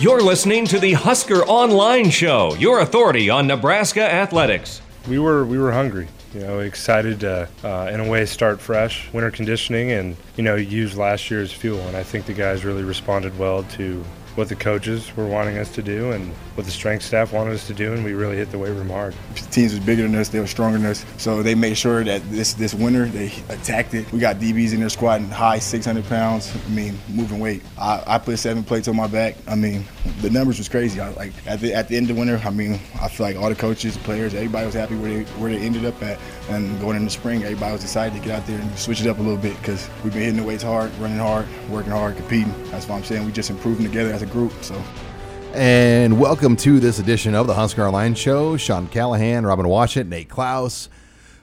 You're 0.00 0.20
listening 0.22 0.66
to 0.66 0.80
the 0.80 0.92
Husker 0.92 1.44
Online 1.44 2.10
Show, 2.10 2.54
your 2.56 2.80
authority 2.80 3.30
on 3.30 3.46
Nebraska 3.46 4.02
athletics. 4.02 4.82
We 5.08 5.20
were 5.20 5.44
we 5.46 5.56
were 5.56 5.70
hungry, 5.70 6.08
you 6.34 6.40
know, 6.40 6.58
excited 6.58 7.20
to, 7.20 7.48
uh, 7.62 7.90
in 7.92 8.00
a 8.00 8.08
way, 8.08 8.26
start 8.26 8.60
fresh, 8.60 9.10
winter 9.12 9.30
conditioning, 9.30 9.92
and 9.92 10.16
you 10.36 10.42
know, 10.42 10.56
use 10.56 10.96
last 10.96 11.30
year's 11.30 11.52
fuel. 11.52 11.80
And 11.82 11.96
I 11.96 12.02
think 12.02 12.26
the 12.26 12.34
guys 12.34 12.64
really 12.64 12.82
responded 12.82 13.38
well 13.38 13.62
to 13.62 14.04
what 14.34 14.48
the 14.48 14.56
coaches 14.56 15.14
were 15.16 15.26
wanting 15.26 15.58
us 15.58 15.72
to 15.74 15.82
do 15.82 16.12
and 16.12 16.32
what 16.56 16.64
the 16.64 16.72
strength 16.72 17.04
staff 17.04 17.32
wanted 17.32 17.54
us 17.54 17.66
to 17.66 17.74
do, 17.74 17.92
and 17.92 18.04
we 18.04 18.12
really 18.12 18.36
hit 18.36 18.50
the 18.50 18.58
weight 18.58 18.70
room 18.70 18.90
hard. 18.90 19.14
Teams 19.50 19.72
was 19.72 19.84
bigger 19.84 20.02
than 20.02 20.14
us, 20.14 20.28
they 20.28 20.40
were 20.40 20.46
stronger 20.46 20.78
than 20.78 20.86
us, 20.86 21.04
so 21.18 21.42
they 21.42 21.54
made 21.54 21.76
sure 21.76 22.04
that 22.04 22.22
this 22.30 22.54
this 22.54 22.74
winter 22.74 23.06
they 23.06 23.32
attacked 23.48 23.94
it. 23.94 24.10
We 24.12 24.18
got 24.18 24.36
DBs 24.36 24.72
in 24.72 24.80
there 24.80 24.88
squatting 24.88 25.28
high 25.28 25.58
600 25.58 26.04
pounds. 26.06 26.54
I 26.54 26.70
mean, 26.70 26.98
moving 27.08 27.40
weight. 27.40 27.62
I, 27.78 28.02
I 28.06 28.18
put 28.18 28.38
seven 28.38 28.64
plates 28.64 28.88
on 28.88 28.96
my 28.96 29.06
back. 29.06 29.36
I 29.48 29.54
mean, 29.54 29.84
the 30.20 30.30
numbers 30.30 30.58
was 30.58 30.68
crazy. 30.68 31.00
I, 31.00 31.10
like 31.10 31.32
at 31.46 31.60
the 31.60 31.74
at 31.74 31.88
the 31.88 31.96
end 31.96 32.10
of 32.10 32.16
winter, 32.16 32.40
I 32.44 32.50
mean, 32.50 32.74
I 33.00 33.08
feel 33.08 33.26
like 33.26 33.36
all 33.36 33.48
the 33.48 33.54
coaches, 33.54 33.96
players, 33.98 34.34
everybody 34.34 34.66
was 34.66 34.74
happy 34.74 34.96
where 34.96 35.10
they 35.10 35.22
where 35.40 35.52
they 35.52 35.58
ended 35.58 35.84
up 35.84 36.00
at. 36.02 36.18
And 36.48 36.78
going 36.80 36.96
into 36.96 37.10
spring, 37.10 37.42
everybody 37.42 37.72
was 37.72 37.82
excited 37.82 38.14
to 38.20 38.24
get 38.24 38.38
out 38.38 38.46
there 38.46 38.60
and 38.60 38.78
switch 38.78 39.00
it 39.00 39.06
up 39.06 39.18
a 39.18 39.22
little 39.22 39.38
bit 39.38 39.56
because 39.58 39.88
we've 40.02 40.12
been 40.12 40.22
hitting 40.22 40.36
the 40.36 40.44
weights 40.44 40.62
hard, 40.62 40.92
running 40.98 41.18
hard, 41.18 41.46
working 41.70 41.92
hard, 41.92 42.16
competing. 42.16 42.52
That's 42.70 42.86
what 42.86 42.96
I'm 42.96 43.04
saying. 43.04 43.24
We 43.24 43.32
just 43.32 43.50
improving 43.50 43.86
together 43.86 44.12
as 44.12 44.22
group. 44.30 44.52
So. 44.62 44.80
And 45.54 46.18
welcome 46.18 46.56
to 46.56 46.80
this 46.80 46.98
edition 46.98 47.34
of 47.34 47.46
the 47.46 47.54
Husker 47.54 47.84
Online 47.84 48.14
Show. 48.14 48.56
Sean 48.56 48.88
Callahan, 48.88 49.46
Robin 49.46 49.66
Washut, 49.66 50.08
Nate 50.08 50.28
Klaus. 50.28 50.88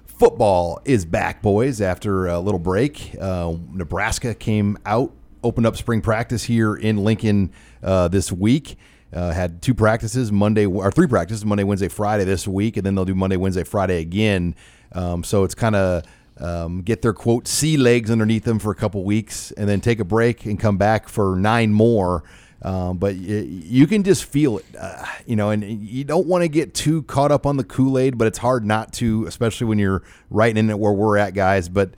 Football 0.06 0.82
is 0.84 1.06
back, 1.06 1.42
boys, 1.42 1.80
after 1.80 2.28
a 2.28 2.40
little 2.40 2.59
break. 2.59 3.16
Uh, 3.20 3.56
Nebraska 3.72 4.36
came 4.36 4.78
out, 4.86 5.14
opened 5.44 5.66
up 5.66 5.78
spring 5.78 6.02
practice 6.02 6.44
here 6.44 6.76
in 6.76 6.98
Lincoln 6.98 7.52
uh, 7.82 8.08
this 8.09 8.32
week. 8.32 8.78
Uh, 9.14 9.32
had 9.32 9.62
two 9.62 9.74
practices 9.74 10.32
Monday 10.32 10.66
or 10.66 10.92
three 10.92 11.08
practices 11.08 11.46
Monday, 11.46 11.64
Wednesday, 11.64 11.88
Friday 11.88 12.24
this 12.24 12.48
week, 12.48 12.78
and 12.78 12.86
then 12.86 12.96
they'll 12.96 13.06
do 13.06 13.16
Monday, 13.16 13.38
Wednesday, 13.38 13.64
Friday 13.64 14.00
again. 14.00 14.56
Um, 14.92 15.24
so 15.24 15.44
it's 15.44 15.56
kind 15.56 15.76
of 15.76 16.04
um, 16.38 16.82
get 16.82 17.02
their 17.02 17.14
quote 17.14 17.48
sea 17.48 17.78
legs 17.78 18.12
underneath 18.12 18.44
them 18.44 18.59
for 18.59 18.72
a 18.72 18.76
couple 18.76 19.04
weeks, 19.04 19.52
and 19.52 19.70
then 19.70 19.82
take 19.82 20.00
a 20.00 20.06
break 20.06 20.46
and 20.46 20.59
come 20.59 20.78
back 20.78 21.09
for 21.09 21.36
nine 21.36 21.74
more. 21.74 22.24
Um, 22.64 22.98
but 22.98 23.16
you 23.16 23.88
can 23.88 24.04
just 24.04 24.26
feel 24.26 24.59
it, 24.59 24.66
uh, 24.80 25.04
you 25.26 25.36
know, 25.36 25.50
and 25.50 25.64
you 25.64 26.04
don't 26.04 26.28
want 26.28 26.44
to 26.44 26.48
get 26.48 26.76
too 26.76 27.02
caught 27.03 27.31
up 27.31 27.48
on 27.48 27.58
the 27.58 27.64
Kool 27.64 27.98
Aid, 27.98 28.20
but 28.20 28.28
it's 28.28 28.38
hard 28.38 28.64
not 28.66 28.94
to, 28.94 29.26
especially 29.26 29.66
when 29.66 29.80
you're 29.80 30.03
right 30.30 30.56
in 30.56 30.70
it 30.70 30.78
where 30.78 30.94
we're 30.94 31.18
at, 31.18 31.34
guys. 31.34 31.70
But 31.70 31.95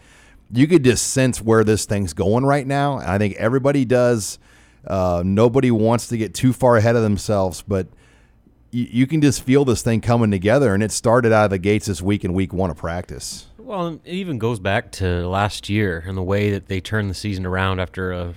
you 0.54 0.68
could 0.68 0.84
just 0.84 1.08
sense 1.08 1.42
where 1.42 1.66
this 1.66 1.86
thing's 1.86 2.14
going 2.14 2.46
right 2.46 2.66
now. 2.66 3.00
And 3.00 3.10
I 3.10 3.18
think 3.18 3.36
everybody 3.36 3.84
does. 3.84 4.40
Uh, 4.88 5.22
nobody 5.26 5.72
wants 5.72 6.08
to 6.08 6.18
get 6.18 6.34
too 6.34 6.54
far 6.54 6.78
ahead 6.78 6.96
of 6.96 7.02
themselves, 7.02 7.62
but 7.66 7.88
you, 8.72 8.88
you 8.90 9.08
can 9.08 9.22
just 9.22 9.42
feel 9.42 9.66
this 9.66 9.82
thing 9.82 10.00
coming 10.02 10.32
together. 10.32 10.74
And 10.74 10.82
it 10.82 10.92
started 10.92 11.34
out 11.34 11.46
of 11.46 11.50
the 11.52 11.58
gates 11.58 11.88
this 11.88 12.02
week 12.02 12.24
in 12.24 12.34
week 12.34 12.54
one 12.54 12.70
of 12.70 12.78
practice. 12.78 13.48
Well, 13.58 14.00
it 14.04 14.14
even 14.14 14.40
goes 14.40 14.60
back 14.60 14.92
to 14.94 15.28
last 15.28 15.70
year 15.70 16.04
and 16.06 16.18
the 16.18 16.24
way 16.24 16.52
that 16.52 16.68
they 16.68 16.80
turned 16.80 17.10
the 17.10 17.16
season 17.16 17.46
around 17.46 17.80
after 17.80 18.12
a 18.12 18.34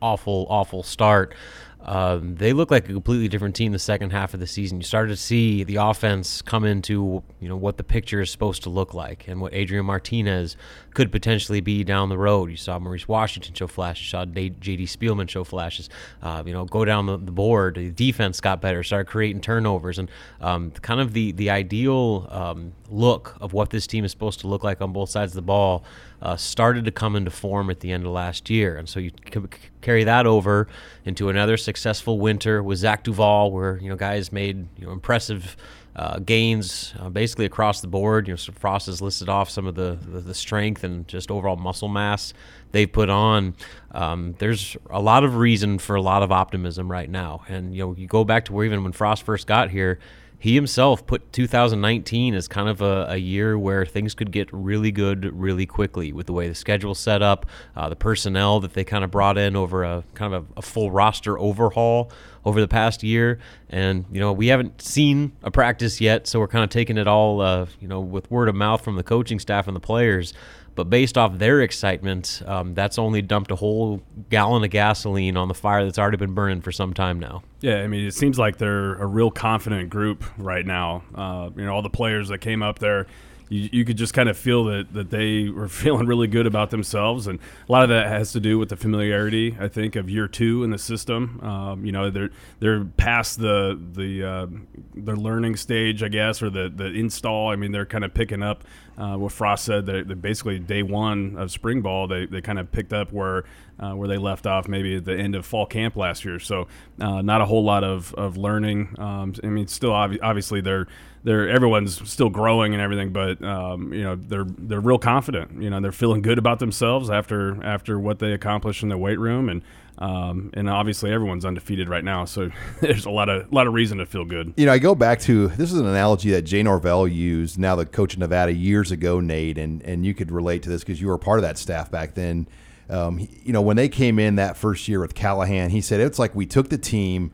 awful, 0.00 0.46
awful 0.48 0.82
start. 0.82 1.34
Um, 1.82 2.34
they 2.34 2.52
look 2.52 2.70
like 2.70 2.88
a 2.88 2.92
completely 2.92 3.28
different 3.28 3.56
team 3.56 3.72
the 3.72 3.78
second 3.78 4.10
half 4.10 4.34
of 4.34 4.40
the 4.40 4.46
season. 4.46 4.78
You 4.78 4.84
started 4.84 5.08
to 5.10 5.16
see 5.16 5.64
the 5.64 5.76
offense 5.76 6.42
come 6.42 6.64
into 6.64 7.22
you 7.40 7.48
know 7.48 7.56
what 7.56 7.78
the 7.78 7.84
picture 7.84 8.20
is 8.20 8.30
supposed 8.30 8.62
to 8.64 8.70
look 8.70 8.92
like 8.92 9.26
and 9.28 9.40
what 9.40 9.54
Adrian 9.54 9.86
Martinez 9.86 10.56
could 10.92 11.10
potentially 11.10 11.60
be 11.60 11.82
down 11.82 12.08
the 12.10 12.18
road. 12.18 12.50
You 12.50 12.56
saw 12.56 12.78
Maurice 12.78 13.08
Washington 13.08 13.54
show 13.54 13.66
flashes, 13.66 14.04
you 14.04 14.10
saw 14.10 14.24
J.D. 14.26 14.84
Spielman 14.84 15.28
show 15.28 15.42
flashes. 15.42 15.88
Uh, 16.22 16.42
you 16.44 16.52
know, 16.52 16.64
go 16.66 16.84
down 16.84 17.06
the, 17.06 17.16
the, 17.16 17.32
board. 17.32 17.76
The 17.76 17.90
defense 17.90 18.40
got 18.40 18.60
better, 18.60 18.82
started 18.82 19.06
creating 19.06 19.40
turnovers, 19.40 19.98
and 19.98 20.10
um, 20.40 20.72
kind 20.72 21.00
of 21.00 21.14
the 21.14 21.32
the 21.32 21.48
ideal 21.48 22.28
um, 22.30 22.72
look 22.90 23.36
of 23.40 23.52
what 23.52 23.70
this 23.70 23.86
team 23.86 24.04
is 24.04 24.10
supposed 24.10 24.40
to 24.40 24.48
look 24.48 24.62
like 24.62 24.82
on 24.82 24.92
both 24.92 25.08
sides 25.08 25.32
of 25.32 25.36
the 25.36 25.42
ball 25.42 25.84
uh, 26.22 26.36
started 26.36 26.84
to 26.84 26.90
come 26.90 27.16
into 27.16 27.30
form 27.30 27.70
at 27.70 27.80
the 27.80 27.92
end 27.92 28.04
of 28.04 28.12
last 28.12 28.50
year. 28.50 28.76
And 28.76 28.88
so 28.88 29.00
you 29.00 29.10
c- 29.32 29.40
carry 29.80 30.04
that 30.04 30.26
over 30.26 30.68
into 31.04 31.28
another 31.28 31.56
successful 31.56 32.18
winter 32.18 32.62
with 32.62 32.78
Zach 32.78 33.04
Duval, 33.04 33.52
where 33.52 33.78
you 33.78 33.88
know 33.88 33.96
guys 33.96 34.32
made 34.32 34.66
you 34.76 34.86
know 34.86 34.92
impressive 34.92 35.56
uh, 35.96 36.18
gains 36.20 36.94
uh, 36.98 37.08
basically 37.08 37.44
across 37.44 37.80
the 37.80 37.88
board. 37.88 38.28
You 38.28 38.34
know, 38.34 38.52
Frost 38.58 38.86
has 38.86 39.02
listed 39.02 39.28
off 39.28 39.50
some 39.50 39.66
of 39.66 39.74
the, 39.74 39.98
the, 40.00 40.20
the 40.20 40.34
strength 40.34 40.84
and 40.84 41.06
just 41.08 41.30
overall 41.30 41.56
muscle 41.56 41.88
mass 41.88 42.32
they've 42.72 42.90
put 42.90 43.10
on. 43.10 43.54
Um, 43.90 44.34
there's 44.38 44.76
a 44.88 45.00
lot 45.00 45.24
of 45.24 45.36
reason 45.36 45.78
for 45.78 45.96
a 45.96 46.02
lot 46.02 46.22
of 46.22 46.30
optimism 46.30 46.90
right 46.90 47.10
now. 47.10 47.42
And 47.48 47.74
you 47.74 47.82
know, 47.82 47.94
you 47.96 48.06
go 48.06 48.24
back 48.24 48.44
to 48.46 48.52
where 48.52 48.64
even 48.64 48.84
when 48.84 48.92
Frost 48.92 49.24
first 49.24 49.46
got 49.46 49.70
here 49.70 49.98
he 50.40 50.54
himself 50.54 51.06
put 51.06 51.32
2019 51.34 52.34
as 52.34 52.48
kind 52.48 52.68
of 52.68 52.80
a, 52.80 53.06
a, 53.10 53.16
year 53.18 53.58
where 53.58 53.84
things 53.84 54.14
could 54.14 54.32
get 54.32 54.48
really 54.52 54.90
good 54.90 55.38
really 55.38 55.66
quickly 55.66 56.14
with 56.14 56.26
the 56.26 56.32
way 56.32 56.48
the 56.48 56.54
schedule 56.54 56.94
set 56.94 57.20
up, 57.20 57.44
uh, 57.76 57.90
the 57.90 57.94
personnel 57.94 58.58
that 58.58 58.72
they 58.72 58.82
kind 58.82 59.04
of 59.04 59.10
brought 59.10 59.36
in 59.36 59.54
over 59.54 59.84
a 59.84 60.02
kind 60.14 60.32
of 60.32 60.46
a, 60.56 60.60
a, 60.60 60.62
full 60.62 60.90
roster 60.90 61.38
overhaul 61.38 62.10
over 62.46 62.58
the 62.58 62.66
past 62.66 63.02
year. 63.02 63.38
And, 63.68 64.06
you 64.10 64.18
know, 64.18 64.32
we 64.32 64.46
haven't 64.46 64.80
seen 64.80 65.32
a 65.42 65.50
practice 65.50 66.00
yet, 66.00 66.26
so 66.26 66.40
we're 66.40 66.48
kind 66.48 66.64
of 66.64 66.70
taking 66.70 66.96
it 66.96 67.06
all, 67.06 67.42
uh, 67.42 67.66
you 67.78 67.86
know, 67.86 68.00
with 68.00 68.30
word 68.30 68.48
of 68.48 68.54
mouth 68.54 68.82
from 68.82 68.96
the 68.96 69.04
coaching 69.04 69.38
staff 69.38 69.66
and 69.66 69.76
the 69.76 69.80
players. 69.80 70.32
But 70.74 70.88
based 70.88 71.18
off 71.18 71.38
their 71.38 71.60
excitement, 71.60 72.42
um, 72.46 72.74
that's 72.74 72.98
only 72.98 73.22
dumped 73.22 73.50
a 73.50 73.56
whole 73.56 74.02
gallon 74.30 74.64
of 74.64 74.70
gasoline 74.70 75.36
on 75.36 75.48
the 75.48 75.54
fire 75.54 75.84
that's 75.84 75.98
already 75.98 76.16
been 76.16 76.32
burning 76.32 76.60
for 76.60 76.72
some 76.72 76.94
time 76.94 77.18
now. 77.18 77.42
Yeah, 77.60 77.82
I 77.82 77.86
mean, 77.86 78.06
it 78.06 78.14
seems 78.14 78.38
like 78.38 78.56
they're 78.58 78.94
a 78.94 79.06
real 79.06 79.30
confident 79.30 79.90
group 79.90 80.24
right 80.38 80.64
now. 80.64 81.02
Uh, 81.14 81.50
you 81.56 81.64
know, 81.64 81.74
all 81.74 81.82
the 81.82 81.90
players 81.90 82.28
that 82.28 82.38
came 82.38 82.62
up 82.62 82.78
there, 82.78 83.06
you, 83.50 83.68
you 83.72 83.84
could 83.84 83.98
just 83.98 84.14
kind 84.14 84.30
of 84.30 84.38
feel 84.38 84.64
that, 84.64 84.94
that 84.94 85.10
they 85.10 85.50
were 85.50 85.68
feeling 85.68 86.06
really 86.06 86.26
good 86.26 86.46
about 86.46 86.70
themselves. 86.70 87.26
And 87.26 87.38
a 87.68 87.72
lot 87.72 87.82
of 87.82 87.90
that 87.90 88.06
has 88.06 88.32
to 88.32 88.40
do 88.40 88.58
with 88.58 88.70
the 88.70 88.76
familiarity, 88.76 89.56
I 89.60 89.68
think, 89.68 89.96
of 89.96 90.08
year 90.08 90.26
two 90.26 90.64
in 90.64 90.70
the 90.70 90.78
system. 90.78 91.40
Um, 91.42 91.84
you 91.84 91.92
know, 91.92 92.10
they're 92.10 92.30
they're 92.60 92.84
past 92.84 93.38
the 93.38 93.78
the 93.92 94.24
uh, 94.24 94.46
their 94.94 95.16
learning 95.16 95.56
stage, 95.56 96.02
I 96.02 96.08
guess, 96.08 96.42
or 96.42 96.48
the, 96.48 96.72
the 96.74 96.86
install. 96.86 97.50
I 97.50 97.56
mean, 97.56 97.72
they're 97.72 97.84
kind 97.84 98.04
of 98.04 98.14
picking 98.14 98.42
up 98.42 98.64
uh, 99.00 99.16
what 99.16 99.32
Frost 99.32 99.64
said 99.64 99.86
that, 99.86 100.08
that, 100.08 100.20
basically 100.20 100.58
day 100.58 100.82
one 100.82 101.36
of 101.38 101.50
spring 101.50 101.80
ball, 101.80 102.06
they, 102.06 102.26
they 102.26 102.42
kind 102.42 102.58
of 102.58 102.70
picked 102.70 102.92
up 102.92 103.12
where 103.12 103.44
uh, 103.78 103.92
where 103.92 104.08
they 104.08 104.18
left 104.18 104.46
off 104.46 104.68
maybe 104.68 104.96
at 104.96 105.06
the 105.06 105.16
end 105.16 105.34
of 105.34 105.46
fall 105.46 105.64
camp 105.64 105.96
last 105.96 106.22
year. 106.22 106.38
So 106.38 106.68
uh, 107.00 107.22
not 107.22 107.40
a 107.40 107.46
whole 107.46 107.64
lot 107.64 107.82
of, 107.82 108.12
of 108.14 108.36
learning. 108.36 108.94
Um, 108.98 109.34
I 109.42 109.46
mean, 109.46 109.66
still 109.68 109.92
ob- 109.92 110.18
obviously 110.22 110.60
they're 110.60 110.86
they're 111.22 111.48
everyone's 111.48 112.08
still 112.10 112.30
growing 112.30 112.72
and 112.72 112.82
everything, 112.82 113.12
but 113.12 113.42
um, 113.42 113.92
you 113.92 114.02
know 114.02 114.16
they're 114.16 114.46
they're 114.46 114.80
real 114.80 114.98
confident. 114.98 115.62
You 115.62 115.70
know 115.70 115.80
they're 115.80 115.92
feeling 115.92 116.22
good 116.22 116.38
about 116.38 116.58
themselves 116.58 117.10
after 117.10 117.62
after 117.64 117.98
what 117.98 118.18
they 118.18 118.32
accomplished 118.32 118.82
in 118.82 118.88
their 118.88 118.98
weight 118.98 119.18
room 119.18 119.48
and. 119.48 119.62
Um, 119.98 120.50
and 120.54 120.70
obviously, 120.70 121.12
everyone's 121.12 121.44
undefeated 121.44 121.90
right 121.90 122.02
now, 122.02 122.24
so 122.24 122.48
there's 122.80 123.04
a 123.04 123.10
lot 123.10 123.28
of 123.28 123.52
lot 123.52 123.66
of 123.66 123.74
reason 123.74 123.98
to 123.98 124.06
feel 124.06 124.24
good. 124.24 124.54
You 124.56 124.64
know, 124.64 124.72
I 124.72 124.78
go 124.78 124.94
back 124.94 125.20
to 125.22 125.48
this 125.48 125.70
is 125.70 125.78
an 125.78 125.86
analogy 125.86 126.30
that 126.30 126.42
Jay 126.42 126.62
Norvell 126.62 127.06
used, 127.06 127.58
now 127.58 127.76
the 127.76 127.84
coach 127.84 128.14
of 128.14 128.20
Nevada 128.20 128.50
years 128.50 128.92
ago, 128.92 129.20
Nate, 129.20 129.58
and 129.58 129.82
and 129.82 130.06
you 130.06 130.14
could 130.14 130.30
relate 130.30 130.62
to 130.62 130.70
this 130.70 130.80
because 130.82 131.02
you 131.02 131.08
were 131.08 131.18
part 131.18 131.38
of 131.38 131.42
that 131.42 131.58
staff 131.58 131.90
back 131.90 132.14
then. 132.14 132.48
Um, 132.88 133.28
you 133.42 133.52
know, 133.52 133.60
when 133.60 133.76
they 133.76 133.90
came 133.90 134.18
in 134.18 134.36
that 134.36 134.56
first 134.56 134.88
year 134.88 135.00
with 135.00 135.14
Callahan, 135.14 135.68
he 135.68 135.82
said 135.82 136.00
it's 136.00 136.18
like 136.18 136.34
we 136.34 136.46
took 136.46 136.70
the 136.70 136.78
team 136.78 137.32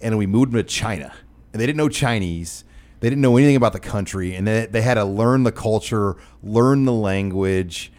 and 0.00 0.18
we 0.18 0.26
moved 0.26 0.50
them 0.50 0.58
to 0.58 0.64
China, 0.64 1.12
and 1.52 1.62
they 1.62 1.66
didn't 1.66 1.78
know 1.78 1.88
Chinese. 1.88 2.64
They 3.02 3.10
didn't 3.10 3.22
know 3.22 3.36
anything 3.36 3.56
about 3.56 3.72
the 3.72 3.80
country, 3.80 4.36
and 4.36 4.46
they, 4.46 4.66
they 4.66 4.80
had 4.80 4.94
to 4.94 5.04
learn 5.04 5.42
the 5.42 5.50
culture, 5.50 6.14
learn 6.40 6.84
the 6.84 6.92
language, 6.92 7.92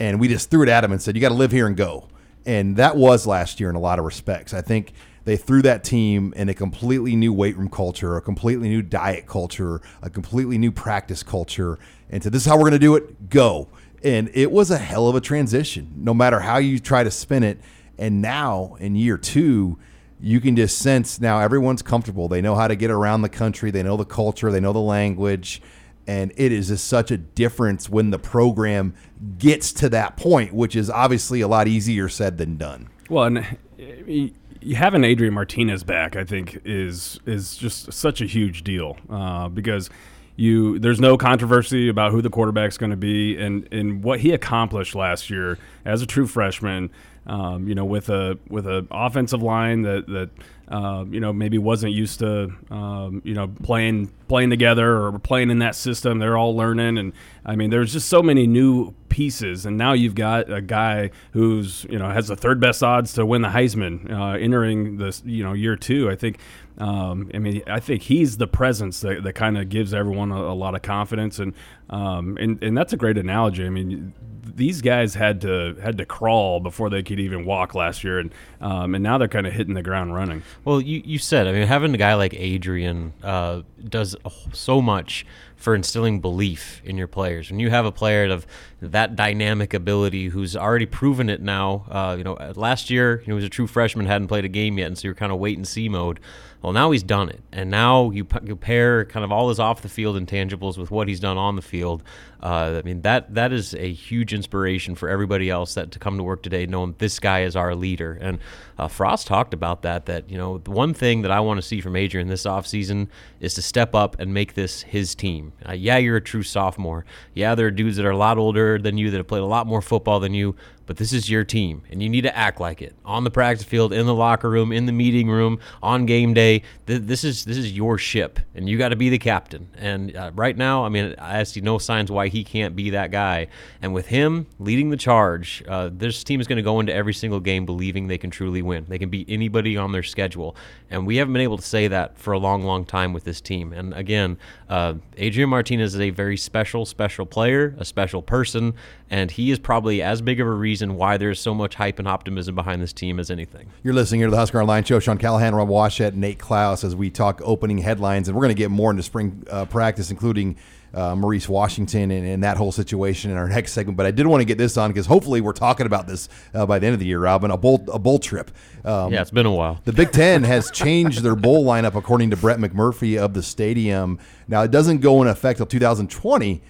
and 0.00 0.18
we 0.18 0.28
just 0.28 0.50
threw 0.50 0.62
it 0.62 0.70
at 0.70 0.80
them 0.80 0.92
and 0.92 1.02
said, 1.02 1.14
"You 1.14 1.20
got 1.20 1.28
to 1.28 1.34
live 1.34 1.52
here 1.52 1.66
and 1.66 1.76
go." 1.76 2.08
And 2.46 2.74
that 2.78 2.96
was 2.96 3.26
last 3.26 3.60
year 3.60 3.68
in 3.68 3.76
a 3.76 3.80
lot 3.80 3.98
of 3.98 4.06
respects. 4.06 4.54
I 4.54 4.62
think 4.62 4.94
they 5.26 5.36
threw 5.36 5.60
that 5.60 5.84
team 5.84 6.32
in 6.36 6.48
a 6.48 6.54
completely 6.54 7.14
new 7.16 7.34
weight 7.34 7.54
room 7.58 7.68
culture, 7.68 8.16
a 8.16 8.22
completely 8.22 8.70
new 8.70 8.80
diet 8.80 9.26
culture, 9.26 9.82
a 10.00 10.08
completely 10.08 10.56
new 10.56 10.72
practice 10.72 11.22
culture, 11.22 11.78
and 12.08 12.22
said, 12.22 12.32
"This 12.32 12.46
is 12.46 12.48
how 12.48 12.56
we're 12.56 12.62
going 12.62 12.72
to 12.72 12.78
do 12.78 12.96
it. 12.96 13.28
Go." 13.28 13.68
And 14.02 14.30
it 14.32 14.50
was 14.50 14.70
a 14.70 14.78
hell 14.78 15.06
of 15.06 15.16
a 15.16 15.20
transition, 15.20 15.92
no 15.98 16.14
matter 16.14 16.40
how 16.40 16.56
you 16.56 16.78
try 16.78 17.04
to 17.04 17.10
spin 17.10 17.42
it. 17.42 17.60
And 17.98 18.22
now 18.22 18.78
in 18.80 18.96
year 18.96 19.18
two, 19.18 19.76
you 20.20 20.40
can 20.40 20.56
just 20.56 20.78
sense 20.78 21.20
now 21.20 21.40
everyone's 21.40 21.82
comfortable. 21.82 22.28
They 22.28 22.40
know 22.40 22.54
how 22.54 22.68
to 22.68 22.76
get 22.76 22.90
around 22.90 23.22
the 23.22 23.28
country. 23.28 23.70
They 23.70 23.82
know 23.82 23.96
the 23.96 24.04
culture. 24.04 24.50
They 24.50 24.60
know 24.60 24.72
the 24.72 24.78
language. 24.78 25.60
And 26.06 26.32
it 26.36 26.52
is 26.52 26.68
just 26.68 26.86
such 26.86 27.10
a 27.10 27.16
difference 27.16 27.88
when 27.88 28.10
the 28.10 28.18
program 28.18 28.94
gets 29.38 29.72
to 29.74 29.88
that 29.88 30.16
point, 30.16 30.52
which 30.54 30.76
is 30.76 30.88
obviously 30.88 31.40
a 31.40 31.48
lot 31.48 31.66
easier 31.66 32.08
said 32.08 32.38
than 32.38 32.56
done. 32.56 32.88
Well, 33.10 33.24
and 33.24 33.38
uh, 33.38 34.74
having 34.74 35.04
Adrian 35.04 35.34
Martinez 35.34 35.84
back, 35.84 36.16
I 36.16 36.24
think, 36.24 36.60
is 36.64 37.18
is 37.26 37.56
just 37.56 37.92
such 37.92 38.20
a 38.20 38.26
huge 38.26 38.62
deal 38.62 38.96
uh, 39.10 39.48
because 39.48 39.90
you 40.36 40.78
there's 40.78 41.00
no 41.00 41.16
controversy 41.16 41.88
about 41.88 42.12
who 42.12 42.22
the 42.22 42.30
quarterback's 42.30 42.78
going 42.78 42.90
to 42.90 42.96
be 42.96 43.36
and 43.36 43.68
and 43.72 44.04
what 44.04 44.20
he 44.20 44.32
accomplished 44.32 44.94
last 44.94 45.30
year 45.30 45.58
as 45.84 46.02
a 46.02 46.06
true 46.06 46.26
freshman. 46.26 46.90
Um, 47.26 47.66
you 47.66 47.74
know, 47.74 47.84
with 47.84 48.08
a 48.08 48.38
with 48.48 48.66
an 48.68 48.86
offensive 48.90 49.42
line 49.42 49.82
that 49.82 50.06
that 50.06 50.30
uh, 50.68 51.04
you 51.10 51.20
know 51.20 51.32
maybe 51.32 51.58
wasn't 51.58 51.92
used 51.92 52.20
to 52.20 52.52
um, 52.70 53.20
you 53.24 53.34
know 53.34 53.48
playing 53.62 54.12
playing 54.28 54.50
together 54.50 55.02
or 55.02 55.18
playing 55.18 55.50
in 55.50 55.58
that 55.58 55.74
system. 55.74 56.18
They're 56.18 56.36
all 56.36 56.56
learning, 56.56 56.98
and 56.98 57.12
I 57.44 57.56
mean, 57.56 57.70
there's 57.70 57.92
just 57.92 58.08
so 58.08 58.22
many 58.22 58.46
new 58.46 58.92
pieces. 59.08 59.66
And 59.66 59.76
now 59.76 59.92
you've 59.92 60.14
got 60.14 60.52
a 60.52 60.60
guy 60.60 61.10
who's 61.32 61.84
you 61.90 61.98
know 61.98 62.10
has 62.10 62.28
the 62.28 62.36
third 62.36 62.60
best 62.60 62.82
odds 62.82 63.12
to 63.14 63.26
win 63.26 63.42
the 63.42 63.48
Heisman 63.48 64.10
uh, 64.10 64.38
entering 64.38 64.98
this 64.98 65.22
you 65.24 65.42
know 65.42 65.52
year 65.52 65.76
two. 65.76 66.10
I 66.10 66.14
think 66.14 66.38
um, 66.78 67.30
I 67.32 67.38
mean, 67.38 67.62
I 67.66 67.80
think 67.80 68.02
he's 68.02 68.36
the 68.36 68.46
presence 68.46 69.00
that, 69.00 69.22
that 69.22 69.32
kind 69.32 69.56
of 69.56 69.68
gives 69.68 69.94
everyone 69.94 70.30
a, 70.30 70.36
a, 70.36 70.54
lot 70.54 70.74
of 70.74 70.82
confidence, 70.82 71.38
and, 71.38 71.54
um, 71.88 72.36
and 72.38 72.62
and 72.62 72.76
that's 72.76 72.92
a 72.92 72.98
great 72.98 73.16
analogy. 73.16 73.64
I 73.64 73.70
mean, 73.70 74.12
these 74.56 74.80
guys 74.80 75.14
had 75.14 75.40
to 75.42 75.76
had 75.82 75.98
to 75.98 76.06
crawl 76.06 76.60
before 76.60 76.90
they 76.90 77.02
could 77.02 77.20
even 77.20 77.44
walk 77.44 77.74
last 77.74 78.02
year, 78.02 78.18
and 78.18 78.32
um, 78.60 78.94
and 78.94 79.04
now 79.04 79.18
they're 79.18 79.28
kind 79.28 79.46
of 79.46 79.52
hitting 79.52 79.74
the 79.74 79.82
ground 79.82 80.14
running. 80.14 80.42
Well, 80.64 80.80
you, 80.80 81.02
you 81.04 81.18
said, 81.18 81.46
I 81.46 81.52
mean, 81.52 81.66
having 81.66 81.94
a 81.94 81.98
guy 81.98 82.14
like 82.14 82.34
Adrian 82.34 83.12
uh, 83.22 83.62
does 83.88 84.16
so 84.52 84.80
much 84.80 85.26
for 85.56 85.74
instilling 85.74 86.20
belief 86.20 86.80
in 86.84 86.96
your 86.98 87.06
players. 87.06 87.50
When 87.50 87.60
you 87.60 87.70
have 87.70 87.86
a 87.86 87.92
player 87.92 88.30
of 88.30 88.46
that 88.80 89.16
dynamic 89.16 89.72
ability 89.74 90.28
who's 90.28 90.56
already 90.56 90.86
proven 90.86 91.30
it 91.30 91.40
now, 91.40 91.86
uh, 91.90 92.14
you 92.16 92.24
know, 92.24 92.34
last 92.56 92.90
year 92.90 93.18
he 93.18 93.32
was 93.32 93.44
a 93.44 93.48
true 93.48 93.66
freshman, 93.66 94.06
hadn't 94.06 94.28
played 94.28 94.44
a 94.44 94.48
game 94.48 94.78
yet, 94.78 94.86
and 94.86 94.98
so 94.98 95.08
you're 95.08 95.14
kind 95.14 95.32
of 95.32 95.38
wait 95.38 95.56
and 95.56 95.66
see 95.66 95.88
mode. 95.88 96.20
Well, 96.66 96.72
now 96.72 96.90
he's 96.90 97.04
done 97.04 97.28
it, 97.28 97.42
and 97.52 97.70
now 97.70 98.10
you, 98.10 98.26
you 98.42 98.56
pair 98.56 99.04
kind 99.04 99.22
of 99.22 99.30
all 99.30 99.50
his 99.50 99.60
off 99.60 99.82
the 99.82 99.88
field 99.88 100.16
intangibles 100.16 100.76
with 100.76 100.90
what 100.90 101.06
he's 101.06 101.20
done 101.20 101.38
on 101.38 101.54
the 101.54 101.62
field. 101.62 102.02
Uh, 102.42 102.80
I 102.80 102.82
mean 102.82 103.02
that 103.02 103.34
that 103.34 103.52
is 103.52 103.72
a 103.74 103.92
huge 103.92 104.34
inspiration 104.34 104.96
for 104.96 105.08
everybody 105.08 105.48
else 105.48 105.74
that 105.74 105.92
to 105.92 106.00
come 106.00 106.16
to 106.18 106.24
work 106.24 106.42
today, 106.42 106.66
knowing 106.66 106.96
this 106.98 107.20
guy 107.20 107.44
is 107.44 107.54
our 107.54 107.76
leader. 107.76 108.18
And 108.20 108.40
uh, 108.78 108.88
Frost 108.88 109.28
talked 109.28 109.54
about 109.54 109.82
that. 109.82 110.06
That 110.06 110.28
you 110.28 110.36
know 110.36 110.58
the 110.58 110.72
one 110.72 110.92
thing 110.92 111.22
that 111.22 111.30
I 111.30 111.38
want 111.38 111.58
to 111.58 111.62
see 111.62 111.80
from 111.80 111.94
Adrian 111.94 112.26
this 112.26 112.42
offseason 112.42 113.10
is 113.38 113.54
to 113.54 113.62
step 113.62 113.94
up 113.94 114.18
and 114.18 114.34
make 114.34 114.54
this 114.54 114.82
his 114.82 115.14
team. 115.14 115.52
Uh, 115.66 115.72
yeah, 115.72 115.98
you're 115.98 116.16
a 116.16 116.20
true 116.20 116.42
sophomore. 116.42 117.04
Yeah, 117.32 117.54
there 117.54 117.68
are 117.68 117.70
dudes 117.70 117.96
that 117.96 118.04
are 118.04 118.10
a 118.10 118.16
lot 118.16 118.38
older 118.38 118.76
than 118.76 118.98
you 118.98 119.12
that 119.12 119.16
have 119.18 119.28
played 119.28 119.42
a 119.42 119.46
lot 119.46 119.68
more 119.68 119.80
football 119.80 120.18
than 120.18 120.34
you 120.34 120.56
but 120.86 120.96
this 120.96 121.12
is 121.12 121.28
your 121.28 121.44
team 121.44 121.82
and 121.90 122.02
you 122.02 122.08
need 122.08 122.22
to 122.22 122.36
act 122.36 122.60
like 122.60 122.80
it. 122.80 122.94
On 123.04 123.24
the 123.24 123.30
practice 123.30 123.64
field 123.64 123.92
in 123.92 124.06
the 124.06 124.14
locker 124.14 124.48
room 124.48 124.72
in 124.72 124.86
the 124.86 124.92
meeting 124.92 125.28
room 125.28 125.58
on 125.82 126.06
game 126.06 126.32
day 126.32 126.62
th- 126.86 127.02
this 127.02 127.24
is 127.24 127.44
this 127.44 127.56
is 127.56 127.72
your 127.72 127.98
ship 127.98 128.40
and 128.54 128.68
you 128.68 128.78
got 128.78 128.90
to 128.90 128.96
be 128.96 129.08
the 129.08 129.18
captain. 129.18 129.68
And 129.76 130.16
uh, 130.16 130.30
right 130.34 130.56
now 130.56 130.84
i 130.84 130.88
mean 130.88 131.14
i 131.18 131.42
see 131.42 131.60
no 131.60 131.78
signs 131.78 132.10
why 132.10 132.28
he 132.28 132.44
can't 132.44 132.76
be 132.76 132.90
that 132.90 133.10
guy. 133.10 133.48
And 133.82 133.92
with 133.92 134.06
him 134.06 134.46
leading 134.58 134.90
the 134.90 134.96
charge 134.96 135.62
uh, 135.68 135.90
this 135.92 136.24
team 136.24 136.40
is 136.40 136.46
going 136.46 136.56
to 136.56 136.62
go 136.62 136.80
into 136.80 136.94
every 136.94 137.14
single 137.14 137.40
game 137.40 137.66
believing 137.66 138.06
they 138.06 138.18
can 138.18 138.30
truly 138.30 138.62
win. 138.62 138.86
They 138.88 138.98
can 138.98 139.10
beat 139.10 139.28
anybody 139.28 139.76
on 139.76 139.92
their 139.92 140.02
schedule. 140.02 140.56
And 140.90 141.06
we 141.06 141.16
haven't 141.16 141.32
been 141.32 141.42
able 141.42 141.58
to 141.58 141.64
say 141.64 141.88
that 141.88 142.16
for 142.16 142.32
a 142.32 142.38
long 142.38 142.62
long 142.62 142.84
time 142.84 143.12
with 143.12 143.24
this 143.24 143.40
team. 143.40 143.72
And 143.72 143.92
again 143.94 144.38
uh, 144.68 144.94
adrian 145.16 145.50
martinez 145.50 145.94
is 145.94 146.00
a 146.00 146.10
very 146.10 146.36
special 146.36 146.86
special 146.86 147.26
player 147.26 147.74
a 147.78 147.84
special 147.84 148.22
person 148.22 148.74
and 149.10 149.30
he 149.30 149.50
is 149.50 149.58
probably 149.58 150.02
as 150.02 150.20
big 150.20 150.40
of 150.40 150.46
a 150.46 150.50
reason 150.50 150.75
why 150.82 151.16
there's 151.16 151.40
so 151.40 151.54
much 151.54 151.74
hype 151.74 151.98
and 151.98 152.08
optimism 152.08 152.54
behind 152.54 152.82
this 152.82 152.92
team 152.92 153.18
as 153.18 153.30
anything. 153.30 153.68
You're 153.82 153.94
listening 153.94 154.20
here 154.20 154.28
to 154.28 154.30
the 154.30 154.36
Husker 154.36 154.60
Online 154.60 154.84
Show. 154.84 154.98
Sean 154.98 155.18
Callahan, 155.18 155.54
Rob 155.54 155.68
Washut, 155.68 156.14
Nate 156.14 156.38
Klaus 156.38 156.84
as 156.84 156.94
we 156.94 157.10
talk 157.10 157.40
opening 157.44 157.78
headlines, 157.78 158.28
and 158.28 158.36
we're 158.36 158.42
going 158.42 158.54
to 158.54 158.58
get 158.58 158.70
more 158.70 158.90
into 158.90 159.02
spring 159.02 159.44
uh, 159.50 159.64
practice, 159.64 160.10
including. 160.10 160.56
Uh, 160.94 161.14
Maurice 161.14 161.46
Washington 161.46 162.10
and, 162.10 162.26
and, 162.26 162.42
that 162.42 162.56
whole 162.56 162.72
situation 162.72 163.30
in 163.30 163.36
our 163.36 163.48
next 163.50 163.72
segment. 163.72 163.98
But 163.98 164.06
I 164.06 164.12
did 164.12 164.26
want 164.26 164.40
to 164.40 164.46
get 164.46 164.56
this 164.56 164.78
on 164.78 164.88
because 164.88 165.04
hopefully 165.04 165.42
we're 165.42 165.52
talking 165.52 165.84
about 165.84 166.06
this 166.06 166.30
uh, 166.54 166.64
by 166.64 166.78
the 166.78 166.86
end 166.86 166.94
of 166.94 167.00
the 167.00 167.06
year, 167.06 167.18
Robin. 167.18 167.50
A 167.50 167.56
bowl, 167.58 167.84
a 167.92 167.98
bowl 167.98 168.18
trip. 168.18 168.50
Um, 168.82 169.12
yeah, 169.12 169.20
it's 169.20 169.32
been 169.32 169.44
a 169.44 169.52
while. 169.52 169.78
The 169.84 169.92
Big 169.92 170.10
Ten 170.10 170.42
has 170.44 170.70
changed 170.70 171.22
their 171.22 171.36
bowl 171.36 171.66
lineup 171.66 171.96
according 171.96 172.30
to 172.30 172.36
Brett 172.36 172.58
McMurphy 172.58 173.18
of 173.18 173.34
the 173.34 173.42
stadium. 173.42 174.18
Now 174.48 174.62
it 174.62 174.70
doesn't 174.70 174.98
go 174.98 175.20
in 175.20 175.28
effect 175.28 175.58
till 175.58 175.66
2020. 175.66 176.62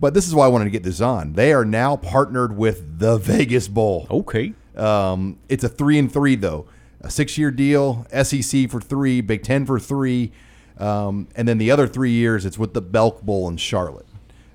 But 0.00 0.14
this 0.14 0.26
is 0.26 0.34
why 0.34 0.44
I 0.44 0.48
wanted 0.48 0.64
to 0.64 0.70
get 0.70 0.82
this 0.82 1.00
on. 1.00 1.34
They 1.34 1.52
are 1.52 1.64
now 1.64 1.96
partnered 1.96 2.56
with 2.56 2.98
the 2.98 3.18
Vegas 3.18 3.68
Bowl. 3.68 4.06
Okay. 4.10 4.54
Um, 4.76 5.38
it's 5.48 5.64
a 5.64 5.68
three 5.68 5.98
and 5.98 6.12
three 6.12 6.34
though, 6.34 6.66
a 7.00 7.10
six-year 7.10 7.50
deal. 7.50 8.06
SEC 8.10 8.68
for 8.70 8.80
three, 8.80 9.20
Big 9.20 9.42
Ten 9.42 9.64
for 9.66 9.78
three, 9.78 10.32
um, 10.78 11.28
and 11.36 11.46
then 11.46 11.58
the 11.58 11.70
other 11.70 11.86
three 11.86 12.10
years 12.10 12.44
it's 12.44 12.58
with 12.58 12.74
the 12.74 12.82
Belk 12.82 13.22
Bowl 13.22 13.48
in 13.48 13.56
Charlotte. 13.56 14.06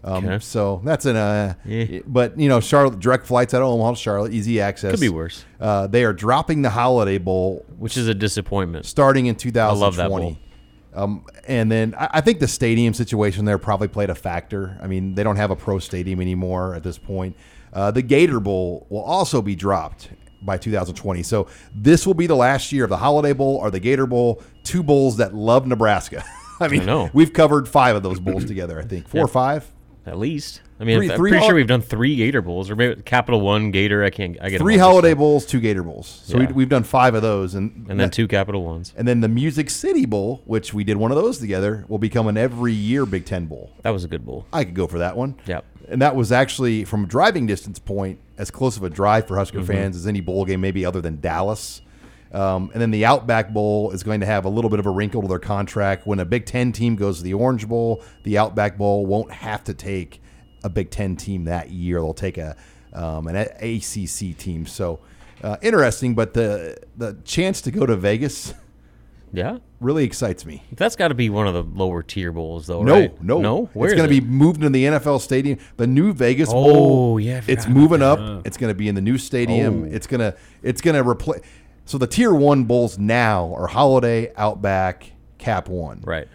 Um, 0.04 0.26
okay. 0.26 0.40
So 0.40 0.82
that's 0.84 1.06
an 1.06 1.16
uh, 1.16 1.56
yeah. 1.66 2.00
but 2.06 2.40
you 2.40 2.48
know 2.48 2.60
Charlotte 2.60 3.00
direct 3.00 3.26
flights 3.26 3.54
out 3.54 3.62
of 3.62 3.68
Omaha 3.68 3.92
to 3.92 3.98
Charlotte, 3.98 4.34
easy 4.34 4.62
access. 4.62 4.92
Could 4.92 5.00
be 5.00 5.10
worse. 5.10 5.46
Uh, 5.60 5.88
they 5.88 6.04
are 6.04 6.14
dropping 6.14 6.62
the 6.62 6.70
Holiday 6.70 7.18
Bowl, 7.18 7.66
which 7.78 7.98
is 7.98 8.08
a 8.08 8.14
disappointment. 8.14 8.86
Starting 8.86 9.26
in 9.26 9.36
2020. 9.36 10.38
I 10.94 11.02
love 11.02 11.10
that 11.10 11.24
bowl. 11.24 11.26
Um, 11.26 11.26
and 11.48 11.72
then 11.72 11.96
I, 11.98 12.10
I, 12.14 12.22
think 12.22 12.40
the 12.40 12.48
stadium 12.48 12.94
situation 12.94 13.46
there 13.46 13.58
probably 13.58 13.88
played 13.88 14.10
a 14.10 14.16
factor. 14.16 14.78
I 14.82 14.88
mean, 14.88 15.16
they 15.16 15.24
don't 15.24 15.36
have 15.36 15.52
a 15.52 15.56
pro 15.56 15.80
stadium 15.80 16.22
anymore 16.22 16.76
at 16.76 16.84
this 16.84 16.98
point. 16.98 17.36
Uh, 17.72 17.92
the 17.92 18.02
Gator 18.02 18.40
Bowl 18.40 18.88
will 18.90 19.04
also 19.04 19.42
be 19.42 19.56
dropped 19.56 20.10
by 20.42 20.58
2020. 20.58 21.24
So 21.24 21.48
this 21.74 22.08
will 22.08 22.14
be 22.14 22.28
the 22.28 22.36
last 22.36 22.72
year 22.72 22.86
of 22.86 22.90
the 22.90 22.98
Holiday 22.98 23.34
Bowl 23.34 23.58
or 23.58 23.70
the 23.72 23.80
Gator 23.80 24.08
Bowl, 24.08 24.42
two 24.64 24.84
bowls 24.84 25.18
that 25.18 25.34
love 25.34 25.68
Nebraska. 25.68 26.24
I 26.60 26.68
mean, 26.68 26.90
I 26.90 27.10
we've 27.14 27.32
covered 27.32 27.68
five 27.68 27.96
of 27.96 28.04
those 28.04 28.20
bowls 28.20 28.46
together, 28.46 28.80
I 28.80 28.84
think. 28.84 29.08
Four 29.08 29.20
yeah. 29.20 29.26
or 29.26 29.28
five? 29.28 29.72
At 30.06 30.18
least. 30.18 30.62
I 30.80 30.86
mean, 30.86 30.98
three, 30.98 31.10
I'm 31.12 31.18
three 31.18 31.32
pretty 31.32 31.46
sure 31.46 31.56
we've 31.56 31.68
done 31.68 31.82
three 31.82 32.16
Gator 32.16 32.42
Bowls, 32.42 32.70
or 32.70 32.76
maybe 32.76 33.02
Capital 33.02 33.42
One 33.42 33.72
Gator. 33.72 34.04
I 34.04 34.10
can't. 34.10 34.38
I 34.42 34.50
get 34.50 34.60
three 34.60 34.78
Holiday 34.78 35.14
Bowls, 35.14 35.46
two 35.46 35.60
Gator 35.60 35.84
Bowls. 35.84 36.22
So 36.24 36.40
yeah. 36.40 36.52
we, 36.52 36.64
have 36.64 36.70
done 36.70 36.84
five 36.84 37.16
of 37.16 37.22
those, 37.22 37.54
and 37.54 37.86
and 37.90 38.00
then 38.00 38.10
two 38.10 38.28
Capital 38.28 38.64
Ones, 38.64 38.94
and 38.96 39.08
then 39.08 39.20
the 39.20 39.28
Music 39.28 39.70
City 39.70 40.06
Bowl, 40.06 40.42
which 40.46 40.74
we 40.74 40.84
did 40.84 40.98
one 40.98 41.12
of 41.12 41.18
those 41.18 41.38
together, 41.38 41.86
will 41.90 41.98
become 41.98 42.28
an 42.28 42.38
every 42.38 42.74
year 42.74 43.06
Big 43.06 43.26
Ten 43.26 43.46
Bowl. 43.46 43.72
That 43.84 43.90
was 43.90 44.06
a 44.06 44.08
good 44.08 44.26
bowl. 44.26 44.46
I 44.54 44.64
could 44.64 44.74
go 44.74 44.88
for 44.88 45.00
that 45.00 45.18
one. 45.18 45.36
Yep. 45.46 45.66
And 45.90 46.02
that 46.02 46.16
was 46.16 46.32
actually 46.32 46.86
from 46.86 47.04
a 47.04 47.08
driving 47.08 47.46
distance 47.46 47.80
point 47.80 48.20
as 48.38 48.50
close 48.50 48.78
of 48.78 48.84
a 48.84 48.90
drive 48.90 49.28
for 49.28 49.38
Husker 49.38 49.60
mm-hmm. 49.60 49.68
fans 49.68 49.96
as 49.98 50.08
any 50.08 50.22
bowl 50.22 50.46
game, 50.46 50.62
maybe 50.62 50.86
other 50.86 51.02
than 51.02 51.20
Dallas. 51.20 51.82
Um, 52.32 52.70
and 52.74 52.82
then 52.82 52.92
the 52.92 53.06
Outback 53.06 53.52
Bowl 53.52 53.92
is 53.92 54.04
going 54.04 54.20
to 54.20 54.26
have 54.26 54.46
a 54.46 54.50
little 54.50 54.70
bit 54.70 54.80
of 54.80 54.86
a 54.86 54.90
wrinkle 54.92 55.22
to 55.24 55.28
their 55.28 55.40
contract. 55.40 56.06
When 56.06 56.20
a 56.20 56.26
Big 56.26 56.46
Ten 56.46 56.72
team 56.72 56.96
goes 56.96 57.18
to 57.18 57.24
the 57.24 57.34
Orange 57.34 57.68
Bowl, 57.68 58.04
the 58.24 58.38
Outback 58.38 58.78
Bowl 58.78 59.06
won't 59.06 59.32
have 59.32 59.64
to 59.64 59.74
take 59.74 60.22
a 60.64 60.70
Big 60.70 60.92
Ten 60.92 61.16
team 61.16 61.46
that 61.46 61.72
year. 61.72 61.98
They'll 61.98 62.14
take 62.14 62.38
a 62.38 62.56
um, 62.94 63.28
an 63.28 63.36
ACC 63.36 64.38
team. 64.38 64.66
So 64.66 65.00
uh, 65.44 65.58
interesting, 65.62 66.16
but 66.16 66.34
the 66.34 66.78
the 66.98 67.18
chance 67.24 67.62
to 67.62 67.72
go 67.72 67.86
to 67.86 67.96
Vegas, 67.96 68.54
yeah, 69.32 69.60
really 69.80 70.04
excites 70.04 70.46
me. 70.46 70.64
That's 70.74 70.96
got 70.96 71.10
to 71.10 71.14
be 71.14 71.30
one 71.30 71.48
of 71.48 71.54
the 71.54 71.64
lower 71.64 72.04
tier 72.04 72.32
bowls, 72.32 72.68
though. 72.68 72.84
No, 72.84 72.94
right? 72.94 73.24
no, 73.24 73.40
no. 73.40 73.70
Where 73.74 73.90
it's 73.90 73.96
going 73.96 74.10
to 74.10 74.22
be 74.22 74.26
moved 74.26 74.58
into 74.58 74.70
the 74.70 74.86
NFL 74.86 75.22
stadium. 75.22 75.60
The 75.78 75.88
new 75.88 76.14
Vegas 76.14 76.50
oh, 76.50 76.54
Bowl. 76.54 77.20
yeah, 77.20 77.42
it's 77.48 77.68
moving 77.68 78.02
up. 78.02 78.46
It's 78.46 78.58
going 78.58 78.70
to 78.70 78.76
be 78.76 78.88
in 78.88 78.96
the 78.96 79.02
new 79.02 79.18
stadium. 79.18 79.84
Oh. 79.84 79.96
It's 79.96 80.08
gonna 80.08 80.36
it's 80.62 80.82
gonna 80.82 81.08
replace. 81.08 81.42
So 81.90 81.98
the 81.98 82.06
tier 82.06 82.32
one 82.32 82.66
bowls 82.66 83.00
now 83.00 83.52
are 83.56 83.66
Holiday, 83.66 84.32
Outback, 84.36 85.12
Cap 85.40 85.68
One. 85.68 86.02
Right 86.06 86.28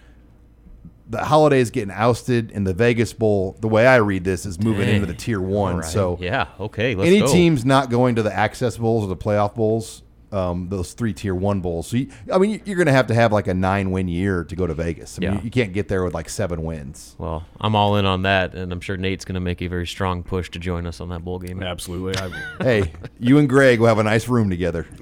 the 1.08 1.24
Holiday 1.24 1.60
is 1.60 1.70
getting 1.70 1.90
ousted 1.90 2.50
and 2.52 2.66
the 2.66 2.74
Vegas 2.74 3.12
Bowl, 3.12 3.56
the 3.60 3.68
way 3.68 3.86
I 3.86 3.96
read 3.96 4.24
this, 4.24 4.46
is 4.46 4.58
moving 4.58 4.86
Dang. 4.86 4.96
into 4.96 5.06
the 5.06 5.14
tier 5.14 5.40
one. 5.40 5.78
Right. 5.78 5.84
So 5.84 6.18
yeah, 6.20 6.48
okay. 6.58 6.92
any 6.92 7.20
go. 7.20 7.26
teams 7.30 7.64
not 7.64 7.90
going 7.90 8.14
to 8.16 8.22
the 8.22 8.32
access 8.32 8.76
bowls 8.76 9.04
or 9.04 9.08
the 9.08 9.16
playoff 9.16 9.54
bowls, 9.54 10.02
um, 10.34 10.68
those 10.68 10.92
three 10.92 11.12
tier 11.12 11.34
one 11.34 11.60
bowls. 11.60 11.86
So 11.86 11.96
you, 11.98 12.10
I 12.32 12.38
mean, 12.38 12.60
you're 12.64 12.76
going 12.76 12.86
to 12.86 12.92
have 12.92 13.06
to 13.06 13.14
have 13.14 13.32
like 13.32 13.46
a 13.46 13.54
nine 13.54 13.90
win 13.90 14.08
year 14.08 14.44
to 14.44 14.56
go 14.56 14.66
to 14.66 14.74
Vegas. 14.74 15.18
I 15.18 15.20
mean, 15.20 15.30
yeah. 15.30 15.38
you, 15.38 15.44
you 15.44 15.50
can't 15.50 15.72
get 15.72 15.88
there 15.88 16.04
with 16.04 16.14
like 16.14 16.28
seven 16.28 16.64
wins. 16.64 17.14
Well, 17.18 17.46
I'm 17.60 17.76
all 17.76 17.96
in 17.96 18.04
on 18.04 18.22
that, 18.22 18.54
and 18.54 18.72
I'm 18.72 18.80
sure 18.80 18.96
Nate's 18.96 19.24
going 19.24 19.34
to 19.34 19.40
make 19.40 19.62
a 19.62 19.68
very 19.68 19.86
strong 19.86 20.22
push 20.22 20.50
to 20.50 20.58
join 20.58 20.86
us 20.86 21.00
on 21.00 21.08
that 21.10 21.24
bowl 21.24 21.38
game. 21.38 21.62
Absolutely. 21.62 22.14
hey, 22.60 22.92
you 23.20 23.38
and 23.38 23.48
Greg 23.48 23.80
will 23.80 23.88
have 23.88 23.98
a 23.98 24.04
nice 24.04 24.28
room 24.28 24.50
together. 24.50 24.86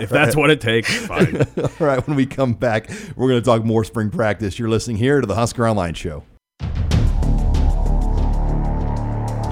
if 0.00 0.10
that's 0.10 0.36
what 0.36 0.50
it 0.50 0.60
takes, 0.60 0.94
fine. 1.06 1.36
All 1.36 1.70
right, 1.86 2.06
when 2.06 2.16
we 2.16 2.26
come 2.26 2.54
back, 2.54 2.90
we're 3.16 3.28
going 3.28 3.40
to 3.40 3.44
talk 3.44 3.64
more 3.64 3.84
spring 3.84 4.10
practice. 4.10 4.58
You're 4.58 4.68
listening 4.68 4.96
here 4.96 5.20
to 5.20 5.26
the 5.26 5.34
Husker 5.34 5.68
Online 5.68 5.94
Show. 5.94 6.24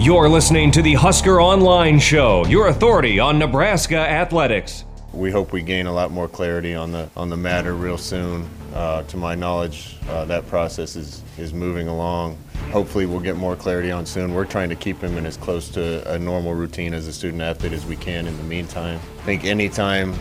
You're 0.00 0.30
listening 0.30 0.70
to 0.70 0.80
the 0.80 0.94
Husker 0.94 1.42
Online 1.42 1.98
Show, 1.98 2.46
your 2.46 2.68
authority 2.68 3.20
on 3.20 3.38
Nebraska 3.38 3.98
athletics. 3.98 4.86
we 5.12 5.30
hope 5.30 5.52
we 5.52 5.60
gain 5.60 5.86
a 5.86 5.92
lot 5.92 6.10
more 6.10 6.26
clarity 6.26 6.74
on 6.74 6.90
the 6.90 7.10
on 7.18 7.28
the 7.28 7.36
matter 7.36 7.74
real 7.74 7.98
soon. 7.98 8.48
Uh, 8.72 9.02
to 9.02 9.18
my 9.18 9.34
knowledge, 9.34 9.98
uh, 10.08 10.24
that 10.24 10.46
process 10.46 10.96
is 10.96 11.22
is 11.36 11.52
moving 11.52 11.86
along. 11.86 12.38
Hopefully, 12.72 13.04
we'll 13.04 13.20
get 13.20 13.36
more 13.36 13.54
clarity 13.54 13.90
on 13.90 14.06
soon. 14.06 14.32
We're 14.32 14.46
trying 14.46 14.70
to 14.70 14.74
keep 14.74 15.02
him 15.02 15.18
in 15.18 15.26
as 15.26 15.36
close 15.36 15.68
to 15.72 16.10
a 16.10 16.18
normal 16.18 16.54
routine 16.54 16.94
as 16.94 17.06
a 17.06 17.12
student 17.12 17.42
athlete 17.42 17.74
as 17.74 17.84
we 17.84 17.96
can. 17.96 18.26
In 18.26 18.34
the 18.38 18.44
meantime, 18.44 18.98
I 19.18 19.22
think 19.24 19.44
anytime 19.44 20.14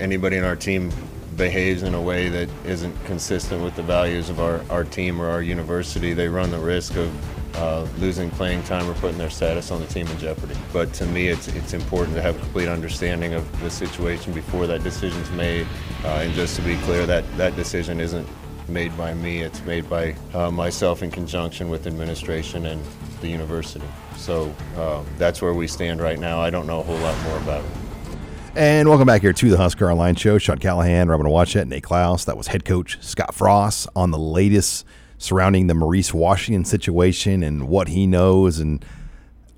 anybody 0.00 0.38
in 0.38 0.44
our 0.44 0.56
team 0.56 0.90
behaves 1.36 1.82
in 1.82 1.92
a 1.92 2.00
way 2.00 2.30
that 2.30 2.48
isn't 2.64 2.96
consistent 3.04 3.62
with 3.62 3.76
the 3.76 3.82
values 3.82 4.30
of 4.30 4.40
our, 4.40 4.64
our 4.70 4.84
team 4.84 5.20
or 5.20 5.28
our 5.28 5.42
university, 5.42 6.14
they 6.14 6.28
run 6.28 6.50
the 6.50 6.58
risk 6.58 6.96
of 6.96 7.12
uh, 7.54 7.86
losing 7.98 8.30
playing 8.30 8.62
time 8.64 8.88
or 8.88 8.94
putting 8.94 9.18
their 9.18 9.30
status 9.30 9.70
on 9.70 9.80
the 9.80 9.86
team 9.86 10.06
in 10.06 10.18
jeopardy. 10.18 10.54
But 10.72 10.92
to 10.94 11.06
me, 11.06 11.28
it's 11.28 11.48
it's 11.48 11.74
important 11.74 12.16
to 12.16 12.22
have 12.22 12.36
a 12.36 12.38
complete 12.38 12.68
understanding 12.68 13.34
of 13.34 13.60
the 13.60 13.70
situation 13.70 14.32
before 14.32 14.66
that 14.66 14.82
decision's 14.82 15.30
made. 15.32 15.66
Uh, 16.04 16.22
and 16.22 16.34
just 16.34 16.56
to 16.56 16.62
be 16.62 16.76
clear, 16.78 17.06
that 17.06 17.24
that 17.36 17.56
decision 17.56 18.00
isn't 18.00 18.26
made 18.68 18.96
by 18.96 19.14
me. 19.14 19.42
It's 19.42 19.62
made 19.64 19.88
by 19.90 20.14
uh, 20.32 20.50
myself 20.50 21.02
in 21.02 21.10
conjunction 21.10 21.68
with 21.68 21.86
administration 21.86 22.66
and 22.66 22.82
the 23.20 23.28
university. 23.28 23.86
So 24.16 24.54
uh, 24.76 25.02
that's 25.18 25.42
where 25.42 25.54
we 25.54 25.66
stand 25.66 26.00
right 26.00 26.18
now. 26.18 26.40
I 26.40 26.50
don't 26.50 26.66
know 26.66 26.80
a 26.80 26.82
whole 26.82 26.98
lot 26.98 27.20
more 27.24 27.36
about 27.38 27.64
it. 27.64 27.70
And 28.56 28.88
welcome 28.88 29.06
back 29.06 29.22
here 29.22 29.32
to 29.32 29.50
the 29.50 29.56
Husker 29.56 29.90
Online 29.90 30.16
Show. 30.16 30.36
Sean 30.38 30.58
Callahan, 30.58 31.08
Robin 31.08 31.26
Washut, 31.26 31.68
Nate 31.68 31.84
Klaus. 31.84 32.24
That 32.24 32.36
was 32.36 32.48
head 32.48 32.64
coach 32.64 32.98
Scott 33.00 33.32
Frost 33.32 33.88
on 33.94 34.10
the 34.10 34.18
latest 34.18 34.84
surrounding 35.20 35.66
the 35.66 35.74
Maurice 35.74 36.14
Washington 36.14 36.64
situation 36.64 37.42
and 37.42 37.68
what 37.68 37.88
he 37.88 38.06
knows 38.06 38.58
and 38.58 38.84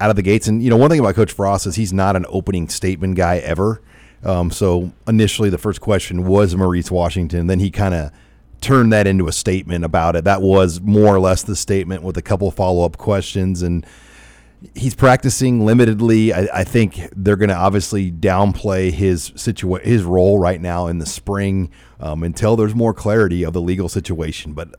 out 0.00 0.11
of 0.11 0.16
the 0.16 0.23
gates. 0.23 0.49
And, 0.49 0.61
you 0.61 0.69
know, 0.69 0.76
one 0.76 0.90
thing 0.90 0.99
about 0.99 1.14
Coach 1.14 1.31
Frost 1.31 1.66
is 1.66 1.76
he's 1.76 1.92
not 1.92 2.16
an 2.16 2.26
opening 2.28 2.69
statement 2.69 3.14
guy 3.16 3.38
ever. 3.38 3.81
Um, 4.25 4.50
so 4.50 4.92
initially, 5.07 5.50
the 5.50 5.59
first 5.59 5.81
question 5.81 6.26
was 6.26 6.57
Maurice 6.57 6.90
Washington. 6.90 7.47
Then 7.47 7.61
he 7.61 7.71
kind 7.71 7.95
of 7.95 8.11
turned 8.61 8.92
that 8.92 9.07
into 9.07 9.28
a 9.28 9.33
statement 9.33 9.85
about 9.85 10.16
it. 10.16 10.25
That 10.25 10.42
was 10.42 10.81
more 10.81 11.14
or 11.14 11.21
less 11.21 11.42
the 11.42 11.57
statement 11.57 12.02
with 12.02 12.16
a 12.16 12.23
couple 12.23 12.50
follow 12.50 12.85
up 12.85 12.97
questions. 12.97 13.62
And, 13.62 13.87
he's 14.75 14.95
practicing 14.95 15.61
limitedly. 15.61 16.33
I, 16.33 16.61
I 16.61 16.64
think 16.64 17.09
they're 17.16 17.37
going 17.37 17.49
to 17.49 17.57
obviously 17.57 18.12
downplay 18.12 18.92
his 18.92 19.31
situa- 19.31 19.83
his 19.83 20.04
role 20.04 20.38
right 20.38 20.61
now 20.61 20.87
in 20.87 20.99
the 20.99 21.07
spring 21.07 21.71
um, 22.00 22.23
until 22.23 22.57
there's 22.57 22.75
more 22.75 22.95
clarity 22.95 23.42
of 23.42 23.52
the 23.52 23.61
legal 23.61 23.88
situation. 23.88 24.52
But 24.52 24.73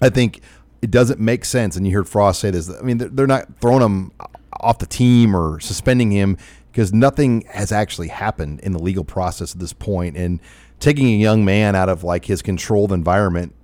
I 0.00 0.08
think 0.08 0.40
it 0.82 0.90
doesn't 0.90 1.20
make 1.20 1.44
sense. 1.44 1.76
And 1.76 1.86
you 1.86 1.94
heard 1.94 2.08
Frost 2.08 2.40
say 2.40 2.50
this. 2.50 2.70
I 2.70 2.82
mean, 2.82 2.98
they're, 2.98 3.26
not 3.26 3.58
throwing 3.60 3.82
him 3.82 4.12
off 4.60 4.78
the 4.78 4.86
team 4.86 5.34
or 5.34 5.60
suspending 5.60 6.10
him 6.10 6.36
because 6.70 6.92
nothing 6.92 7.42
has 7.50 7.72
actually 7.72 8.08
happened 8.08 8.60
in 8.60 8.72
the 8.72 8.78
legal 8.78 9.04
process 9.04 9.54
at 9.54 9.60
this 9.60 9.72
point. 9.72 10.16
And 10.16 10.40
taking 10.80 11.06
a 11.06 11.16
young 11.16 11.44
man 11.44 11.74
out 11.74 11.88
of 11.88 12.04
like 12.04 12.26
his 12.26 12.42
controlled 12.42 12.92
environment 12.92 13.54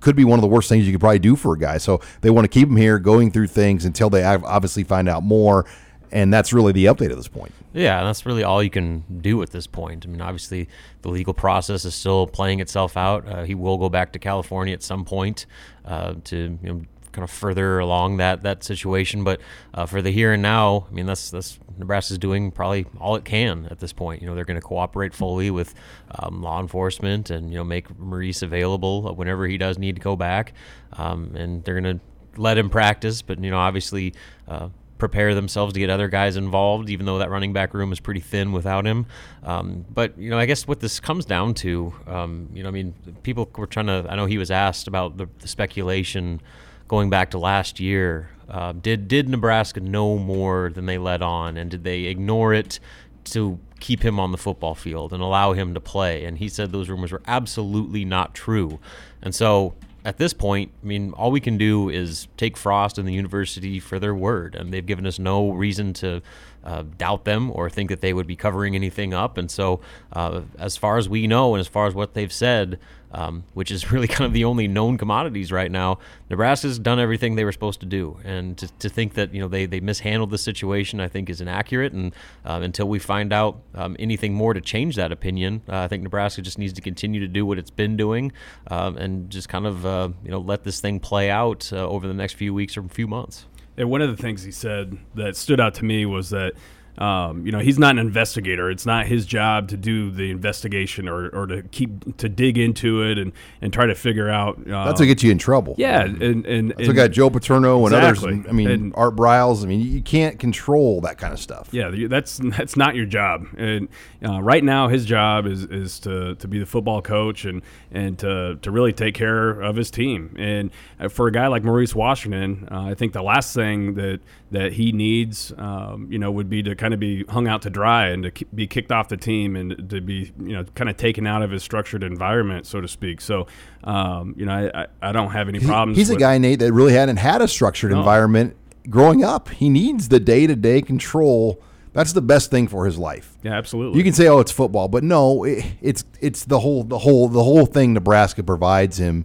could 0.00 0.16
be 0.16 0.24
one 0.24 0.38
of 0.38 0.42
the 0.42 0.48
worst 0.48 0.68
things 0.68 0.86
you 0.86 0.92
could 0.92 1.00
probably 1.00 1.18
do 1.18 1.36
for 1.36 1.54
a 1.54 1.58
guy. 1.58 1.78
So 1.78 2.00
they 2.20 2.30
want 2.30 2.44
to 2.44 2.48
keep 2.48 2.68
him 2.68 2.76
here, 2.76 2.98
going 2.98 3.30
through 3.30 3.48
things 3.48 3.84
until 3.84 4.10
they 4.10 4.24
obviously 4.24 4.84
find 4.84 5.08
out 5.08 5.22
more. 5.22 5.66
And 6.12 6.32
that's 6.32 6.52
really 6.52 6.72
the 6.72 6.86
update 6.86 7.10
at 7.10 7.16
this 7.16 7.28
point. 7.28 7.52
Yeah, 7.72 8.02
that's 8.02 8.26
really 8.26 8.42
all 8.42 8.62
you 8.62 8.70
can 8.70 9.04
do 9.20 9.40
at 9.42 9.50
this 9.50 9.66
point. 9.66 10.04
I 10.04 10.08
mean, 10.08 10.20
obviously, 10.20 10.68
the 11.02 11.08
legal 11.08 11.34
process 11.34 11.84
is 11.84 11.94
still 11.94 12.26
playing 12.26 12.60
itself 12.60 12.96
out. 12.96 13.28
Uh, 13.28 13.44
he 13.44 13.54
will 13.54 13.78
go 13.78 13.88
back 13.88 14.12
to 14.12 14.18
California 14.18 14.74
at 14.74 14.82
some 14.82 15.04
point 15.04 15.46
uh, 15.84 16.14
to 16.24 16.58
you 16.62 16.68
know, 16.68 16.82
kind 17.12 17.24
of 17.24 17.30
further 17.30 17.78
along 17.78 18.16
that 18.16 18.42
that 18.42 18.64
situation. 18.64 19.24
But 19.24 19.40
uh, 19.74 19.86
for 19.86 20.02
the 20.02 20.10
here 20.10 20.32
and 20.32 20.42
now, 20.42 20.86
I 20.90 20.92
mean, 20.92 21.06
that's 21.06 21.30
that's 21.30 21.58
Nebraska's 21.78 22.18
doing 22.18 22.50
probably 22.50 22.86
all 22.98 23.16
it 23.16 23.24
can 23.24 23.66
at 23.66 23.78
this 23.78 23.92
point. 23.92 24.20
You 24.20 24.28
know, 24.28 24.34
they're 24.34 24.44
going 24.44 24.60
to 24.60 24.66
cooperate 24.66 25.14
fully 25.14 25.50
with 25.50 25.74
um, 26.18 26.42
law 26.42 26.60
enforcement 26.60 27.30
and 27.30 27.50
you 27.50 27.58
know 27.58 27.64
make 27.64 27.96
Maurice 27.98 28.42
available 28.42 29.14
whenever 29.14 29.46
he 29.46 29.58
does 29.58 29.78
need 29.78 29.96
to 29.96 30.02
go 30.02 30.16
back, 30.16 30.54
um, 30.94 31.34
and 31.36 31.62
they're 31.64 31.80
going 31.80 31.98
to 31.98 32.40
let 32.40 32.58
him 32.58 32.70
practice. 32.70 33.22
But 33.22 33.42
you 33.42 33.50
know, 33.50 33.58
obviously. 33.58 34.14
Uh, 34.48 34.70
prepare 35.00 35.34
themselves 35.34 35.72
to 35.72 35.80
get 35.80 35.90
other 35.90 36.08
guys 36.08 36.36
involved, 36.36 36.90
even 36.90 37.06
though 37.06 37.18
that 37.18 37.30
running 37.30 37.52
back 37.52 37.74
room 37.74 37.90
is 37.90 37.98
pretty 37.98 38.20
thin 38.20 38.52
without 38.52 38.86
him. 38.86 39.06
Um, 39.42 39.84
but 39.92 40.16
you 40.16 40.30
know, 40.30 40.38
I 40.38 40.46
guess 40.46 40.68
what 40.68 40.78
this 40.80 41.00
comes 41.00 41.24
down 41.24 41.54
to, 41.54 41.92
um, 42.06 42.48
you 42.52 42.62
know, 42.62 42.68
I 42.68 42.72
mean, 42.72 42.94
people 43.22 43.50
were 43.56 43.66
trying 43.66 43.86
to. 43.86 44.06
I 44.08 44.14
know 44.14 44.26
he 44.26 44.38
was 44.38 44.50
asked 44.50 44.86
about 44.86 45.16
the, 45.16 45.28
the 45.40 45.48
speculation 45.48 46.40
going 46.86 47.08
back 47.08 47.30
to 47.30 47.38
last 47.38 47.80
year, 47.80 48.30
uh, 48.48 48.72
did 48.72 49.08
did 49.08 49.28
Nebraska 49.28 49.80
know 49.80 50.18
more 50.18 50.70
than 50.74 50.86
they 50.86 50.98
let 50.98 51.22
on, 51.22 51.56
and 51.56 51.70
did 51.70 51.84
they 51.84 52.04
ignore 52.04 52.52
it 52.52 52.80
to 53.22 53.58
keep 53.78 54.02
him 54.04 54.18
on 54.20 54.32
the 54.32 54.38
football 54.38 54.74
field 54.74 55.12
and 55.12 55.22
allow 55.22 55.52
him 55.52 55.72
to 55.74 55.80
play? 55.80 56.24
And 56.24 56.38
he 56.38 56.48
said 56.48 56.72
those 56.72 56.88
rumors 56.88 57.12
were 57.12 57.22
absolutely 57.26 58.04
not 58.04 58.34
true. 58.34 58.80
And 59.22 59.34
so 59.34 59.74
at 60.04 60.18
this 60.18 60.32
point, 60.32 60.72
I 60.82 60.86
mean, 60.86 61.12
all 61.12 61.30
we 61.30 61.40
can 61.40 61.58
do 61.58 61.88
is 61.88 62.28
take 62.36 62.56
Frost 62.56 62.98
and 62.98 63.06
the 63.06 63.12
university 63.12 63.78
for 63.78 63.98
their 63.98 64.14
word, 64.14 64.54
and 64.54 64.72
they've 64.72 64.84
given 64.84 65.06
us 65.06 65.18
no 65.18 65.50
reason 65.50 65.92
to 65.94 66.22
uh, 66.64 66.84
doubt 66.98 67.24
them 67.24 67.50
or 67.54 67.70
think 67.70 67.90
that 67.90 68.00
they 68.00 68.12
would 68.12 68.26
be 68.26 68.36
covering 68.36 68.74
anything 68.74 69.14
up. 69.14 69.38
And 69.38 69.50
so, 69.50 69.80
uh, 70.12 70.42
as 70.58 70.76
far 70.76 70.98
as 70.98 71.08
we 71.08 71.26
know, 71.26 71.54
and 71.54 71.60
as 71.60 71.68
far 71.68 71.86
as 71.86 71.94
what 71.94 72.14
they've 72.14 72.32
said, 72.32 72.78
um, 73.12 73.44
which 73.54 73.70
is 73.70 73.90
really 73.92 74.08
kind 74.08 74.26
of 74.26 74.32
the 74.32 74.44
only 74.44 74.68
known 74.68 74.98
commodities 74.98 75.50
right 75.50 75.70
now, 75.70 75.98
Nebraska's 76.28 76.78
done 76.78 76.98
everything 77.00 77.34
they 77.34 77.44
were 77.44 77.52
supposed 77.52 77.80
to 77.80 77.86
do. 77.86 78.18
And 78.24 78.56
to, 78.58 78.68
to 78.78 78.88
think 78.88 79.14
that 79.14 79.34
you 79.34 79.40
know 79.40 79.48
they, 79.48 79.66
they 79.66 79.80
mishandled 79.80 80.30
the 80.30 80.38
situation, 80.38 81.00
I 81.00 81.08
think, 81.08 81.30
is 81.30 81.40
inaccurate. 81.40 81.92
And 81.92 82.14
uh, 82.44 82.60
until 82.62 82.88
we 82.88 82.98
find 82.98 83.32
out 83.32 83.60
um, 83.74 83.96
anything 83.98 84.34
more 84.34 84.54
to 84.54 84.60
change 84.60 84.96
that 84.96 85.12
opinion, 85.12 85.62
uh, 85.68 85.78
I 85.78 85.88
think 85.88 86.02
Nebraska 86.02 86.42
just 86.42 86.58
needs 86.58 86.72
to 86.74 86.80
continue 86.80 87.20
to 87.20 87.28
do 87.28 87.44
what 87.44 87.58
it's 87.58 87.70
been 87.70 87.96
doing 87.96 88.32
um, 88.68 88.96
and 88.96 89.30
just 89.30 89.48
kind 89.48 89.66
of 89.66 89.84
uh, 89.86 90.10
you 90.24 90.30
know 90.30 90.38
let 90.38 90.64
this 90.64 90.80
thing 90.80 91.00
play 91.00 91.30
out 91.30 91.72
uh, 91.72 91.88
over 91.88 92.06
the 92.06 92.14
next 92.14 92.34
few 92.34 92.54
weeks 92.54 92.76
or 92.76 92.84
a 92.84 92.88
few 92.88 93.06
months. 93.06 93.46
And 93.76 93.90
one 93.90 94.02
of 94.02 94.14
the 94.14 94.20
things 94.20 94.42
he 94.42 94.52
said 94.52 94.98
that 95.14 95.36
stood 95.36 95.60
out 95.60 95.74
to 95.74 95.84
me 95.84 96.06
was 96.06 96.30
that 96.30 96.54
um, 96.98 97.46
you 97.46 97.52
know, 97.52 97.58
he's 97.60 97.78
not 97.78 97.92
an 97.92 97.98
investigator. 97.98 98.70
It's 98.70 98.86
not 98.86 99.06
his 99.06 99.26
job 99.26 99.68
to 99.68 99.76
do 99.76 100.10
the 100.10 100.30
investigation 100.30 101.08
or, 101.08 101.28
or 101.28 101.46
to 101.46 101.62
keep 101.62 102.16
to 102.18 102.28
dig 102.28 102.58
into 102.58 103.02
it 103.02 103.18
and, 103.18 103.32
and 103.62 103.72
try 103.72 103.86
to 103.86 103.94
figure 103.94 104.28
out. 104.28 104.58
Uh, 104.58 104.84
That's 104.84 105.00
what 105.00 105.06
gets 105.06 105.22
you 105.22 105.30
in 105.30 105.38
trouble. 105.38 105.74
Yeah, 105.78 106.02
and 106.02 106.22
and, 106.22 106.46
and 106.46 106.70
That's 106.70 106.88
what 106.88 106.96
got 106.96 107.10
Joe 107.10 107.30
Paterno 107.30 107.86
and 107.86 107.94
exactly. 107.94 108.34
others. 108.34 108.46
I 108.48 108.52
mean, 108.52 108.70
and, 108.70 108.92
Art 108.96 109.16
Briles. 109.16 109.62
I 109.62 109.66
mean, 109.66 109.80
you 109.80 110.02
can't 110.02 110.38
control 110.38 111.00
that 111.02 111.18
kind 111.18 111.32
of 111.32 111.40
stuff. 111.40 111.68
Yeah, 111.72 111.90
that's 112.08 112.38
that's 112.42 112.76
not 112.76 112.94
your 112.94 113.06
job. 113.06 113.46
And 113.56 113.88
uh, 114.24 114.42
right 114.42 114.62
now, 114.62 114.88
his 114.88 115.04
job 115.04 115.46
is, 115.46 115.64
is 115.64 116.00
to, 116.00 116.34
to 116.36 116.48
be 116.48 116.58
the 116.58 116.66
football 116.66 117.02
coach 117.02 117.44
and 117.44 117.62
and 117.90 118.18
to, 118.18 118.58
to 118.62 118.70
really 118.70 118.92
take 118.92 119.14
care 119.14 119.60
of 119.60 119.76
his 119.76 119.90
team. 119.90 120.34
And 120.38 120.70
uh, 120.98 121.08
for 121.08 121.26
a 121.26 121.32
guy 121.32 121.46
like 121.46 121.64
Maurice 121.64 121.94
Washington, 121.94 122.68
uh, 122.70 122.82
I 122.82 122.94
think 122.94 123.12
the 123.12 123.22
last 123.22 123.54
thing 123.54 123.94
that 123.94 124.20
that 124.50 124.72
he 124.72 124.92
needs, 124.92 125.52
um, 125.58 126.08
you 126.10 126.18
know, 126.18 126.30
would 126.30 126.50
be 126.50 126.62
to 126.62 126.74
kind 126.74 126.92
of 126.92 126.98
be 126.98 127.24
hung 127.24 127.46
out 127.46 127.62
to 127.62 127.70
dry 127.70 128.08
and 128.08 128.24
to 128.24 128.44
be 128.46 128.66
kicked 128.66 128.90
off 128.90 129.08
the 129.08 129.16
team 129.16 129.54
and 129.54 129.88
to 129.88 130.00
be, 130.00 130.32
you 130.38 130.52
know, 130.52 130.64
kind 130.74 130.90
of 130.90 130.96
taken 130.96 131.26
out 131.26 131.42
of 131.42 131.50
his 131.50 131.62
structured 131.62 132.02
environment, 132.02 132.66
so 132.66 132.80
to 132.80 132.88
speak. 132.88 133.20
So, 133.20 133.46
um, 133.84 134.34
you 134.36 134.46
know, 134.46 134.70
I, 134.74 134.86
I, 135.00 135.12
don't 135.12 135.30
have 135.30 135.48
any 135.48 135.60
problems. 135.60 135.96
He's 135.96 136.08
with, 136.08 136.18
a 136.18 136.20
guy, 136.20 136.38
Nate, 136.38 136.58
that 136.58 136.72
really 136.72 136.92
hadn't 136.92 137.18
had 137.18 137.42
a 137.42 137.48
structured 137.48 137.92
no. 137.92 137.98
environment 137.98 138.56
growing 138.88 139.22
up. 139.22 139.48
He 139.50 139.68
needs 139.68 140.08
the 140.08 140.20
day 140.20 140.46
to 140.46 140.56
day 140.56 140.82
control. 140.82 141.62
That's 141.92 142.12
the 142.12 142.22
best 142.22 142.50
thing 142.50 142.68
for 142.68 142.86
his 142.86 142.98
life. 142.98 143.36
Yeah, 143.42 143.54
absolutely. 143.54 143.98
You 143.98 144.04
can 144.04 144.12
say, 144.12 144.28
"Oh, 144.28 144.38
it's 144.38 144.52
football," 144.52 144.86
but 144.86 145.02
no, 145.02 145.42
it, 145.42 145.64
it's 145.80 146.04
it's 146.20 146.44
the 146.44 146.60
whole 146.60 146.84
the 146.84 146.98
whole 146.98 147.28
the 147.28 147.42
whole 147.42 147.66
thing 147.66 147.94
Nebraska 147.94 148.44
provides 148.44 148.98
him 148.98 149.24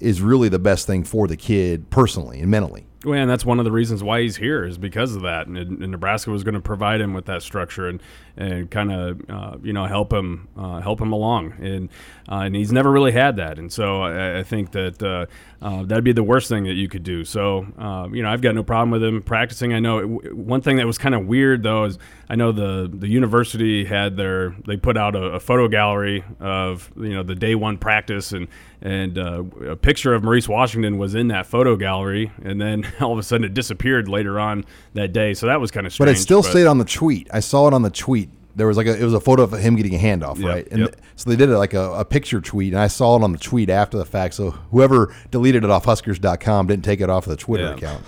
is 0.00 0.22
really 0.22 0.48
the 0.48 0.58
best 0.58 0.86
thing 0.86 1.04
for 1.04 1.28
the 1.28 1.36
kid 1.36 1.90
personally 1.90 2.40
and 2.40 2.50
mentally. 2.50 2.85
Well, 3.04 3.18
and 3.18 3.30
that's 3.30 3.44
one 3.44 3.58
of 3.58 3.64
the 3.64 3.72
reasons 3.72 4.02
why 4.02 4.22
he's 4.22 4.36
here 4.36 4.64
is 4.64 4.78
because 4.78 5.14
of 5.14 5.22
that. 5.22 5.46
And, 5.46 5.56
and 5.56 5.78
Nebraska 5.90 6.30
was 6.30 6.42
going 6.42 6.54
to 6.54 6.60
provide 6.60 7.00
him 7.00 7.14
with 7.14 7.26
that 7.26 7.42
structure 7.42 7.88
and 7.88 8.02
and 8.36 8.70
kind 8.70 8.92
of 8.92 9.20
uh, 9.30 9.56
you 9.62 9.72
know 9.72 9.86
help 9.86 10.12
him 10.12 10.48
uh, 10.56 10.80
help 10.80 11.00
him 11.00 11.12
along. 11.12 11.54
And 11.60 11.88
uh, 12.28 12.40
and 12.40 12.54
he's 12.54 12.72
never 12.72 12.90
really 12.90 13.12
had 13.12 13.36
that. 13.36 13.58
And 13.58 13.72
so 13.72 14.02
I, 14.02 14.40
I 14.40 14.42
think 14.42 14.72
that 14.72 15.02
uh, 15.02 15.26
uh, 15.64 15.84
that'd 15.84 16.04
be 16.04 16.12
the 16.12 16.22
worst 16.22 16.48
thing 16.48 16.64
that 16.64 16.74
you 16.74 16.88
could 16.88 17.02
do. 17.02 17.24
So 17.24 17.66
uh, 17.78 18.08
you 18.12 18.22
know 18.22 18.30
I've 18.30 18.42
got 18.42 18.54
no 18.54 18.62
problem 18.62 18.90
with 18.90 19.02
him 19.02 19.22
practicing. 19.22 19.72
I 19.72 19.80
know 19.80 19.98
it, 19.98 20.36
one 20.36 20.60
thing 20.60 20.76
that 20.76 20.86
was 20.86 20.98
kind 20.98 21.14
of 21.14 21.26
weird 21.26 21.62
though 21.62 21.84
is 21.84 21.98
I 22.28 22.36
know 22.36 22.52
the 22.52 22.90
the 22.92 23.08
university 23.08 23.84
had 23.84 24.16
their 24.16 24.54
they 24.66 24.76
put 24.76 24.96
out 24.96 25.16
a, 25.16 25.22
a 25.22 25.40
photo 25.40 25.68
gallery 25.68 26.24
of 26.40 26.90
you 26.96 27.14
know 27.14 27.22
the 27.22 27.34
day 27.34 27.54
one 27.54 27.78
practice 27.78 28.32
and 28.32 28.48
and 28.82 29.16
a 29.16 29.76
picture 29.76 30.14
of 30.14 30.22
Maurice 30.22 30.48
Washington 30.48 30.98
was 30.98 31.14
in 31.14 31.28
that 31.28 31.46
photo 31.46 31.76
gallery 31.76 32.30
and 32.42 32.60
then 32.60 32.86
all 33.00 33.12
of 33.12 33.18
a 33.18 33.22
sudden 33.22 33.44
it 33.44 33.54
disappeared 33.54 34.08
later 34.08 34.38
on 34.38 34.64
that 34.94 35.12
day. 35.12 35.34
So 35.34 35.46
that 35.46 35.60
was 35.60 35.70
kind 35.70 35.86
of 35.86 35.92
strange. 35.92 36.08
But 36.08 36.16
it 36.16 36.20
still 36.20 36.42
but, 36.42 36.50
stayed 36.50 36.66
on 36.66 36.78
the 36.78 36.84
tweet. 36.84 37.28
I 37.32 37.40
saw 37.40 37.68
it 37.68 37.74
on 37.74 37.82
the 37.82 37.90
tweet 37.90 38.25
there 38.56 38.66
was 38.66 38.76
like 38.78 38.86
a, 38.86 38.98
it 38.98 39.04
was 39.04 39.12
a 39.14 39.20
photo 39.20 39.42
of 39.42 39.52
him 39.52 39.76
getting 39.76 39.94
a 39.94 39.98
handoff, 39.98 40.38
yep, 40.38 40.48
right? 40.48 40.68
And 40.70 40.80
yep. 40.80 40.96
so 41.14 41.28
they 41.28 41.36
did 41.36 41.50
it 41.50 41.58
like 41.58 41.74
a, 41.74 41.92
a, 41.92 42.04
picture 42.04 42.40
tweet, 42.40 42.72
and 42.72 42.80
I 42.80 42.86
saw 42.86 43.16
it 43.16 43.22
on 43.22 43.32
the 43.32 43.38
tweet 43.38 43.68
after 43.68 43.98
the 43.98 44.06
fact. 44.06 44.34
So 44.34 44.52
whoever 44.72 45.14
deleted 45.30 45.62
it 45.62 45.70
off 45.70 45.84
Huskers.com 45.84 46.66
didn't 46.66 46.84
take 46.84 47.02
it 47.02 47.10
off 47.10 47.26
of 47.26 47.30
the 47.30 47.36
Twitter 47.36 47.64
yeah. 47.64 47.74
account. 47.74 48.02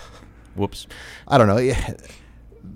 Whoops. 0.56 0.86
I 1.28 1.38
don't 1.38 1.46
know. 1.46 1.74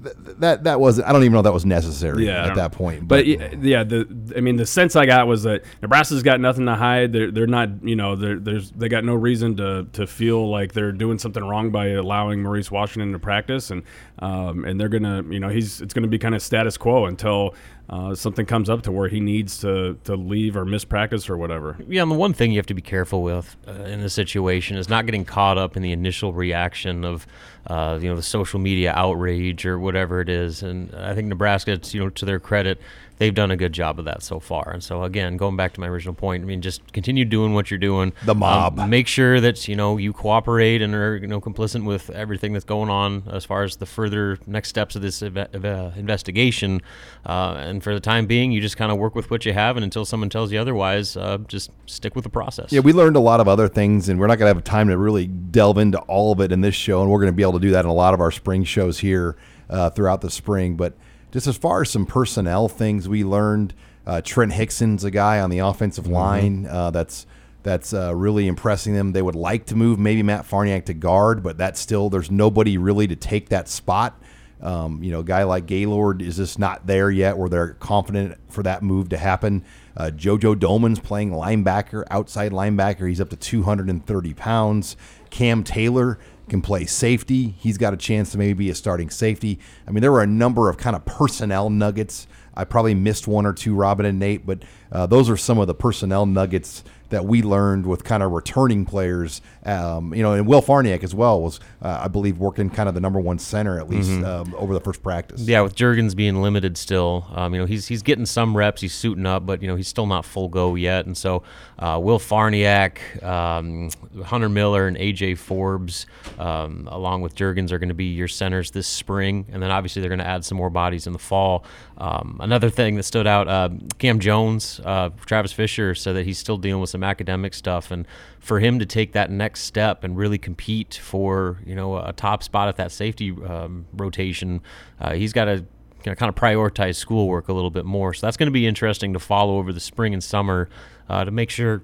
Th- 0.02 0.16
that 0.38 0.64
that 0.64 0.80
wasn't. 0.80 1.08
I 1.08 1.12
don't 1.12 1.22
even 1.22 1.32
know 1.32 1.42
that 1.42 1.52
was 1.52 1.64
necessary 1.66 2.26
Yeah, 2.26 2.46
at 2.46 2.54
that 2.54 2.72
point. 2.72 3.08
But, 3.08 3.26
y- 3.26 3.56
yeah, 3.60 3.84
the 3.84 4.32
I 4.36 4.40
mean, 4.40 4.56
the 4.56 4.66
sense 4.66 4.96
I 4.96 5.06
got 5.06 5.26
was 5.26 5.42
that 5.44 5.62
Nebraska's 5.82 6.22
got 6.22 6.40
nothing 6.40 6.66
to 6.66 6.74
hide. 6.74 7.12
They're 7.12 7.30
they're 7.30 7.46
not, 7.46 7.82
you 7.82 7.96
know, 7.96 8.16
they're, 8.16 8.38
there's 8.38 8.70
they 8.72 8.88
got 8.88 9.04
no 9.04 9.14
reason 9.14 9.56
to 9.56 9.86
to 9.92 10.06
feel 10.06 10.48
like 10.50 10.72
they're 10.72 10.92
doing 10.92 11.18
something 11.18 11.42
wrong 11.44 11.70
by 11.70 11.88
allowing 11.88 12.42
Maurice 12.42 12.70
Washington 12.70 13.12
to 13.12 13.18
practice, 13.18 13.70
and 13.70 13.82
um, 14.20 14.64
and 14.64 14.80
they're 14.80 14.88
gonna, 14.88 15.22
you 15.30 15.40
know, 15.40 15.48
he's 15.48 15.80
it's 15.80 15.94
gonna 15.94 16.06
be 16.08 16.18
kind 16.18 16.34
of 16.34 16.42
status 16.42 16.76
quo 16.76 17.06
until. 17.06 17.54
Uh, 17.90 18.14
something 18.14 18.46
comes 18.46 18.70
up 18.70 18.82
to 18.82 18.92
where 18.92 19.08
he 19.08 19.20
needs 19.20 19.58
to, 19.58 19.98
to 20.04 20.16
leave 20.16 20.56
or 20.56 20.64
miss 20.64 20.84
practice 20.84 21.28
or 21.28 21.36
whatever. 21.36 21.76
Yeah, 21.88 22.02
and 22.02 22.10
the 22.10 22.16
one 22.16 22.32
thing 22.32 22.50
you 22.52 22.58
have 22.58 22.66
to 22.66 22.74
be 22.74 22.80
careful 22.80 23.22
with 23.22 23.54
uh, 23.68 23.72
in 23.72 24.00
this 24.00 24.14
situation 24.14 24.78
is 24.78 24.88
not 24.88 25.04
getting 25.04 25.24
caught 25.24 25.58
up 25.58 25.76
in 25.76 25.82
the 25.82 25.92
initial 25.92 26.32
reaction 26.32 27.04
of, 27.04 27.26
uh, 27.66 27.98
you 28.00 28.08
know, 28.08 28.16
the 28.16 28.22
social 28.22 28.60
media 28.60 28.92
outrage 28.94 29.66
or 29.66 29.78
whatever 29.78 30.20
it 30.20 30.30
is. 30.30 30.62
And 30.62 30.94
I 30.94 31.14
think 31.14 31.28
Nebraska, 31.28 31.78
you 31.90 32.00
know, 32.00 32.08
to 32.08 32.24
their 32.24 32.40
credit, 32.40 32.80
they've 33.18 33.34
done 33.34 33.50
a 33.50 33.56
good 33.56 33.72
job 33.72 33.98
of 33.98 34.04
that 34.04 34.22
so 34.22 34.40
far. 34.40 34.70
And 34.72 34.82
so 34.82 35.04
again, 35.04 35.36
going 35.36 35.56
back 35.56 35.72
to 35.74 35.80
my 35.80 35.88
original 35.88 36.14
point, 36.14 36.42
I 36.42 36.46
mean, 36.46 36.60
just 36.60 36.92
continue 36.92 37.24
doing 37.24 37.54
what 37.54 37.70
you're 37.70 37.78
doing. 37.78 38.12
The 38.24 38.34
mob. 38.34 38.78
Um, 38.78 38.90
make 38.90 39.06
sure 39.06 39.40
that 39.40 39.68
you 39.68 39.76
know 39.76 39.96
you 39.96 40.12
cooperate 40.12 40.82
and 40.82 40.94
are 40.94 41.16
you 41.16 41.26
know 41.26 41.40
complicit 41.40 41.84
with 41.84 42.10
everything 42.10 42.52
that's 42.52 42.64
going 42.64 42.90
on 42.90 43.24
as 43.30 43.44
far 43.44 43.62
as 43.62 43.76
the 43.76 43.86
further 43.86 44.38
next 44.46 44.68
steps 44.68 44.96
of 44.96 45.02
this 45.02 45.22
ev- 45.22 45.36
ev- 45.36 45.64
uh, 45.64 45.90
investigation. 45.96 46.82
Uh, 47.24 47.54
and 47.58 47.82
for 47.82 47.94
the 47.94 48.00
time 48.00 48.26
being, 48.26 48.52
you 48.52 48.60
just 48.60 48.76
kind 48.76 48.92
of 48.92 48.98
work 48.98 49.14
with 49.14 49.30
what 49.30 49.44
you 49.46 49.52
have, 49.52 49.76
and 49.76 49.84
until 49.84 50.04
someone 50.04 50.28
tells 50.28 50.52
you 50.52 50.58
otherwise, 50.58 51.16
uh, 51.16 51.38
just 51.48 51.70
stick 51.86 52.14
with 52.14 52.24
the 52.24 52.30
process. 52.30 52.72
Yeah, 52.72 52.80
we 52.80 52.92
learned 52.92 53.16
a 53.16 53.20
lot 53.20 53.40
of 53.40 53.48
other 53.48 53.68
things, 53.68 54.08
and 54.08 54.18
we're 54.18 54.26
not 54.26 54.38
going 54.38 54.50
to 54.50 54.54
have 54.54 54.64
time 54.64 54.88
to 54.88 54.98
really 54.98 55.26
delve 55.26 55.78
into 55.78 55.98
all 56.00 56.32
of 56.32 56.40
it 56.40 56.52
in 56.52 56.60
this 56.60 56.74
show, 56.74 57.02
and 57.02 57.10
we're 57.10 57.20
going 57.20 57.32
to 57.32 57.36
be 57.36 57.42
able 57.42 57.54
to 57.54 57.60
do 57.60 57.70
that 57.70 57.84
in 57.84 57.90
a 57.90 57.94
lot 57.94 58.14
of 58.14 58.20
our 58.20 58.30
spring 58.30 58.64
shows 58.64 58.98
here 58.98 59.36
uh, 59.70 59.90
throughout 59.90 60.20
the 60.20 60.30
spring. 60.30 60.76
But 60.76 60.94
just 61.32 61.46
as 61.46 61.56
far 61.56 61.82
as 61.82 61.90
some 61.90 62.06
personnel 62.06 62.68
things 62.68 63.08
we 63.08 63.24
learned, 63.24 63.74
uh, 64.06 64.20
Trent 64.20 64.52
Hixson's 64.52 65.02
a 65.02 65.10
guy 65.10 65.40
on 65.40 65.50
the 65.50 65.58
offensive 65.58 66.06
line 66.06 66.66
uh, 66.66 66.90
that's 66.90 67.26
that's 67.62 67.94
uh, 67.94 68.14
really 68.14 68.48
impressing 68.48 68.92
them. 68.94 69.12
They 69.12 69.22
would 69.22 69.36
like 69.36 69.66
to 69.66 69.76
move 69.76 69.98
maybe 69.98 70.22
Matt 70.22 70.48
Farniok 70.48 70.84
to 70.86 70.94
guard, 70.94 71.42
but 71.42 71.56
that's 71.56 71.80
still 71.80 72.10
there's 72.10 72.30
nobody 72.30 72.76
really 72.76 73.06
to 73.06 73.16
take 73.16 73.48
that 73.50 73.68
spot. 73.68 74.20
Um, 74.60 75.02
you 75.02 75.10
know, 75.10 75.20
a 75.20 75.24
guy 75.24 75.42
like 75.42 75.66
Gaylord 75.66 76.22
is 76.22 76.36
just 76.36 76.58
not 76.58 76.86
there 76.86 77.10
yet 77.10 77.36
where 77.36 77.48
they're 77.48 77.74
confident 77.74 78.38
for 78.48 78.62
that 78.62 78.82
move 78.82 79.08
to 79.08 79.16
happen. 79.18 79.64
Uh, 79.96 80.10
Jojo 80.14 80.54
Domann's 80.54 81.00
playing 81.00 81.30
linebacker, 81.30 82.04
outside 82.10 82.52
linebacker. 82.52 83.08
He's 83.08 83.20
up 83.20 83.30
to 83.30 83.36
230 83.36 84.34
pounds. 84.34 84.96
Cam 85.30 85.64
Taylor 85.64 86.18
can 86.52 86.60
play 86.60 86.84
safety. 86.84 87.54
He's 87.58 87.78
got 87.78 87.94
a 87.94 87.96
chance 87.96 88.32
to 88.32 88.38
maybe 88.38 88.52
be 88.52 88.70
a 88.70 88.74
starting 88.74 89.08
safety. 89.08 89.58
I 89.88 89.90
mean, 89.90 90.02
there 90.02 90.12
were 90.12 90.22
a 90.22 90.26
number 90.26 90.68
of 90.68 90.76
kind 90.76 90.94
of 90.94 91.04
personnel 91.06 91.70
nuggets. 91.70 92.26
I 92.54 92.64
probably 92.64 92.94
missed 92.94 93.26
one 93.26 93.46
or 93.46 93.54
two, 93.54 93.74
Robin 93.74 94.04
and 94.04 94.18
Nate, 94.18 94.44
but 94.44 94.62
uh, 94.92 95.06
those 95.06 95.30
are 95.30 95.36
some 95.38 95.58
of 95.58 95.66
the 95.66 95.74
personnel 95.74 96.26
nuggets 96.26 96.84
that 97.12 97.26
we 97.26 97.42
learned 97.42 97.86
with 97.86 98.04
kind 98.04 98.22
of 98.22 98.32
returning 98.32 98.84
players. 98.84 99.42
Um, 99.64 100.12
you 100.14 100.22
know, 100.22 100.32
and 100.32 100.46
Will 100.46 100.62
Farniok 100.62 101.04
as 101.04 101.14
well 101.14 101.40
was, 101.40 101.60
uh, 101.82 102.00
I 102.02 102.08
believe, 102.08 102.38
working 102.38 102.70
kind 102.70 102.88
of 102.88 102.94
the 102.94 103.00
number 103.00 103.20
one 103.20 103.38
center 103.38 103.78
at 103.78 103.88
least 103.88 104.10
um, 104.24 104.54
over 104.56 104.74
the 104.74 104.80
first 104.80 105.02
practice. 105.02 105.42
Yeah, 105.42 105.60
with 105.60 105.76
Jurgens 105.76 106.16
being 106.16 106.40
limited 106.42 106.76
still, 106.76 107.26
um, 107.34 107.54
you 107.54 107.60
know 107.60 107.66
he's 107.66 107.86
he's 107.86 108.02
getting 108.02 108.26
some 108.26 108.56
reps, 108.56 108.80
he's 108.80 108.94
suiting 108.94 109.26
up, 109.26 109.46
but 109.46 109.62
you 109.62 109.68
know 109.68 109.76
he's 109.76 109.88
still 109.88 110.06
not 110.06 110.24
full 110.24 110.48
go 110.48 110.74
yet. 110.74 111.06
And 111.06 111.16
so, 111.16 111.42
uh, 111.78 112.00
Will 112.02 112.18
Farniok, 112.18 113.22
um, 113.22 113.90
Hunter 114.24 114.48
Miller, 114.48 114.86
and 114.86 114.96
AJ 114.96 115.38
Forbes, 115.38 116.06
um, 116.38 116.88
along 116.90 117.20
with 117.20 117.34
Jurgens, 117.34 117.72
are 117.72 117.78
going 117.78 117.88
to 117.88 117.94
be 117.94 118.06
your 118.06 118.28
centers 118.28 118.70
this 118.70 118.86
spring. 118.86 119.46
And 119.52 119.62
then 119.62 119.70
obviously 119.70 120.00
they're 120.00 120.08
going 120.08 120.18
to 120.18 120.26
add 120.26 120.44
some 120.44 120.56
more 120.56 120.70
bodies 120.70 121.06
in 121.06 121.12
the 121.12 121.18
fall. 121.18 121.64
Um, 121.98 122.38
another 122.40 122.70
thing 122.70 122.96
that 122.96 123.02
stood 123.04 123.26
out, 123.26 123.48
uh, 123.48 123.68
Cam 123.98 124.18
Jones, 124.18 124.80
uh, 124.84 125.10
Travis 125.26 125.52
Fisher 125.52 125.94
said 125.94 126.16
that 126.16 126.24
he's 126.24 126.38
still 126.38 126.56
dealing 126.56 126.80
with 126.80 126.90
some 126.90 127.01
academic 127.04 127.54
stuff, 127.54 127.90
and 127.90 128.06
for 128.40 128.60
him 128.60 128.78
to 128.78 128.86
take 128.86 129.12
that 129.12 129.30
next 129.30 129.60
step 129.60 130.04
and 130.04 130.16
really 130.16 130.38
compete 130.38 131.00
for 131.02 131.58
you 131.64 131.74
know 131.74 131.96
a 131.96 132.12
top 132.12 132.42
spot 132.42 132.68
at 132.68 132.76
that 132.76 132.92
safety 132.92 133.30
um, 133.46 133.86
rotation, 133.92 134.60
uh, 135.00 135.12
he's 135.14 135.32
got 135.32 135.46
to 135.46 135.64
you 136.04 136.10
know, 136.10 136.14
kind 136.14 136.28
of 136.28 136.34
prioritize 136.34 136.96
schoolwork 136.96 137.48
a 137.48 137.52
little 137.52 137.70
bit 137.70 137.84
more. 137.84 138.12
So 138.14 138.26
that's 138.26 138.36
going 138.36 138.48
to 138.48 138.52
be 138.52 138.66
interesting 138.66 139.12
to 139.12 139.18
follow 139.18 139.58
over 139.58 139.72
the 139.72 139.80
spring 139.80 140.12
and 140.12 140.22
summer 140.22 140.68
uh, 141.08 141.24
to 141.24 141.30
make 141.30 141.50
sure 141.50 141.82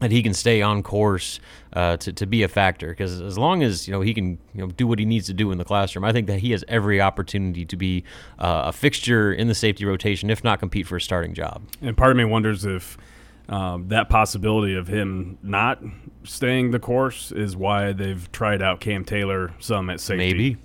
that 0.00 0.10
he 0.10 0.22
can 0.22 0.34
stay 0.34 0.60
on 0.60 0.82
course 0.82 1.40
uh, 1.72 1.96
to, 1.98 2.12
to 2.12 2.26
be 2.26 2.42
a 2.42 2.48
factor. 2.48 2.88
Because 2.88 3.20
as 3.20 3.38
long 3.38 3.62
as 3.62 3.86
you 3.88 3.92
know 3.92 4.00
he 4.00 4.12
can 4.12 4.38
you 4.54 4.60
know 4.60 4.66
do 4.68 4.86
what 4.86 4.98
he 4.98 5.04
needs 5.04 5.26
to 5.26 5.34
do 5.34 5.50
in 5.50 5.58
the 5.58 5.64
classroom, 5.64 6.04
I 6.04 6.12
think 6.12 6.26
that 6.26 6.40
he 6.40 6.50
has 6.50 6.64
every 6.68 7.00
opportunity 7.00 7.64
to 7.64 7.76
be 7.76 8.04
uh, 8.38 8.64
a 8.66 8.72
fixture 8.72 9.32
in 9.32 9.48
the 9.48 9.54
safety 9.54 9.84
rotation, 9.84 10.30
if 10.30 10.44
not 10.44 10.58
compete 10.58 10.86
for 10.86 10.96
a 10.96 11.00
starting 11.00 11.34
job. 11.34 11.62
And 11.80 11.96
part 11.96 12.10
of 12.10 12.16
me 12.16 12.24
wonders 12.24 12.64
if 12.64 12.98
um, 13.48 13.88
that 13.88 14.08
possibility 14.08 14.74
of 14.74 14.88
him 14.88 15.38
not 15.42 15.82
staying 16.24 16.70
the 16.70 16.78
course 16.78 17.30
is 17.32 17.56
why 17.56 17.92
they've 17.92 18.30
tried 18.32 18.62
out 18.62 18.80
Cam 18.80 19.04
Taylor 19.04 19.52
some 19.58 19.90
at 19.90 20.00
safety. 20.00 20.16
Maybe. 20.32 20.56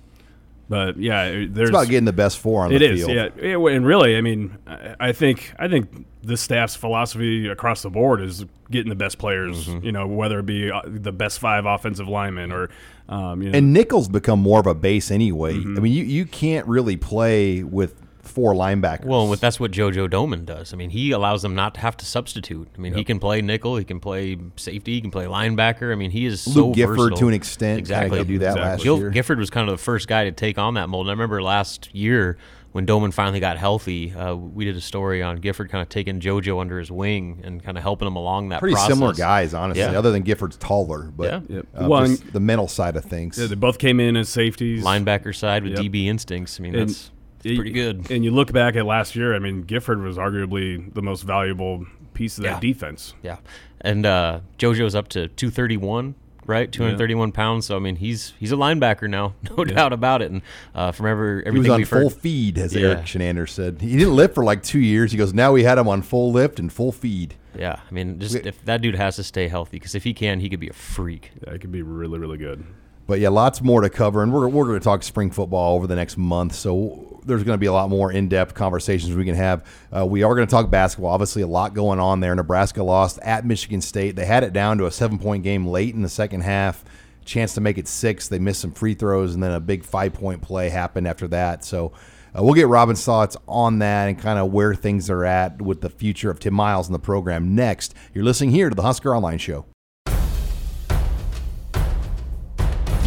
But 0.68 0.98
yeah, 0.98 1.30
there's 1.48 1.68
It's 1.68 1.70
about 1.70 1.88
getting 1.88 2.04
the 2.04 2.12
best 2.12 2.38
four 2.38 2.64
on 2.64 2.72
It 2.72 2.78
the 2.78 2.92
is, 2.92 3.04
field. 3.04 3.10
yeah. 3.10 3.28
Yeah, 3.42 3.66
And 3.66 3.84
really, 3.84 4.16
I 4.16 4.20
mean, 4.20 4.56
I 4.68 4.94
I 5.00 5.12
think 5.12 5.52
I 5.58 5.66
think 5.66 6.06
the 6.22 6.36
staff's 6.36 6.76
philosophy 6.76 7.48
across 7.48 7.82
the 7.82 7.90
board 7.90 8.20
is 8.22 8.44
getting 8.70 8.88
the 8.88 8.94
best 8.94 9.18
players. 9.18 9.66
Mm-hmm. 9.66 9.84
You 9.84 9.92
know, 9.92 10.06
whether 10.06 10.38
it 10.38 10.46
be 10.46 10.70
uh, 10.70 10.82
the 10.86 11.10
best 11.12 11.40
five 11.40 11.66
offensive 11.66 12.08
linemen 12.08 12.52
or, 12.52 12.70
um, 13.08 13.42
you 13.42 13.50
know, 13.50 13.58
And 13.58 13.72
nickel's 13.72 14.08
become 14.08 14.40
more 14.40 14.60
of 14.60 14.66
a 14.66 14.74
base 14.74 15.10
anyway. 15.10 15.54
Mm-hmm. 15.54 15.76
I 15.76 15.80
mean, 15.80 15.92
you, 15.92 16.04
you 16.04 16.24
can't 16.24 16.66
really 16.68 16.96
play 16.96 17.64
with 17.64 17.99
four 18.30 18.54
linebackers. 18.54 19.04
Well, 19.04 19.28
with 19.28 19.40
that's 19.40 19.60
what 19.60 19.70
JoJo 19.72 20.08
Domann 20.08 20.44
does. 20.46 20.72
I 20.72 20.76
mean, 20.76 20.90
he 20.90 21.10
allows 21.10 21.42
them 21.42 21.54
not 21.54 21.74
to 21.74 21.80
have 21.80 21.96
to 21.98 22.04
substitute. 22.06 22.68
I 22.76 22.80
mean, 22.80 22.94
he 22.94 23.04
can 23.04 23.18
play 23.18 23.42
nickel, 23.42 23.76
he 23.76 23.84
can 23.84 24.00
play 24.00 24.38
safety, 24.56 24.94
he 24.94 25.00
can 25.00 25.10
play 25.10 25.26
linebacker. 25.26 25.92
I 25.92 25.96
mean, 25.96 26.10
he 26.10 26.24
is 26.26 26.40
so 26.40 26.72
Gifford 26.72 26.96
versatile. 26.96 27.18
to 27.18 27.28
an 27.28 27.34
extent 27.34 27.78
Exactly. 27.78 28.18
could 28.18 28.28
do 28.28 28.38
that 28.38 28.56
last 28.56 28.82
Gil- 28.82 28.98
year. 28.98 29.10
Gifford 29.10 29.38
was 29.38 29.50
kind 29.50 29.68
of 29.68 29.76
the 29.76 29.82
first 29.82 30.08
guy 30.08 30.24
to 30.24 30.32
take 30.32 30.56
on 30.58 30.74
that 30.74 30.88
mold. 30.88 31.06
And 31.06 31.10
I 31.10 31.12
remember 31.14 31.42
last 31.42 31.94
year 31.94 32.38
when 32.72 32.86
Domann 32.86 33.12
finally 33.12 33.40
got 33.40 33.58
healthy, 33.58 34.12
uh, 34.14 34.32
we 34.32 34.64
did 34.64 34.76
a 34.76 34.80
story 34.80 35.24
on 35.24 35.36
Gifford 35.38 35.70
kind 35.70 35.82
of 35.82 35.88
taking 35.88 36.20
JoJo 36.20 36.60
under 36.60 36.78
his 36.78 36.88
wing 36.88 37.40
and 37.42 37.60
kind 37.60 37.76
of 37.76 37.82
helping 37.82 38.06
him 38.06 38.14
along 38.14 38.50
that 38.50 38.60
Pretty 38.60 38.74
process. 38.74 38.94
similar 38.94 39.12
guys, 39.12 39.54
honestly, 39.54 39.82
Yeah. 39.82 39.98
other 39.98 40.12
than 40.12 40.22
Gifford's 40.22 40.56
taller. 40.56 41.10
But 41.16 41.24
Yeah. 41.48 41.56
Yep. 41.56 41.66
uh, 41.74 41.88
Well, 41.88 42.06
just 42.06 42.32
the 42.32 42.38
mental 42.38 42.68
side 42.68 42.94
of 42.94 43.04
things. 43.04 43.36
yeah, 43.38 43.46
they 43.48 43.56
both 43.56 43.78
came 43.78 43.98
in 43.98 44.16
as 44.16 44.28
safeties. 44.28 44.84
Linebacker 44.84 45.34
side 45.34 45.64
with 45.64 45.72
Yep. 45.72 45.82
DB 45.82 46.06
instincts. 46.06 46.60
I 46.60 46.62
mean, 46.62 46.76
And 46.76 46.88
that's 46.90 47.10
it's 47.44 47.56
pretty 47.56 47.72
good. 47.72 48.10
And 48.10 48.24
you 48.24 48.30
look 48.30 48.52
back 48.52 48.76
at 48.76 48.86
last 48.86 49.16
year. 49.16 49.34
I 49.34 49.38
mean, 49.38 49.62
Gifford 49.62 50.00
was 50.02 50.16
arguably 50.16 50.92
the 50.94 51.02
most 51.02 51.22
valuable 51.22 51.86
piece 52.14 52.38
of 52.38 52.44
that 52.44 52.62
Yeah. 52.62 52.72
defense. 52.72 53.14
Yeah, 53.22 53.36
and 53.80 54.04
uh, 54.06 54.40
JoJo's 54.58 54.94
up 54.94 55.08
to 55.08 55.28
231, 55.28 56.14
right? 56.46 56.70
231 56.70 57.32
pounds. 57.32 57.66
So 57.66 57.76
I 57.76 57.78
mean, 57.78 57.96
he's 57.96 58.34
he's 58.38 58.52
a 58.52 58.56
linebacker 58.56 59.08
now, 59.08 59.34
no 59.56 59.64
doubt 59.64 59.92
about 59.92 60.22
it. 60.22 60.30
And 60.30 60.42
uh, 60.74 60.92
from 60.92 61.06
every 61.06 61.28
he 61.28 61.36
was 61.36 61.46
everything 61.46 61.70
on 61.72 61.78
we've 61.78 61.88
full 61.88 62.08
heard, 62.10 62.12
feed, 62.20 62.58
as 62.58 62.74
Yeah. 62.74 62.88
Erik 62.88 63.00
Chinander 63.04 63.48
said. 63.48 63.80
He 63.80 63.96
didn't 63.96 64.16
lift 64.16 64.34
for 64.34 64.44
like 64.44 64.62
two 64.62 64.80
years. 64.80 65.12
He 65.12 65.18
goes, 65.18 65.32
now 65.32 65.52
we 65.52 65.62
had 65.64 65.78
him 65.78 65.88
on 65.88 66.02
full 66.02 66.32
lift 66.32 66.58
and 66.58 66.72
full 66.72 66.92
feed. 66.92 67.34
yeah, 67.58 67.80
I 67.88 67.92
mean, 67.92 68.18
just 68.20 68.34
if 68.36 68.64
that 68.66 68.80
dude 68.82 68.94
has 68.96 69.16
to 69.16 69.24
stay 69.24 69.48
healthy, 69.48 69.78
because 69.78 69.94
if 69.94 70.04
he 70.04 70.12
can, 70.14 70.40
he 70.40 70.48
could 70.50 70.60
be 70.60 70.68
a 70.68 70.72
freak. 70.72 71.32
Yeah, 71.46 71.54
it 71.54 71.60
could 71.60 71.72
be 71.72 71.82
really, 71.82 72.18
really 72.18 72.38
good. 72.38 72.64
But 73.06 73.18
yeah, 73.18 73.28
lots 73.30 73.60
more 73.60 73.80
to 73.80 73.90
cover, 73.90 74.22
and 74.22 74.32
we're, 74.32 74.46
we're 74.46 74.66
going 74.66 74.78
to 74.78 74.84
talk 74.84 75.02
spring 75.02 75.32
football 75.32 75.74
over 75.74 75.88
the 75.88 75.96
next 75.96 76.16
month. 76.16 76.54
So 76.54 77.09
there's 77.24 77.42
going 77.44 77.54
to 77.54 77.60
be 77.60 77.66
a 77.66 77.72
lot 77.72 77.88
more 77.90 78.12
in 78.12 78.28
depth 78.28 78.54
conversations 78.54 79.14
we 79.14 79.24
can 79.24 79.34
have. 79.34 79.64
Uh, 79.96 80.06
we 80.06 80.22
are 80.22 80.34
going 80.34 80.46
to 80.46 80.50
talk 80.50 80.70
basketball. 80.70 81.10
Obviously, 81.10 81.42
a 81.42 81.46
lot 81.46 81.74
going 81.74 81.98
on 81.98 82.20
there. 82.20 82.34
Nebraska 82.34 82.82
lost 82.82 83.18
at 83.20 83.44
Michigan 83.44 83.80
State. 83.80 84.16
They 84.16 84.26
had 84.26 84.44
it 84.44 84.52
down 84.52 84.78
to 84.78 84.86
a 84.86 84.90
seven 84.90 85.18
point 85.18 85.42
game 85.42 85.66
late 85.66 85.94
in 85.94 86.02
the 86.02 86.08
second 86.08 86.42
half. 86.42 86.84
Chance 87.24 87.54
to 87.54 87.60
make 87.60 87.78
it 87.78 87.86
six. 87.86 88.28
They 88.28 88.38
missed 88.38 88.60
some 88.60 88.72
free 88.72 88.94
throws, 88.94 89.34
and 89.34 89.42
then 89.42 89.52
a 89.52 89.60
big 89.60 89.84
five 89.84 90.14
point 90.14 90.42
play 90.42 90.68
happened 90.68 91.06
after 91.06 91.28
that. 91.28 91.64
So 91.64 91.92
uh, 92.36 92.42
we'll 92.42 92.54
get 92.54 92.68
Robin's 92.68 93.04
thoughts 93.04 93.36
on 93.46 93.80
that 93.80 94.08
and 94.08 94.18
kind 94.18 94.38
of 94.38 94.52
where 94.52 94.74
things 94.74 95.10
are 95.10 95.24
at 95.24 95.60
with 95.60 95.80
the 95.80 95.90
future 95.90 96.30
of 96.30 96.40
Tim 96.40 96.54
Miles 96.54 96.88
in 96.88 96.92
the 96.92 96.98
program 96.98 97.54
next. 97.54 97.94
You're 98.14 98.24
listening 98.24 98.50
here 98.50 98.68
to 98.68 98.74
the 98.74 98.82
Husker 98.82 99.14
Online 99.14 99.38
Show. 99.38 99.66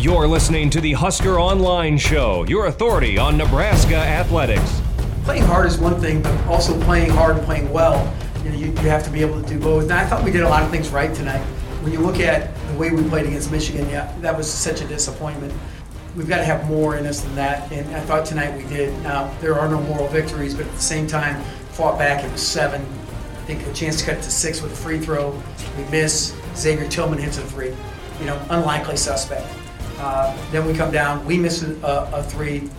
You're 0.03 0.27
listening 0.27 0.69
to 0.71 0.81
the 0.81 0.91
Husker 0.91 1.39
Online 1.39 1.97
Show, 1.97 2.43
your 2.43 2.65
authority 2.65 3.17
on 3.17 3.37
Nebraska 3.37 3.95
athletics. 3.95 4.81
playing 5.23 5.43
hard 5.43 5.65
is 5.65 5.77
one 5.77 5.97
thing, 6.01 6.21
but 6.21 6.37
also 6.45 6.77
playing 6.81 7.11
hard 7.11 7.37
and 7.37 7.45
playing 7.45 7.71
well, 7.71 8.13
you 8.43 8.49
know, 8.49 8.57
you, 8.57 8.65
you 8.65 8.89
have 8.89 9.05
to 9.05 9.09
be 9.09 9.21
able 9.21 9.41
to 9.41 9.47
do 9.47 9.57
both. 9.57 9.83
And 9.83 9.93
I 9.93 10.05
thought 10.05 10.21
we 10.21 10.29
did 10.29 10.41
a 10.41 10.49
lot 10.49 10.61
of 10.61 10.69
things 10.69 10.89
right 10.89 11.15
tonight. 11.15 11.39
When 11.83 11.93
you 11.93 12.01
look 12.01 12.19
at 12.19 12.53
the 12.67 12.73
way 12.77 12.89
we 12.91 13.01
played 13.07 13.27
against 13.27 13.49
Michigan, 13.49 13.89
yeah, 13.89 14.13
that 14.19 14.35
was 14.35 14.51
such 14.51 14.81
a 14.81 14.87
disappointment. 14.87 15.53
We've 16.17 16.27
got 16.27 16.39
to 16.39 16.43
have 16.43 16.67
more 16.67 16.97
in 16.97 17.05
us 17.05 17.21
than 17.21 17.33
that, 17.35 17.71
and 17.71 17.95
I 17.95 18.01
thought 18.01 18.25
tonight 18.25 18.57
we 18.57 18.63
did. 18.63 18.91
Now 19.03 19.33
there 19.39 19.57
are 19.57 19.69
no 19.69 19.79
moral 19.83 20.09
victories, 20.09 20.53
but 20.53 20.65
at 20.65 20.73
the 20.73 20.81
same 20.81 21.07
time, 21.07 21.41
fought 21.71 21.97
back. 21.97 22.25
It 22.25 22.31
was 22.33 22.45
seven. 22.45 22.81
I 22.81 23.45
think 23.45 23.65
a 23.65 23.71
chance 23.71 23.99
to 23.99 24.05
cut 24.05 24.17
it 24.17 24.23
to 24.23 24.31
six 24.31 24.61
with 24.61 24.73
a 24.73 24.75
free 24.75 24.99
throw. 24.99 25.41
We 25.77 25.85
miss. 25.85 26.35
Xavier 26.57 26.89
Tillman 26.89 27.19
hits 27.19 27.37
a 27.37 27.41
three. 27.43 27.73
You 28.19 28.25
know, 28.25 28.45
unlikely 28.49 28.97
suspect. 28.97 29.47
Uh, 30.03 30.35
then 30.51 30.67
we 30.67 30.73
come 30.73 30.91
down. 30.91 31.25
We 31.25 31.37
miss 31.37 31.63
a, 31.63 32.09
a 32.13 32.21
three. 32.23 32.69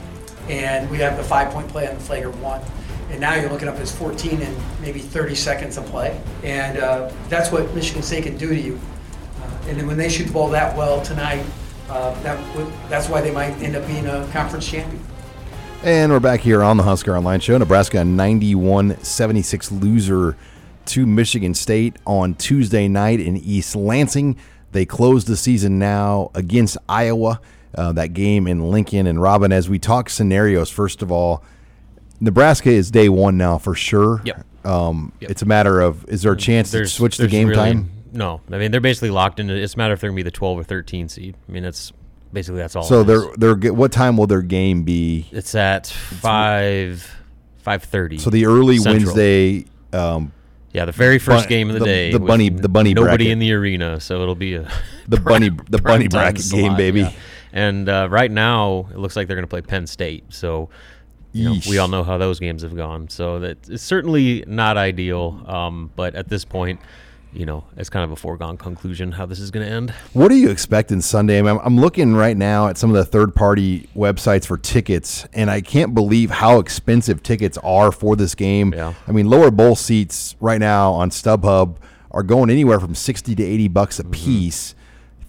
and 0.48 0.90
we 0.90 0.98
have 0.98 1.16
the 1.16 1.22
five-point 1.22 1.68
play 1.68 1.88
on 1.88 1.94
the 1.94 2.00
flagrant 2.00 2.36
one. 2.38 2.60
And 3.10 3.18
now 3.18 3.34
you're 3.34 3.48
looking 3.48 3.68
up 3.68 3.76
as 3.76 3.90
14 3.96 4.42
and 4.42 4.56
maybe 4.82 4.98
30 4.98 5.34
seconds 5.34 5.78
of 5.78 5.86
play. 5.86 6.20
And 6.42 6.78
uh, 6.78 7.10
that's 7.30 7.50
what 7.50 7.74
Michigan 7.74 8.02
State 8.02 8.24
can 8.24 8.36
do 8.36 8.48
to 8.48 8.60
you. 8.60 8.78
Uh, 9.40 9.68
and 9.68 9.78
then 9.78 9.86
when 9.86 9.96
they 9.96 10.10
shoot 10.10 10.24
the 10.24 10.32
ball 10.32 10.50
that 10.50 10.76
well 10.76 11.00
tonight, 11.00 11.44
uh, 11.88 12.20
that 12.22 12.38
that's 12.90 13.08
why 13.08 13.22
they 13.22 13.30
might 13.30 13.52
end 13.62 13.74
up 13.74 13.86
being 13.86 14.06
a 14.06 14.28
conference 14.32 14.68
champion. 14.68 15.02
And 15.82 16.12
we're 16.12 16.20
back 16.20 16.40
here 16.40 16.62
on 16.62 16.76
the 16.76 16.82
Husker 16.82 17.16
Online 17.16 17.40
Show. 17.40 17.56
Nebraska 17.56 18.04
91 18.04 19.02
76 19.02 19.72
loser 19.72 20.36
to 20.86 21.06
Michigan 21.06 21.54
State 21.54 21.96
on 22.06 22.34
Tuesday 22.34 22.88
night 22.88 23.20
in 23.20 23.36
East 23.36 23.74
Lansing. 23.76 24.36
They 24.74 24.84
close 24.84 25.24
the 25.24 25.36
season 25.36 25.78
now 25.78 26.32
against 26.34 26.76
Iowa. 26.88 27.40
Uh, 27.76 27.92
that 27.92 28.12
game 28.12 28.46
in 28.48 28.70
Lincoln. 28.70 29.06
And 29.06 29.22
Robin, 29.22 29.52
as 29.52 29.68
we 29.68 29.78
talk 29.78 30.10
scenarios, 30.10 30.68
first 30.68 31.00
of 31.00 31.10
all, 31.12 31.44
Nebraska 32.20 32.70
is 32.70 32.90
day 32.90 33.08
one 33.08 33.36
now 33.36 33.56
for 33.58 33.74
sure. 33.76 34.20
Yep. 34.24 34.44
Um, 34.66 35.12
It's 35.20 35.42
a 35.42 35.46
matter 35.46 35.80
of 35.80 36.04
is 36.08 36.22
there 36.22 36.32
a 36.32 36.36
chance 36.36 36.72
to 36.72 36.86
switch 36.86 37.18
the 37.18 37.28
game 37.28 37.48
really- 37.48 37.56
time? 37.72 37.90
No, 38.12 38.40
I 38.50 38.58
mean 38.58 38.70
they're 38.70 38.80
basically 38.80 39.10
locked 39.10 39.38
into. 39.40 39.54
It's 39.54 39.74
a 39.74 39.78
matter 39.78 39.94
if 39.94 40.00
they're 40.00 40.10
gonna 40.10 40.16
be 40.16 40.22
the 40.22 40.30
12 40.30 40.58
or 40.58 40.64
13 40.64 41.08
seed. 41.08 41.36
I 41.48 41.52
mean 41.52 41.64
it's 41.64 41.92
basically 42.32 42.60
that's 42.60 42.74
all. 42.76 42.82
So 42.82 43.02
they're 43.02 43.26
they're 43.36 43.72
what 43.72 43.92
time 43.92 44.16
will 44.16 44.26
their 44.26 44.42
game 44.42 44.82
be? 44.82 45.26
it's 45.32 45.54
at 45.54 45.86
five 45.86 47.12
five 47.58 47.82
thirty. 47.84 48.18
So 48.18 48.30
the 48.30 48.46
early 48.46 48.78
Central. 48.78 49.06
Wednesday. 49.14 49.66
Um, 49.92 50.32
Yeah, 50.74 50.84
the 50.84 50.92
very 50.92 51.18
first 51.18 51.44
Bun- 51.44 51.48
game 51.48 51.68
of 51.70 51.74
the, 51.74 51.78
the- 51.80 51.84
day. 51.86 52.12
the 52.12 52.18
bunny- 52.18 52.48
the 52.50 52.68
bunny 52.68 52.92
bracket. 52.92 53.04
Nobody 53.06 53.24
bracket. 53.24 53.32
in 53.32 53.38
the 53.38 53.52
arena, 53.52 54.00
so 54.00 54.20
it'll 54.22 54.34
be 54.34 54.54
a 54.56 54.68
The 55.08 55.18
bunny- 55.20 55.50
the 55.70 55.78
bunny 55.80 56.08
bracket 56.08 56.44
game, 56.50 56.76
baby. 56.76 57.00
yeah. 57.00 57.12
And 57.52 57.88
uh, 57.88 58.08
right 58.10 58.30
now, 58.30 58.88
it 58.90 58.98
looks 58.98 59.14
like 59.16 59.28
they're 59.28 59.36
going 59.36 59.44
to 59.46 59.50
play 59.50 59.62
Penn 59.62 59.86
State. 59.86 60.24
So 60.30 60.68
you 61.32 61.44
know, 61.44 61.56
we 61.68 61.78
all 61.78 61.88
know 61.88 62.02
how 62.04 62.18
those 62.18 62.38
games 62.40 62.62
have 62.62 62.74
gone. 62.76 63.08
So 63.08 63.38
that 63.40 63.68
it's 63.68 63.82
certainly 63.82 64.44
not 64.46 64.76
ideal. 64.76 65.40
Um, 65.46 65.90
but 65.96 66.14
at 66.16 66.28
this 66.28 66.44
point, 66.44 66.80
you 67.34 67.44
know, 67.46 67.64
it's 67.76 67.90
kind 67.90 68.04
of 68.04 68.12
a 68.12 68.16
foregone 68.16 68.56
conclusion 68.56 69.12
how 69.12 69.26
this 69.26 69.40
is 69.40 69.50
going 69.50 69.66
to 69.66 69.72
end. 69.72 69.90
What 70.12 70.30
are 70.30 70.36
you 70.36 70.50
expecting 70.50 71.00
Sunday? 71.00 71.38
I 71.38 71.42
mean, 71.42 71.58
I'm, 71.62 71.76
looking 71.78 72.14
right 72.14 72.36
now 72.36 72.68
at 72.68 72.78
some 72.78 72.90
of 72.90 72.96
the 72.96 73.04
third 73.04 73.34
party 73.34 73.88
websites 73.94 74.46
for 74.46 74.56
tickets, 74.56 75.26
and 75.32 75.50
I 75.50 75.60
can't 75.60 75.94
believe 75.94 76.30
how 76.30 76.60
expensive 76.60 77.22
tickets 77.22 77.58
are 77.64 77.90
for 77.92 78.14
this 78.16 78.34
game. 78.34 78.72
Yeah. 78.72 78.94
I 79.08 79.12
mean, 79.12 79.28
lower 79.28 79.50
bowl 79.50 79.74
seats 79.76 80.36
right 80.40 80.60
now 80.60 80.92
on 80.92 81.10
StubHub 81.10 81.76
are 82.10 82.22
going 82.22 82.48
anywhere 82.50 82.78
from 82.78 82.94
60 82.94 83.34
to 83.34 83.42
80 83.42 83.68
bucks 83.68 83.98
Mm-hmm. 83.98 84.08
a 84.08 84.12
piece. 84.12 84.74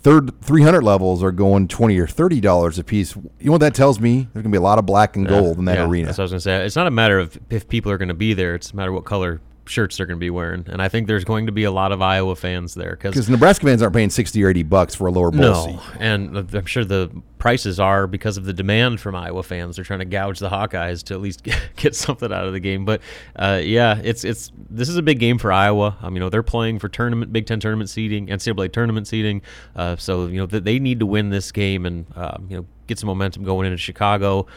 Third 0.01 0.39
300 0.41 0.83
levels 0.83 1.23
are 1.23 1.31
going 1.31 1.67
20 1.67 1.97
or 1.97 2.05
30 2.05 2.39
dollars 2.39 2.77
a 2.77 2.83
piece. 2.83 3.15
You 3.15 3.23
know 3.47 3.53
what 3.53 3.61
that 3.61 3.73
tells 3.73 3.99
me? 3.99 4.17
There's 4.31 4.43
going 4.43 4.43
to 4.43 4.49
be 4.49 4.57
a 4.57 4.61
lot 4.61 4.77
of 4.77 4.85
black 4.85 5.15
and 5.15 5.27
gold 5.27 5.57
in 5.57 5.65
that 5.65 5.77
Yeah, 5.79 5.87
arena. 5.87 6.05
That's 6.05 6.19
what 6.19 6.23
I 6.23 6.25
was 6.25 6.31
going 6.33 6.39
to 6.39 6.43
say. 6.43 6.63
It's 6.65 6.75
not 6.75 6.85
a 6.85 6.91
matter 6.91 7.17
of 7.17 7.39
if 7.49 7.67
people 7.67 7.91
are 7.91 7.97
going 7.97 8.09
to 8.09 8.13
be 8.13 8.35
there. 8.35 8.53
It's 8.53 8.69
a 8.69 8.75
matter 8.75 8.89
of 8.89 8.93
what 8.95 9.05
color 9.05 9.41
shirts 9.65 9.97
they're 9.97 10.06
going 10.06 10.17
to 10.17 10.23
be 10.23 10.30
wearing. 10.30 10.65
And 10.67 10.82
I 10.82 10.88
think 10.89 11.08
there's 11.08 11.23
going 11.23 11.45
to 11.47 11.51
be 11.51 11.63
a 11.63 11.71
lot 11.71 11.91
of 11.91 12.01
Iowa 12.01 12.36
fans 12.36 12.73
there 12.73 12.97
Because 13.01 13.30
Nebraska 13.30 13.65
fans 13.65 13.82
aren't 13.82 13.95
paying 13.95 14.10
60 14.10 14.43
or 14.43 14.49
80 14.49 14.63
bucks 14.63 14.95
for 14.95 15.08
a 15.08 15.12
lower 15.12 15.32
bowl 15.32 15.41
No, 15.41 15.65
seat. 15.65 15.80
and 15.99 16.38
I'm 16.38 16.65
sure 16.65 16.86
the 16.86 17.10
prices 17.38 17.80
are 17.80 18.08
because 18.08 18.38
of 18.38 18.45
the 18.45 18.54
demand 18.54 18.99
from 18.99 19.15
Iowa 19.15 19.43
fans. 19.43 19.75
They're 19.75 19.86
trying 19.86 19.99
to 19.99 20.06
gouge 20.06 20.39
the 20.39 20.49
Hawkeyes 20.49 21.04
to 21.04 21.13
at 21.13 21.21
least 21.21 21.43
get, 21.75 21.95
something 21.95 22.32
out 22.32 22.45
of 22.45 22.54
the 22.54 22.60
game. 22.60 22.86
But 22.86 23.01
uh, 23.36 23.62
yeah, 23.63 23.99
it's 24.04 24.23
it's 24.23 24.51
this 24.69 24.89
is 24.89 24.97
a 24.97 25.01
big 25.01 25.19
game 25.19 25.38
for 25.38 25.51
Iowa. 25.51 25.97
Um, 26.01 26.15
you 26.15 26.19
know, 26.19 26.30
they're 26.30 26.43
playing 26.43 26.80
for 26.80 26.89
tournament 26.89 27.32
Big 27.32 27.45
Ten 27.45 27.60
tournament 27.60 27.89
seeding, 27.89 28.28
NCAA 28.28 28.71
tournament 28.71 29.08
seeding. 29.08 29.41
Uh, 29.75 29.95
so 29.95 30.25
you 30.28 30.38
know 30.38 30.47
th- 30.47 30.63
they 30.63 30.80
need 30.80 30.99
to 30.99 31.06
win 31.06 31.30
this 31.30 31.51
game 31.51 31.86
and 31.86 32.06
um, 32.15 32.47
you 32.49 32.58
know 32.58 32.65
get 32.88 32.99
some 32.99 33.08
momentum 33.08 33.43
going 33.43 33.65
into 33.65 33.78
Chicago. 33.78 34.47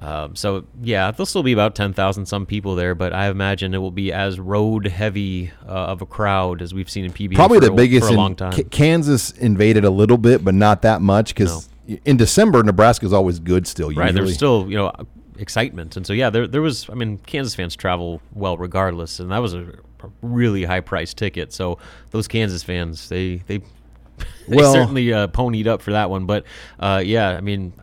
Um, 0.00 0.34
so 0.34 0.64
yeah, 0.82 1.10
there'll 1.10 1.26
still 1.26 1.42
be 1.42 1.52
about 1.52 1.74
ten 1.74 1.92
thousand 1.92 2.24
some 2.26 2.46
people 2.46 2.74
there, 2.74 2.94
but 2.94 3.12
I 3.12 3.28
imagine 3.28 3.74
it 3.74 3.78
will 3.78 3.90
be 3.90 4.12
as 4.12 4.40
road 4.40 4.86
heavy 4.86 5.52
uh, 5.66 5.72
of 5.72 6.00
a 6.00 6.06
crowd 6.06 6.62
as 6.62 6.72
we've 6.72 6.88
seen 6.88 7.04
in 7.04 7.12
PBA. 7.12 7.34
Probably 7.34 7.58
for 7.58 7.66
the 7.66 7.72
a, 7.72 7.76
biggest 7.76 8.08
for 8.08 8.14
a 8.14 8.16
long 8.16 8.34
time. 8.34 8.52
K- 8.52 8.64
Kansas 8.64 9.30
invaded 9.32 9.84
a 9.84 9.90
little 9.90 10.16
bit, 10.16 10.42
but 10.42 10.54
not 10.54 10.82
that 10.82 11.02
much 11.02 11.34
because 11.34 11.68
in 12.04 12.16
December 12.16 12.62
Nebraska 12.62 13.04
is 13.04 13.12
always 13.12 13.38
good 13.38 13.66
still. 13.66 13.90
Usually. 13.90 14.06
Right, 14.06 14.14
there's 14.14 14.34
still 14.34 14.70
you 14.70 14.76
know 14.78 14.90
excitement, 15.38 15.96
and 15.98 16.06
so 16.06 16.14
yeah, 16.14 16.30
there 16.30 16.46
there 16.46 16.62
was. 16.62 16.88
I 16.88 16.94
mean, 16.94 17.18
Kansas 17.18 17.54
fans 17.54 17.76
travel 17.76 18.22
well 18.32 18.56
regardless, 18.56 19.20
and 19.20 19.30
that 19.30 19.38
was 19.38 19.52
a, 19.52 19.64
a 20.02 20.10
really 20.22 20.64
high 20.64 20.80
price 20.80 21.12
ticket. 21.12 21.52
So 21.52 21.78
those 22.10 22.26
Kansas 22.26 22.62
fans, 22.62 23.10
they 23.10 23.36
they, 23.46 23.58
they 24.48 24.56
Well- 24.56 24.72
certainly 24.72 25.12
uh, 25.12 25.26
ponied 25.28 25.66
up 25.66 25.82
for 25.82 25.92
that 25.92 26.08
one. 26.08 26.24
But 26.24 26.44
uh, 26.78 27.02
yeah, 27.04 27.30
I 27.30 27.42
mean. 27.42 27.74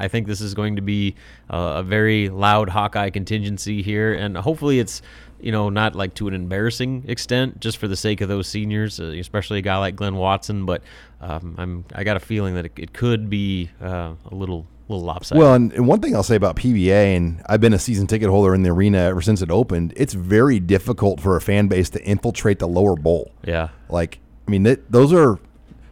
I 0.00 0.08
think 0.08 0.26
this 0.26 0.40
is 0.40 0.54
going 0.54 0.76
to 0.76 0.82
be 0.82 1.14
uh, 1.50 1.74
a 1.76 1.82
very 1.82 2.28
loud 2.28 2.70
Hawkeye 2.70 3.10
contingency 3.10 3.82
here, 3.82 4.12
and 4.14 4.36
hopefully 4.36 4.78
it's 4.78 5.02
you 5.40 5.52
know 5.52 5.68
not 5.68 5.94
like 5.94 6.14
to 6.14 6.28
an 6.28 6.34
embarrassing 6.34 7.04
extent, 7.06 7.60
just 7.60 7.78
for 7.78 7.86
the 7.86 7.96
sake 7.96 8.20
of 8.20 8.28
those 8.28 8.46
seniors, 8.46 8.98
uh, 8.98 9.04
especially 9.04 9.58
a 9.58 9.62
guy 9.62 9.76
like 9.78 9.96
Glynn 9.96 10.16
Watson. 10.16 10.66
But 10.66 10.82
um, 11.20 11.54
I'm 11.58 11.84
I 11.94 12.04
got 12.04 12.16
a 12.16 12.20
feeling 12.20 12.54
that 12.54 12.66
it, 12.66 12.72
it 12.76 12.92
could 12.92 13.30
be 13.30 13.70
uh, 13.80 14.14
a 14.30 14.34
little 14.34 14.66
little 14.88 15.04
lopsided. 15.04 15.40
Well, 15.40 15.54
and, 15.54 15.72
and 15.72 15.86
one 15.86 16.00
thing 16.00 16.14
I'll 16.14 16.22
say 16.22 16.36
about 16.36 16.56
PBA, 16.56 17.16
and 17.16 17.42
I've 17.46 17.60
been 17.60 17.72
a 17.72 17.78
season 17.78 18.06
ticket 18.06 18.28
holder 18.28 18.54
in 18.54 18.62
the 18.62 18.70
arena 18.70 18.98
ever 18.98 19.22
since 19.22 19.40
it 19.40 19.50
opened. 19.50 19.92
It's 19.96 20.14
very 20.14 20.58
difficult 20.60 21.20
for 21.20 21.36
a 21.36 21.40
fan 21.40 21.68
base 21.68 21.90
to 21.90 22.02
infiltrate 22.02 22.58
the 22.58 22.68
lower 22.68 22.96
bowl. 22.96 23.30
yeah. 23.44 23.68
Like, 23.88 24.18
I 24.46 24.50
mean, 24.50 24.64
that, 24.64 24.90
those 24.90 25.12
are 25.12 25.38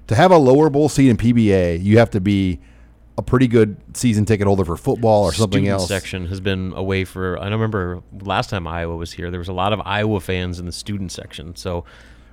to 0.08 0.14
have 0.14 0.30
a 0.30 0.36
lower 0.36 0.68
bowl 0.68 0.88
seat 0.88 1.08
in 1.08 1.16
PBA. 1.16 1.82
You 1.82 1.98
have 1.98 2.10
to 2.10 2.20
be 2.20 2.60
a 3.18 3.22
pretty 3.22 3.48
good 3.48 3.76
season 3.94 4.24
ticket 4.24 4.46
holder 4.46 4.64
for 4.64 4.76
football 4.76 5.24
or 5.24 5.32
something 5.32 5.64
student 5.64 5.80
else. 5.80 5.88
section 5.88 6.26
has 6.26 6.40
been 6.40 6.72
away 6.74 7.04
for. 7.04 7.36
I 7.38 7.44
don't 7.44 7.54
remember 7.54 8.00
last 8.22 8.48
time 8.48 8.66
Iowa 8.66 8.96
was 8.96 9.12
here, 9.12 9.28
there 9.30 9.40
was 9.40 9.48
a 9.48 9.52
lot 9.52 9.72
of 9.72 9.82
Iowa 9.84 10.20
fans 10.20 10.60
in 10.60 10.66
the 10.66 10.72
student 10.72 11.10
section. 11.10 11.56
So 11.56 11.84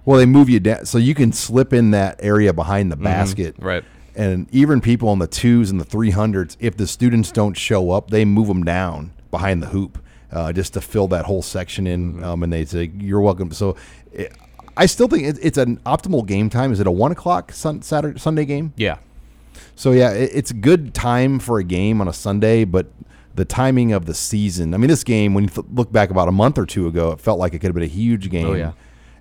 Well, 0.06 0.20
they 0.20 0.28
move 0.28 0.48
you 0.48 0.60
down 0.60 0.86
so 0.86 1.00
you 1.00 1.16
can 1.16 1.34
slip 1.34 1.74
in 1.74 1.90
that 1.92 2.20
area 2.20 2.54
behind 2.54 2.92
the 2.92 2.96
basket. 2.96 3.56
Mm-hmm. 3.56 3.66
right. 3.66 3.84
And 4.16 4.48
even 4.54 4.80
people 4.80 5.10
on 5.10 5.20
the 5.20 5.28
twos 5.28 5.72
and 5.72 5.82
the 5.82 5.84
three 5.84 6.12
hundreds, 6.12 6.56
if 6.62 6.78
the 6.78 6.88
students 6.88 7.32
don't 7.32 7.56
show 7.58 7.90
up, 7.90 8.12
they 8.12 8.24
move 8.24 8.48
them 8.48 8.64
down 8.64 9.12
behind 9.32 9.64
the 9.64 9.68
hoop 9.68 9.98
uh, 10.32 10.54
just 10.54 10.74
to 10.76 10.82
fill 10.82 11.08
that 11.08 11.26
whole 11.26 11.42
section 11.42 11.88
in. 11.88 12.14
Mm-hmm. 12.14 12.24
Um, 12.24 12.44
and 12.44 12.54
they 12.54 12.64
say 12.64 12.92
you're 12.98 13.22
welcome. 13.22 13.52
So. 13.52 13.76
It, 14.14 14.32
I 14.78 14.88
still 14.88 15.08
think 15.08 15.24
it, 15.24 15.40
it's 15.42 15.58
an 15.58 15.78
optimal 15.86 16.26
game 16.26 16.50
time. 16.50 16.74
Is 16.74 16.82
it 16.82 16.88
a 16.88 16.92
one 16.92 17.14
o'clock 17.14 17.54
sun, 17.54 17.82
Saturday 17.82 18.20
Sunday 18.20 18.44
game? 18.44 18.74
yeah, 18.76 18.98
So 19.76 19.92
yeah, 19.92 20.12
it, 20.12 20.32
it's 20.34 20.52
a 20.52 20.56
good 20.56 20.94
time 20.94 21.40
for 21.40 21.60
a 21.60 21.64
game 21.64 22.02
on 22.02 22.08
a 22.08 22.14
Sunday, 22.14 22.66
but 22.66 22.88
the 23.36 23.46
timing 23.46 23.92
of 23.92 24.06
the 24.06 24.14
season. 24.14 24.74
I 24.74 24.78
mean, 24.78 24.90
this 24.90 25.04
game 25.04 25.34
when 25.34 25.46
you 25.46 25.50
th- 25.50 25.68
look 25.74 25.92
back 25.92 26.10
about 26.10 26.28
a 26.28 26.32
month 26.32 26.58
or 26.58 26.66
two 26.66 26.88
ago, 26.88 27.12
it 27.12 27.20
felt 27.20 27.40
like 27.40 27.54
it 27.54 27.60
could 27.60 27.68
have 27.68 27.76
been 27.76 27.84
a 27.84 27.88
huge 27.88 28.28
oh, 28.28 28.30
game. 28.30 28.48
Oh, 28.48 28.54
yeah. 28.54 28.72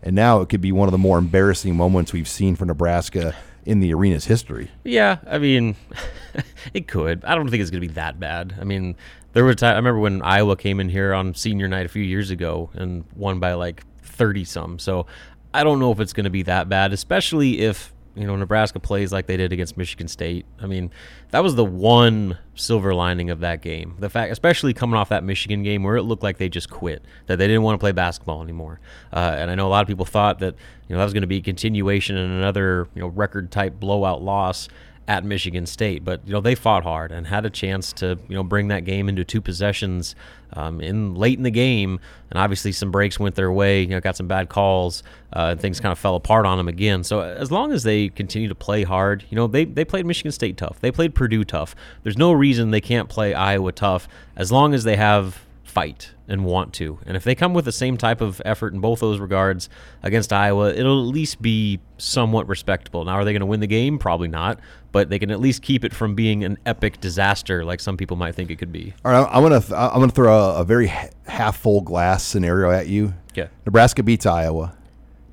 And 0.03 0.15
now 0.15 0.41
it 0.41 0.49
could 0.49 0.61
be 0.61 0.71
one 0.71 0.87
of 0.87 0.93
the 0.93 0.99
more 0.99 1.19
embarrassing 1.19 1.77
moments 1.77 2.13
we've 2.13 2.29
seen 2.29 2.57
for 2.57 2.65
Nebraska 2.65 3.35
in 3.65 3.81
the 3.81 3.95
arena's 3.95 4.27
history. 4.27 4.71
yeah. 4.85 5.19
I 5.27 5.39
mean, 5.39 5.77
it 6.75 6.87
could. 6.87 7.25
I 7.25 7.35
don't 7.35 7.49
think 7.49 7.63
it's 7.63 7.71
going 7.71 7.81
to 7.81 7.89
be 7.89 7.95
that 7.95 8.21
bad. 8.21 8.55
I 8.61 8.65
mean, 8.65 8.97
there 9.33 9.45
were 9.45 9.55
times. 9.55 9.75
I 9.75 9.77
remember 9.77 10.01
when 10.01 10.21
Iowa 10.23 10.57
came 10.57 10.81
in 10.81 10.89
here 10.91 11.15
on 11.15 11.35
senior 11.35 11.69
night 11.69 11.87
a 11.87 11.89
few 11.89 12.03
years 12.03 12.31
ago 12.31 12.71
and 12.75 13.05
won 13.17 13.41
by 13.41 13.55
like 13.55 13.83
thirty 14.03 14.45
some. 14.45 14.79
So 14.79 15.07
I 15.55 15.65
don't 15.65 15.79
know 15.79 15.91
if 15.93 16.01
it's 16.01 16.13
going 16.13 16.25
to 16.25 16.31
be 16.31 16.43
that 16.43 16.69
bad, 16.69 16.93
especially 16.93 17.61
if 17.61 17.94
you 18.15 18.27
know 18.27 18.37
Nebraska 18.37 18.79
plays 18.79 19.13
like 19.13 19.27
they 19.27 19.37
did 19.37 19.53
against 19.53 19.77
Michigan 19.77 20.09
State. 20.09 20.47
I 20.61 20.67
mean, 20.67 20.91
that 21.31 21.43
was 21.43 21.55
the 21.55 21.65
one 21.65 22.39
silver 22.55 22.95
lining 22.95 23.31
of 23.31 23.41
that 23.41 23.61
game. 23.61 23.97
The 23.99 24.09
fact, 24.09 24.31
especially 24.33 24.73
coming 24.73 24.97
off 24.97 25.09
that 25.09 25.25
Michigan 25.25 25.63
game 25.63 25.83
where 25.83 25.97
it 25.97 26.03
looked 26.03 26.23
like 26.23 26.39
they 26.39 26.49
just 26.49 26.71
quit, 26.71 27.05
that 27.27 27.37
they 27.37 27.47
didn't 27.47 27.63
want 27.63 27.75
to 27.75 27.81
play 27.81 27.93
basketball 27.93 28.43
anymore. 28.43 28.81
Uh, 29.13 29.37
and 29.39 29.51
I 29.51 29.55
know 29.55 29.67
a 29.67 29.71
lot 29.71 29.83
of 29.83 29.89
people 29.89 30.05
thought 30.05 30.39
that 30.39 30.55
you 30.89 30.95
know 30.95 30.99
that 30.99 31.05
was 31.05 31.13
going 31.13 31.23
to 31.23 31.29
be 31.29 31.39
a 31.39 31.43
continuation 31.43 32.17
and 32.17 32.33
another 32.33 32.89
you 32.95 33.01
know 33.01 33.09
record 33.09 33.51
type 33.51 33.81
blowout 33.81 34.23
loss 34.23 34.69
at 35.07 35.25
Michigan 35.25 35.67
State, 35.67 36.05
but 36.05 36.21
you 36.27 36.33
know 36.33 36.41
they 36.41 36.55
fought 36.55 36.83
hard 36.83 37.13
and 37.13 37.27
had 37.27 37.45
a 37.45 37.51
chance 37.51 37.93
to 37.95 38.19
you 38.29 38.35
know 38.35 38.43
bring 38.43 38.69
that 38.69 38.85
game 38.85 39.09
into 39.09 39.25
two 39.25 39.41
possessions 39.41 40.15
um, 40.55 40.81
in 40.81 41.15
late 41.15 41.37
in 41.37 41.45
the 41.45 41.51
game, 41.51 42.01
and 42.31 42.39
obviously 42.39 42.73
some 42.73 42.91
breaks 42.91 43.19
went 43.19 43.35
their 43.35 43.53
way. 43.53 43.83
You 43.83 43.89
know, 43.89 44.01
got 44.01 44.17
some 44.17 44.29
bad 44.29 44.49
calls, 44.49 45.03
uh, 45.35 45.49
and 45.53 45.61
things 45.61 45.81
kind 45.81 45.93
of 45.93 45.99
fell 45.99 46.15
apart 46.15 46.47
on 46.47 46.57
them 46.57 46.69
again. 46.69 47.05
So 47.05 47.21
as 47.21 47.53
long 47.53 47.73
as 47.73 47.83
they 47.83 48.09
continue 48.09 48.49
to 48.49 48.55
play 48.55 48.83
hard, 48.85 49.25
you 49.29 49.37
know 49.37 49.47
they 49.47 49.65
they 49.65 49.85
played 49.85 50.07
Michigan 50.07 50.33
State 50.33 50.57
tough, 50.57 50.81
they 50.81 50.91
played 50.91 51.15
Purdue 51.15 51.45
tough. 51.45 51.75
There's 52.03 52.19
no 52.19 52.33
reason 52.33 52.71
they 52.71 52.81
can't 52.81 53.09
play 53.09 53.35
Iowa 53.35 53.73
tough 53.73 54.09
as 54.37 54.51
long 54.51 54.75
as 54.75 54.85
they 54.85 54.97
have 54.97 55.45
fight 55.75 56.13
and 56.29 56.45
want 56.45 56.73
to. 56.73 57.01
And 57.05 57.17
if 57.17 57.25
they 57.25 57.35
come 57.35 57.53
with 57.53 57.65
the 57.65 57.73
same 57.73 57.97
type 57.97 58.21
of 58.21 58.41
effort 58.45 58.73
in 58.73 58.81
both 58.81 59.01
those 59.01 59.19
regards 59.19 59.69
against 60.05 60.33
Iowa, 60.33 60.73
it'll 60.73 61.03
at 61.09 61.13
least 61.13 61.43
be 61.43 61.81
somewhat 61.99 62.47
respectable. 62.49 63.05
Now, 63.05 63.15
are 63.15 63.25
they 63.25 63.33
going 63.33 63.41
to 63.41 63.47
win 63.47 63.59
the 63.59 63.67
game? 63.67 63.99
Probably 63.99 64.29
not, 64.29 64.61
but 64.93 65.11
they 65.11 65.19
can 65.19 65.33
at 65.33 65.41
least 65.41 65.63
keep 65.63 65.85
it 65.85 65.93
from 65.93 66.15
being 66.15 66.45
an 66.45 66.59
epic 66.65 67.01
disaster 67.01 67.65
like 67.65 67.81
some 67.81 67.97
people 67.97 68.17
might 68.17 68.37
think 68.37 68.51
it 68.51 68.57
could 68.57 68.71
be. 68.71 68.95
All 69.05 69.11
right, 69.11 69.29
I'm 69.29 69.43
gonna 69.43 69.61
th- 69.61 69.73
I'm 69.73 69.99
gonna 70.01 70.13
throw 70.13 70.33
a, 70.33 70.61
a 70.61 70.65
very 70.65 70.87
ha- 70.87 71.09
half 71.27 71.59
full 71.59 71.81
glass 71.81 72.23
scenario 72.23 72.71
at 72.71 72.87
you. 72.87 73.15
Yeah. 73.35 73.49
Nebraska 73.67 74.05
beats 74.05 74.27
Iowa. 74.27 74.77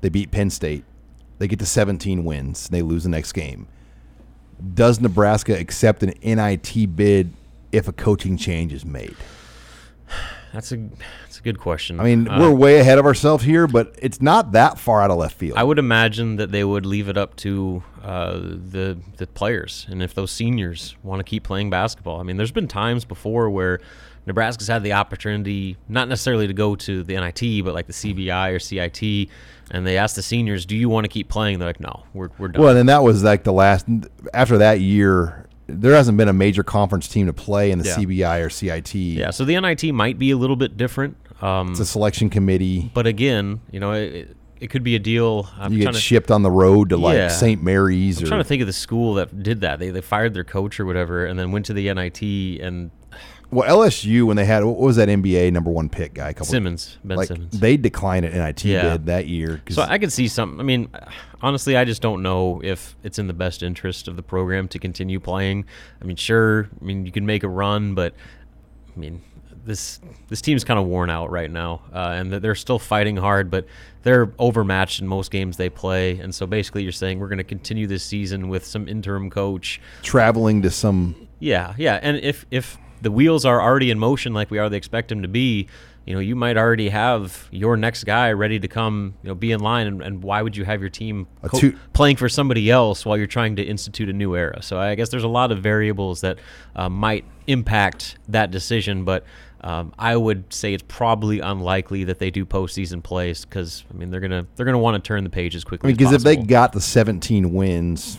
They 0.00 0.08
beat 0.08 0.32
Penn 0.32 0.50
State. 0.50 0.84
They 1.38 1.46
get 1.46 1.60
to 1.60 1.66
17 1.66 2.24
wins. 2.24 2.66
And 2.66 2.76
they 2.76 2.82
lose 2.82 3.04
the 3.04 3.08
next 3.08 3.32
game. 3.32 3.68
Does 4.74 5.00
Nebraska 5.00 5.58
accept 5.58 6.02
an 6.02 6.14
NIT 6.22 6.96
bid 6.96 7.32
if 7.70 7.88
a 7.88 7.92
coaching 7.92 8.36
change 8.36 8.72
is 8.72 8.84
made? 8.84 9.16
That's 10.52 10.70
a 10.70 10.76
that's 11.22 11.38
a 11.38 11.42
good 11.42 11.58
question. 11.58 11.98
I 11.98 12.04
mean, 12.04 12.28
Uh, 12.28 12.38
we're 12.38 12.52
way 12.52 12.78
ahead 12.78 12.98
of 12.98 13.06
ourselves 13.06 13.42
here, 13.42 13.66
but 13.66 13.94
it's 14.02 14.20
not 14.20 14.52
that 14.52 14.78
far 14.78 15.00
out 15.00 15.10
of 15.10 15.16
left 15.16 15.36
field. 15.36 15.56
I 15.56 15.64
would 15.64 15.78
imagine 15.78 16.36
that 16.36 16.52
they 16.52 16.62
would 16.62 16.84
leave 16.84 17.08
it 17.08 17.16
up 17.16 17.36
to 17.36 17.82
uh, 18.04 18.32
the 18.38 18.98
the 19.16 19.26
players, 19.26 19.86
and 19.90 20.02
if 20.02 20.14
those 20.14 20.30
seniors 20.30 20.94
want 21.02 21.20
to 21.20 21.24
keep 21.24 21.42
playing 21.42 21.70
basketball. 21.70 22.20
I 22.20 22.22
mean, 22.22 22.36
there's 22.36 22.52
been 22.52 22.68
times 22.68 23.06
before 23.06 23.48
where 23.48 23.80
Nebraska's 24.26 24.68
had 24.68 24.82
the 24.82 24.92
opportunity, 24.92 25.78
not 25.88 26.08
necessarily 26.08 26.46
to 26.46 26.52
go 26.52 26.76
to 26.76 27.02
the 27.02 27.14
NIT, 27.14 27.64
but 27.64 27.72
like 27.74 27.86
the 27.86 27.92
CBI 27.92 28.54
or 28.54 28.58
CIT, 28.58 29.30
and 29.70 29.86
they 29.86 29.96
ask 29.96 30.16
the 30.16 30.22
seniors, 30.22 30.66
"Do 30.66 30.76
you 30.76 30.88
want 30.90 31.04
to 31.04 31.08
keep 31.08 31.28
playing?" 31.30 31.60
They're 31.60 31.68
like, 31.68 31.80
"No, 31.80 32.04
we're 32.12 32.28
we're 32.38 32.48
done." 32.48 32.62
well, 32.62 32.76
and 32.76 32.88
that 32.90 33.02
was 33.02 33.24
like 33.24 33.44
the 33.44 33.52
last 33.54 33.86
after 34.34 34.58
that 34.58 34.80
year. 34.80 35.46
There 35.80 35.94
hasn't 35.94 36.18
been 36.18 36.28
a 36.28 36.32
major 36.32 36.62
conference 36.62 37.08
team 37.08 37.26
to 37.26 37.32
play 37.32 37.70
in 37.70 37.78
the 37.78 37.84
Yeah. 37.86 37.96
CBI 37.96 38.38
or 38.44 38.50
CIT. 38.50 38.94
yeah, 38.94 39.30
so 39.30 39.44
the 39.44 39.58
NIT 39.60 39.92
might 39.94 40.18
be 40.18 40.30
a 40.30 40.36
little 40.36 40.56
bit 40.56 40.76
different. 40.76 41.16
Um, 41.40 41.70
It's 41.72 41.80
a 41.80 41.86
selection 41.86 42.30
committee. 42.30 42.90
but 42.94 43.06
again, 43.06 43.60
you 43.72 43.80
know, 43.80 43.92
it, 43.92 44.36
it 44.60 44.70
could 44.70 44.84
be 44.84 44.94
a 44.94 44.98
deal. 45.00 45.48
I'm 45.58 45.72
you 45.72 45.80
get 45.80 45.94
to- 45.94 45.98
shipped 46.00 46.30
on 46.30 46.42
the 46.42 46.50
road 46.50 46.90
to 46.90 46.96
like 46.96 47.16
Yeah. 47.16 47.28
St. 47.28 47.62
Mary's 47.62 48.18
I'm 48.18 48.24
or 48.24 48.28
trying 48.28 48.40
to 48.40 48.44
think 48.44 48.60
of 48.60 48.66
the 48.68 48.72
school 48.72 49.14
that 49.14 49.42
did 49.42 49.60
that. 49.62 49.78
They 49.80 49.90
they 49.90 50.00
fired 50.02 50.34
their 50.34 50.44
coach 50.44 50.78
or 50.78 50.84
whatever, 50.86 51.26
and 51.26 51.36
then 51.38 51.50
went 51.50 51.66
to 51.66 51.72
the 51.72 51.88
NIT 51.92 52.22
and 52.60 52.90
well 53.52 53.68
LSU 53.78 54.24
when 54.26 54.36
they 54.36 54.44
had 54.44 54.64
what 54.64 54.78
was 54.78 54.96
that 54.96 55.08
NBA 55.08 55.52
number 55.52 55.70
one 55.70 55.88
pick 55.88 56.14
guy? 56.14 56.32
Couple 56.32 56.46
Simmons, 56.46 56.98
Ben 57.04 57.16
like 57.18 57.28
Simmons. 57.28 57.58
they 57.60 57.76
declined 57.76 58.24
an 58.26 58.32
NIT 58.32 58.64
Yeah. 58.64 58.82
bid 58.94 59.06
that 59.06 59.28
year. 59.28 59.60
So 59.70 59.82
I 59.82 59.98
could 59.98 60.12
see 60.12 60.26
some. 60.26 60.58
I 60.58 60.62
mean, 60.64 60.88
honestly, 61.42 61.76
I 61.76 61.84
just 61.84 62.02
don't 62.02 62.22
know 62.22 62.60
if 62.64 62.96
it's 63.04 63.18
in 63.18 63.26
the 63.28 63.34
best 63.34 63.62
interest 63.62 64.08
of 64.08 64.16
the 64.16 64.22
program 64.22 64.66
to 64.68 64.78
continue 64.78 65.20
playing. 65.20 65.66
I 66.00 66.04
mean, 66.06 66.16
sure. 66.16 66.68
I 66.80 66.84
mean, 66.84 67.06
you 67.06 67.12
can 67.12 67.26
make 67.26 67.44
a 67.44 67.48
run, 67.48 67.94
but 67.94 68.14
I 68.96 68.98
mean, 68.98 69.20
this 69.64 70.00
this 70.28 70.40
team's 70.40 70.64
kind 70.64 70.80
of 70.80 70.86
worn 70.86 71.10
out 71.10 71.30
right 71.30 71.50
now, 71.50 71.82
uh, 71.94 72.14
and 72.16 72.32
they're 72.32 72.54
still 72.54 72.78
fighting 72.78 73.16
hard, 73.16 73.50
but 73.50 73.66
they're 74.02 74.32
overmatched 74.38 75.00
in 75.00 75.06
most 75.06 75.30
games 75.30 75.56
they 75.56 75.68
play. 75.68 76.18
And 76.18 76.34
so 76.34 76.46
basically, 76.46 76.82
you're 76.82 76.90
saying 76.90 77.20
we're 77.20 77.28
going 77.28 77.38
to 77.38 77.44
continue 77.44 77.86
this 77.86 78.02
season 78.02 78.48
with 78.48 78.64
some 78.64 78.88
interim 78.88 79.30
coach. 79.30 79.80
traveling 80.02 80.62
to 80.62 80.70
some 80.70 81.28
Yeah, 81.38 81.74
yeah. 81.76 82.00
And 82.02 82.16
if 82.18 82.44
if 82.50 82.78
the 83.02 83.10
wheels 83.10 83.44
are 83.44 83.60
already 83.60 83.90
in 83.90 83.98
motion 83.98 84.32
like 84.32 84.50
we 84.50 84.58
already 84.58 84.76
expect 84.76 85.08
them 85.08 85.22
to 85.22 85.28
be, 85.28 85.66
you 86.06 86.14
know, 86.14 86.20
you 86.20 86.34
might 86.34 86.56
already 86.56 86.88
have 86.88 87.48
your 87.50 87.76
next 87.76 88.04
guy 88.04 88.32
ready 88.32 88.58
to 88.58 88.68
come, 88.68 89.14
you 89.22 89.28
know, 89.28 89.34
be 89.34 89.52
in 89.52 89.60
line. 89.60 89.86
And, 89.86 90.02
and 90.02 90.22
why 90.22 90.40
would 90.40 90.56
you 90.56 90.64
have 90.64 90.80
your 90.80 90.90
team 90.90 91.26
co- 91.44 91.58
two- 91.58 91.78
playing 91.92 92.16
for 92.16 92.28
somebody 92.28 92.70
else 92.70 93.04
while 93.04 93.16
you're 93.16 93.26
trying 93.26 93.56
to 93.56 93.62
institute 93.62 94.08
a 94.08 94.12
new 94.12 94.34
era? 94.36 94.62
So 94.62 94.78
I 94.78 94.94
guess 94.94 95.10
there's 95.10 95.24
a 95.24 95.28
lot 95.28 95.52
of 95.52 95.58
variables 95.58 96.22
that 96.22 96.38
uh, 96.74 96.88
might 96.88 97.24
impact 97.46 98.16
that 98.28 98.50
decision, 98.50 99.04
but. 99.04 99.24
Um, 99.64 99.94
I 99.96 100.16
would 100.16 100.52
say 100.52 100.74
it's 100.74 100.82
probably 100.88 101.38
unlikely 101.38 102.02
that 102.02 102.18
they 102.18 102.32
do 102.32 102.44
postseason 102.44 103.00
plays 103.00 103.44
because 103.44 103.84
I 103.94 103.96
mean 103.96 104.10
they're 104.10 104.18
gonna 104.18 104.44
they're 104.56 104.66
gonna 104.66 104.80
want 104.80 104.96
to 104.96 105.06
turn 105.06 105.22
the 105.22 105.30
page 105.30 105.54
as 105.54 105.64
I 105.64 105.68
quickly 105.68 105.86
mean, 105.86 105.92
as 105.92 105.98
because 105.98 106.12
if 106.14 106.22
they 106.24 106.34
got 106.34 106.72
the 106.72 106.80
17 106.80 107.52
wins 107.54 108.18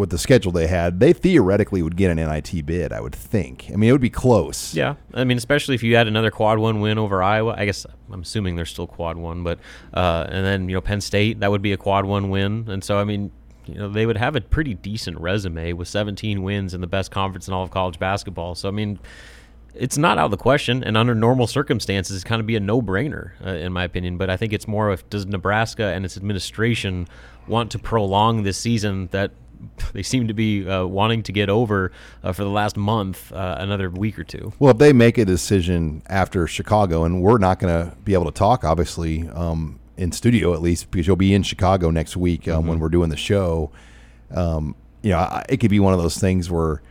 with 0.00 0.10
the 0.10 0.18
schedule 0.18 0.50
they 0.50 0.66
had, 0.66 0.98
they 0.98 1.12
theoretically 1.12 1.82
would 1.82 1.94
get 1.94 2.10
an 2.10 2.16
NIT 2.16 2.66
bid. 2.66 2.92
I 2.92 3.00
would 3.00 3.14
think. 3.14 3.66
I 3.72 3.76
mean, 3.76 3.90
it 3.90 3.92
would 3.92 4.00
be 4.00 4.10
close. 4.10 4.74
Yeah, 4.74 4.94
I 5.14 5.24
mean, 5.24 5.36
especially 5.36 5.74
if 5.74 5.82
you 5.82 5.94
had 5.94 6.08
another 6.08 6.30
quad 6.30 6.58
one 6.58 6.80
win 6.80 6.98
over 6.98 7.22
Iowa. 7.22 7.54
I 7.56 7.66
guess 7.66 7.86
I'm 8.10 8.22
assuming 8.22 8.56
they're 8.56 8.64
still 8.64 8.86
quad 8.86 9.18
one, 9.18 9.44
but 9.44 9.60
uh, 9.94 10.26
and 10.28 10.44
then 10.44 10.68
you 10.68 10.74
know 10.74 10.80
Penn 10.80 11.00
State 11.00 11.40
that 11.40 11.50
would 11.50 11.62
be 11.62 11.72
a 11.72 11.76
quad 11.76 12.06
one 12.06 12.30
win, 12.30 12.64
and 12.68 12.82
so 12.82 12.98
I 12.98 13.04
mean, 13.04 13.30
you 13.66 13.74
know, 13.74 13.88
they 13.88 14.06
would 14.06 14.16
have 14.16 14.34
a 14.34 14.40
pretty 14.40 14.74
decent 14.74 15.18
resume 15.20 15.74
with 15.74 15.86
17 15.86 16.42
wins 16.42 16.74
in 16.74 16.80
the 16.80 16.86
best 16.86 17.10
conference 17.10 17.46
in 17.46 17.54
all 17.54 17.62
of 17.62 17.70
college 17.70 17.98
basketball. 17.98 18.54
So 18.54 18.68
I 18.68 18.72
mean, 18.72 18.98
it's 19.74 19.98
not 19.98 20.16
out 20.16 20.24
of 20.24 20.30
the 20.30 20.38
question, 20.38 20.82
and 20.82 20.96
under 20.96 21.14
normal 21.14 21.46
circumstances, 21.46 22.16
it's 22.16 22.24
kind 22.24 22.40
of 22.40 22.46
be 22.46 22.56
a 22.56 22.60
no-brainer, 22.60 23.32
uh, 23.44 23.50
in 23.50 23.72
my 23.72 23.84
opinion. 23.84 24.16
But 24.16 24.30
I 24.30 24.38
think 24.38 24.54
it's 24.54 24.66
more 24.66 24.88
of 24.88 25.08
does 25.10 25.26
Nebraska 25.26 25.84
and 25.84 26.06
its 26.06 26.16
administration 26.16 27.06
want 27.46 27.70
to 27.72 27.78
prolong 27.78 28.44
this 28.44 28.56
season 28.56 29.08
that 29.12 29.32
they 29.92 30.02
seem 30.02 30.28
to 30.28 30.34
be 30.34 30.68
uh, 30.68 30.84
wanting 30.86 31.22
to 31.24 31.32
get 31.32 31.48
over 31.48 31.92
uh, 32.22 32.32
for 32.32 32.44
the 32.44 32.50
last 32.50 32.76
month, 32.76 33.32
uh, 33.32 33.56
another 33.58 33.90
week 33.90 34.18
or 34.18 34.24
two. 34.24 34.52
Well, 34.58 34.70
if 34.70 34.78
they 34.78 34.92
make 34.92 35.18
a 35.18 35.24
decision 35.24 36.02
after 36.08 36.46
Chicago, 36.46 37.04
and 37.04 37.22
we're 37.22 37.38
not 37.38 37.58
going 37.58 37.72
to 37.90 37.96
be 38.04 38.14
able 38.14 38.26
to 38.26 38.30
talk, 38.32 38.64
obviously, 38.64 39.28
um, 39.28 39.78
in 39.96 40.12
studio 40.12 40.54
at 40.54 40.62
least, 40.62 40.90
because 40.90 41.06
you'll 41.06 41.16
be 41.16 41.34
in 41.34 41.42
Chicago 41.42 41.90
next 41.90 42.16
week 42.16 42.48
um, 42.48 42.66
when 42.66 42.78
we're 42.78 42.88
doing 42.88 43.10
the 43.10 43.16
show. 43.16 43.70
Um, 44.34 44.74
you 45.02 45.10
know, 45.10 45.18
I- 45.18 45.44
it 45.48 45.58
could 45.58 45.70
be 45.70 45.80
one 45.80 45.92
of 45.94 46.00
those 46.00 46.18
things 46.18 46.50
where 46.50 46.82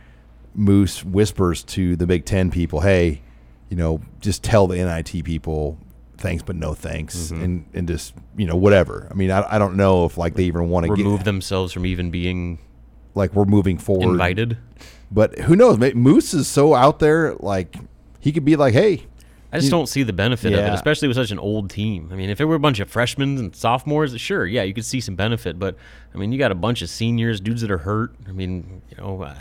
Moose 0.54 1.04
whispers 1.04 1.62
to 1.64 1.96
the 1.96 2.06
Big 2.06 2.24
Ten 2.24 2.50
people, 2.50 2.80
"Hey, 2.80 3.22
you 3.68 3.76
know, 3.76 4.00
just 4.20 4.42
tell 4.42 4.66
the 4.66 4.76
NIT 4.76 5.22
people." 5.24 5.78
Thanks, 6.20 6.42
but 6.42 6.54
no 6.54 6.74
thanks, 6.74 7.16
mm-hmm. 7.16 7.42
and 7.42 7.64
and 7.72 7.88
just 7.88 8.14
you 8.36 8.46
know 8.46 8.54
whatever. 8.54 9.08
I 9.10 9.14
mean, 9.14 9.30
I, 9.30 9.54
I 9.54 9.58
don't 9.58 9.74
know 9.76 10.04
if 10.04 10.18
like 10.18 10.34
they 10.34 10.44
even 10.44 10.68
want 10.68 10.84
to 10.84 10.92
Remove 10.92 11.20
get 11.20 11.24
themselves 11.24 11.72
from 11.72 11.86
even 11.86 12.10
being 12.10 12.58
like 13.14 13.32
we're 13.32 13.46
moving 13.46 13.78
forward. 13.78 14.12
invited. 14.12 14.58
But 15.10 15.38
who 15.40 15.56
knows? 15.56 15.78
Moose 15.94 16.34
is 16.34 16.46
so 16.46 16.74
out 16.74 16.98
there, 16.98 17.34
like 17.40 17.74
he 18.20 18.32
could 18.32 18.44
be 18.44 18.54
like, 18.54 18.74
"Hey, 18.74 19.06
I 19.52 19.56
just 19.56 19.66
You- 19.66 19.70
don't 19.70 19.88
see 19.88 20.02
the 20.04 20.12
benefit 20.12 20.52
of 20.52 20.60
it, 20.60 20.72
especially 20.72 21.08
with 21.08 21.16
such 21.16 21.30
an 21.32 21.38
old 21.38 21.70
team. 21.70 22.08
I 22.12 22.14
mean, 22.14 22.30
if 22.30 22.40
it 22.40 22.44
were 22.44 22.54
a 22.54 22.60
bunch 22.60 22.78
of 22.78 22.88
freshmen 22.88 23.36
and 23.38 23.54
sophomores, 23.56 24.18
sure, 24.20 24.46
yeah, 24.46 24.62
you 24.62 24.72
could 24.72 24.84
see 24.84 25.00
some 25.00 25.16
benefit. 25.16 25.58
But 25.58 25.76
I 26.14 26.18
mean, 26.18 26.30
you 26.32 26.38
got 26.38 26.52
a 26.52 26.54
bunch 26.56 26.82
of 26.82 26.88
seniors, 26.88 27.40
dudes 27.40 27.60
that 27.62 27.70
are 27.70 27.78
hurt. 27.78 28.14
I 28.28 28.32
mean, 28.32 28.82
you 28.90 28.96
know, 28.96 29.22
uh, 29.22 29.34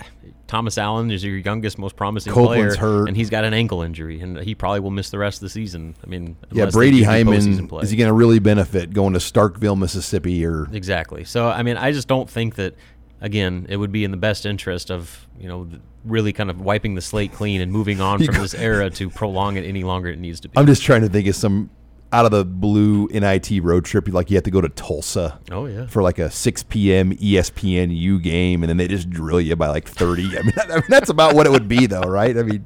Thomas 0.47 0.79
Allen 0.79 1.11
is 1.11 1.23
your 1.23 1.37
youngest, 1.37 1.77
most 1.77 1.95
promising 1.95 2.33
Copeland's 2.33 2.75
player, 2.77 2.91
hurt. 2.91 3.07
and 3.07 3.15
he's 3.15 3.29
got 3.29 3.43
an 3.45 3.53
ankle 3.53 3.83
injury, 3.83 4.19
and 4.19 4.39
he 4.39 4.55
probably 4.55 4.79
will 4.79 4.89
miss 4.89 5.11
the 5.11 5.19
rest 5.19 5.37
of 5.37 5.41
the 5.41 5.49
season. 5.49 5.93
I 6.03 6.07
mean, 6.07 6.37
Yeah, 6.51 6.65
Brady 6.71 7.03
Heiman 7.03 7.69
play. 7.69 7.83
is 7.83 7.91
he 7.91 7.97
going 7.97 8.07
to 8.07 8.13
really 8.13 8.39
benefit 8.39 8.91
going 8.93 9.13
to 9.13 9.19
Starkville, 9.19 9.77
Mississippi, 9.77 10.43
or 10.43 10.67
Exactly. 10.73 11.23
So 11.23 11.49
I 11.49 11.61
mean, 11.61 11.77
I 11.77 11.91
just 11.91 12.07
don't 12.07 12.29
think 12.29 12.55
that. 12.55 12.75
Again, 13.21 13.65
it 13.67 13.75
would 13.75 13.91
be 13.91 14.05
in 14.05 14.11
the 14.11 14.17
best 14.17 14.45
interest 14.45 14.89
of 14.89 15.27
you 15.39 15.47
know 15.47 15.67
really 16.05 16.31
kind 16.33 16.49
of 16.49 16.61
wiping 16.61 16.95
the 16.95 17.01
slate 17.01 17.33
clean 17.33 17.61
and 17.61 17.71
moving 17.71 17.99
on 18.01 18.23
from 18.23 18.35
this 18.35 18.53
era 18.53 18.89
to 18.89 19.09
prolong 19.09 19.57
it 19.57 19.65
any 19.65 19.83
longer 19.83 20.09
it 20.09 20.19
needs 20.19 20.39
to 20.41 20.49
be. 20.49 20.57
I'm 20.57 20.65
just 20.65 20.81
trying 20.83 21.01
to 21.01 21.09
think 21.09 21.27
of 21.27 21.35
some 21.35 21.69
out 22.11 22.25
of 22.25 22.31
the 22.31 22.43
blue 22.43 23.07
NIT 23.09 23.61
road 23.61 23.85
trip. 23.85 24.07
Like 24.07 24.31
you 24.31 24.37
have 24.37 24.43
to 24.45 24.49
go 24.51 24.61
to 24.61 24.69
Tulsa. 24.69 25.39
Oh, 25.51 25.65
yeah. 25.67 25.85
for 25.87 26.01
like 26.01 26.17
a 26.17 26.31
6 26.31 26.63
p.m. 26.63 27.15
ESPN 27.17 27.95
U 27.95 28.19
game, 28.19 28.63
and 28.63 28.69
then 28.69 28.77
they 28.77 28.87
just 28.87 29.09
drill 29.11 29.39
you 29.41 29.55
by 29.55 29.67
like 29.67 29.87
30. 29.87 30.37
I 30.37 30.41
mean, 30.41 30.53
I 30.57 30.75
mean 30.75 30.83
that's 30.89 31.09
about 31.09 31.35
what 31.35 31.45
it 31.45 31.51
would 31.51 31.67
be, 31.67 31.85
though, 31.85 32.01
right? 32.01 32.35
I 32.35 32.41
mean, 32.43 32.65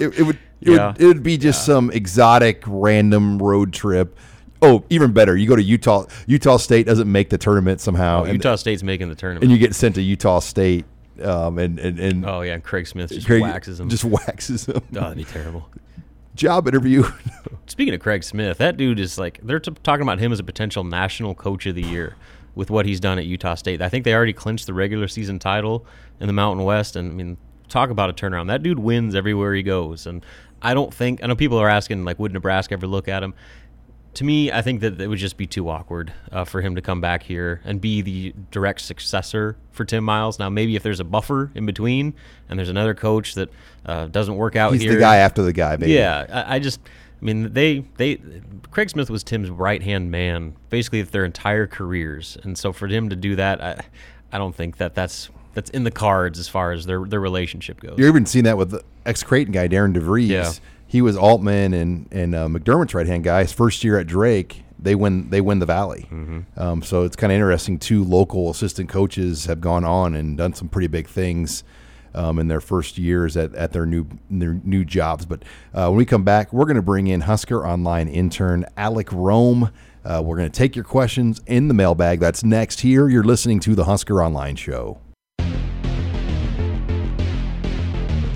it, 0.00 0.18
it 0.18 0.22
would. 0.22 0.38
It, 0.60 0.72
Yeah. 0.72 0.88
would, 0.88 1.00
it 1.00 1.06
would 1.06 1.22
be 1.22 1.38
just 1.38 1.64
some 1.64 1.90
exotic 1.92 2.62
random 2.66 3.38
road 3.38 3.72
trip. 3.72 4.18
Oh, 4.60 4.84
even 4.90 5.12
better, 5.12 5.36
you 5.36 5.48
go 5.48 5.54
to 5.56 5.62
Utah. 5.62 6.04
Utah 6.26 6.56
State 6.56 6.84
doesn't 6.84 7.10
make 7.10 7.30
the 7.30 7.38
tournament 7.38 7.80
somehow, 7.80 8.22
Oh, 8.22 8.24
and, 8.24 8.32
Utah 8.34 8.56
State's 8.56 8.82
making 8.82 9.08
the 9.08 9.14
tournament. 9.14 9.44
and 9.44 9.52
you 9.52 9.56
get 9.58 9.74
sent 9.74 9.94
to 9.94 10.02
Utah 10.02 10.40
State, 10.40 10.84
um, 11.22 11.58
and 11.58 11.78
and, 11.78 11.98
and 11.98 12.26
oh 12.26 12.40
yeah, 12.42 12.54
and 12.54 12.64
Craig 12.64 12.86
Smith 12.86 13.10
just 13.10 13.26
Craig 13.26 13.42
waxes 13.42 13.80
him. 13.80 13.88
Just 13.88 14.04
waxes 14.26 14.66
him. 14.66 14.76
oh, 14.76 14.82
that'd 14.90 15.16
be 15.16 15.24
terrible. 15.24 15.68
Job 16.34 16.68
interview. 16.68 17.04
Speaking 17.66 17.94
of 17.94 18.00
Craig 18.00 18.22
Smith, 18.22 18.58
that 18.58 18.76
dude 18.76 19.00
is 19.00 19.18
like 19.18 19.40
they're 19.42 19.60
t- 19.60 19.72
talking 19.82 20.02
about 20.02 20.18
him 20.18 20.32
as 20.32 20.38
a 20.38 20.44
potential 20.44 20.84
national 20.84 21.34
coach 21.34 21.66
of 21.66 21.74
the 21.74 21.82
year 21.82 22.16
with 22.54 22.70
what 22.70 22.86
he's 22.86 23.00
done 23.00 23.18
at 23.18 23.26
Utah 23.26 23.54
State. 23.54 23.82
I 23.82 23.88
think 23.88 24.04
they 24.04 24.14
already 24.14 24.32
clinched 24.32 24.66
the 24.66 24.74
regular 24.74 25.08
season 25.08 25.38
title 25.38 25.84
in 26.20 26.26
the 26.26 26.32
Mountain 26.32 26.64
West, 26.64 26.96
and 26.96 27.10
I 27.10 27.14
mean, 27.14 27.36
talk 27.68 27.90
about 27.90 28.10
a 28.10 28.12
turnaround. 28.12 28.48
That 28.48 28.62
dude 28.62 28.78
wins 28.78 29.14
everywhere 29.14 29.54
he 29.54 29.62
goes, 29.62 30.06
and 30.06 30.24
I 30.62 30.74
don't 30.74 30.92
think 30.92 31.22
I 31.22 31.26
know 31.26 31.36
people 31.36 31.58
are 31.58 31.68
asking 31.68 32.04
like, 32.04 32.18
would 32.18 32.32
Nebraska 32.32 32.74
ever 32.74 32.86
look 32.86 33.08
at 33.08 33.22
him? 33.22 33.34
To 34.18 34.24
me, 34.24 34.50
I 34.50 34.62
think 34.62 34.80
that 34.80 35.00
it 35.00 35.06
would 35.06 35.20
just 35.20 35.36
be 35.36 35.46
too 35.46 35.68
awkward 35.68 36.12
uh, 36.32 36.44
for 36.44 36.60
him 36.60 36.74
to 36.74 36.82
come 36.82 37.00
back 37.00 37.22
here 37.22 37.60
and 37.64 37.80
be 37.80 38.02
the 38.02 38.34
direct 38.50 38.80
successor 38.80 39.56
for 39.70 39.84
Tim 39.84 40.02
Miles. 40.02 40.40
Now, 40.40 40.48
maybe 40.48 40.74
if 40.74 40.82
there's 40.82 40.98
a 40.98 41.04
buffer 41.04 41.52
in 41.54 41.66
between 41.66 42.14
and 42.48 42.58
there's 42.58 42.68
another 42.68 42.94
coach 42.94 43.36
that 43.36 43.48
uh, 43.86 44.08
doesn't 44.08 44.34
work 44.34 44.56
out 44.56 44.72
He's 44.72 44.82
here, 44.82 44.94
the 44.94 44.98
guy 44.98 45.18
after 45.18 45.42
the 45.42 45.52
guy, 45.52 45.76
baby. 45.76 45.92
yeah, 45.92 46.26
I, 46.48 46.56
I 46.56 46.58
just, 46.58 46.80
I 46.82 47.24
mean, 47.24 47.52
they, 47.52 47.84
they, 47.96 48.20
Craig 48.72 48.90
Smith 48.90 49.08
was 49.08 49.22
Tim's 49.22 49.50
right 49.50 49.84
hand 49.84 50.10
man, 50.10 50.56
basically 50.68 51.00
their 51.02 51.24
entire 51.24 51.68
careers, 51.68 52.36
and 52.42 52.58
so 52.58 52.72
for 52.72 52.88
him 52.88 53.10
to 53.10 53.14
do 53.14 53.36
that, 53.36 53.62
I, 53.62 53.80
I 54.32 54.38
don't 54.38 54.52
think 54.52 54.78
that 54.78 54.96
that's 54.96 55.30
that's 55.54 55.70
in 55.70 55.84
the 55.84 55.92
cards 55.92 56.40
as 56.40 56.48
far 56.48 56.72
as 56.72 56.86
their 56.86 57.04
their 57.04 57.20
relationship 57.20 57.80
goes. 57.80 57.96
You're 57.98 58.08
even 58.08 58.26
seeing 58.26 58.46
that 58.46 58.58
with 58.58 58.70
the 58.70 58.82
ex 59.06 59.22
Creighton 59.22 59.52
guy, 59.52 59.68
Darian 59.68 59.94
DeVries. 59.94 60.28
Yeah. 60.28 60.52
He 60.88 61.02
was 61.02 61.16
Altman 61.16 61.74
and 61.74 62.08
and 62.10 62.34
uh, 62.34 62.48
McDermott's 62.48 62.94
right 62.94 63.06
hand 63.06 63.22
guy. 63.22 63.42
His 63.42 63.52
first 63.52 63.84
year 63.84 63.98
at 63.98 64.06
Drake, 64.06 64.64
they 64.78 64.94
win 64.94 65.28
they 65.28 65.42
win 65.42 65.58
the 65.58 65.66
Valley. 65.66 66.08
Mm-hmm. 66.10 66.40
Um, 66.58 66.82
so 66.82 67.04
it's 67.04 67.14
kind 67.14 67.30
of 67.30 67.36
interesting. 67.36 67.78
Two 67.78 68.02
local 68.02 68.50
assistant 68.50 68.88
coaches 68.88 69.44
have 69.44 69.60
gone 69.60 69.84
on 69.84 70.14
and 70.14 70.36
done 70.36 70.54
some 70.54 70.68
pretty 70.68 70.88
big 70.88 71.06
things 71.06 71.62
um, 72.14 72.38
in 72.38 72.48
their 72.48 72.62
first 72.62 72.96
years 72.96 73.36
at, 73.36 73.54
at 73.54 73.72
their 73.72 73.84
new 73.84 74.06
their 74.30 74.54
new 74.64 74.82
jobs. 74.82 75.26
But 75.26 75.42
uh, 75.74 75.88
when 75.88 75.98
we 75.98 76.06
come 76.06 76.24
back, 76.24 76.54
we're 76.54 76.64
going 76.64 76.76
to 76.76 76.82
bring 76.82 77.06
in 77.06 77.20
Husker 77.22 77.66
Online 77.66 78.08
intern 78.08 78.64
Alec 78.76 79.12
Rome. 79.12 79.70
Uh, 80.04 80.22
we're 80.24 80.36
going 80.36 80.50
to 80.50 80.58
take 80.58 80.74
your 80.74 80.86
questions 80.86 81.42
in 81.46 81.68
the 81.68 81.74
mailbag. 81.74 82.18
That's 82.18 82.42
next. 82.42 82.80
Here, 82.80 83.10
you're 83.10 83.24
listening 83.24 83.60
to 83.60 83.74
the 83.74 83.84
Husker 83.84 84.22
Online 84.22 84.56
Show. 84.56 85.00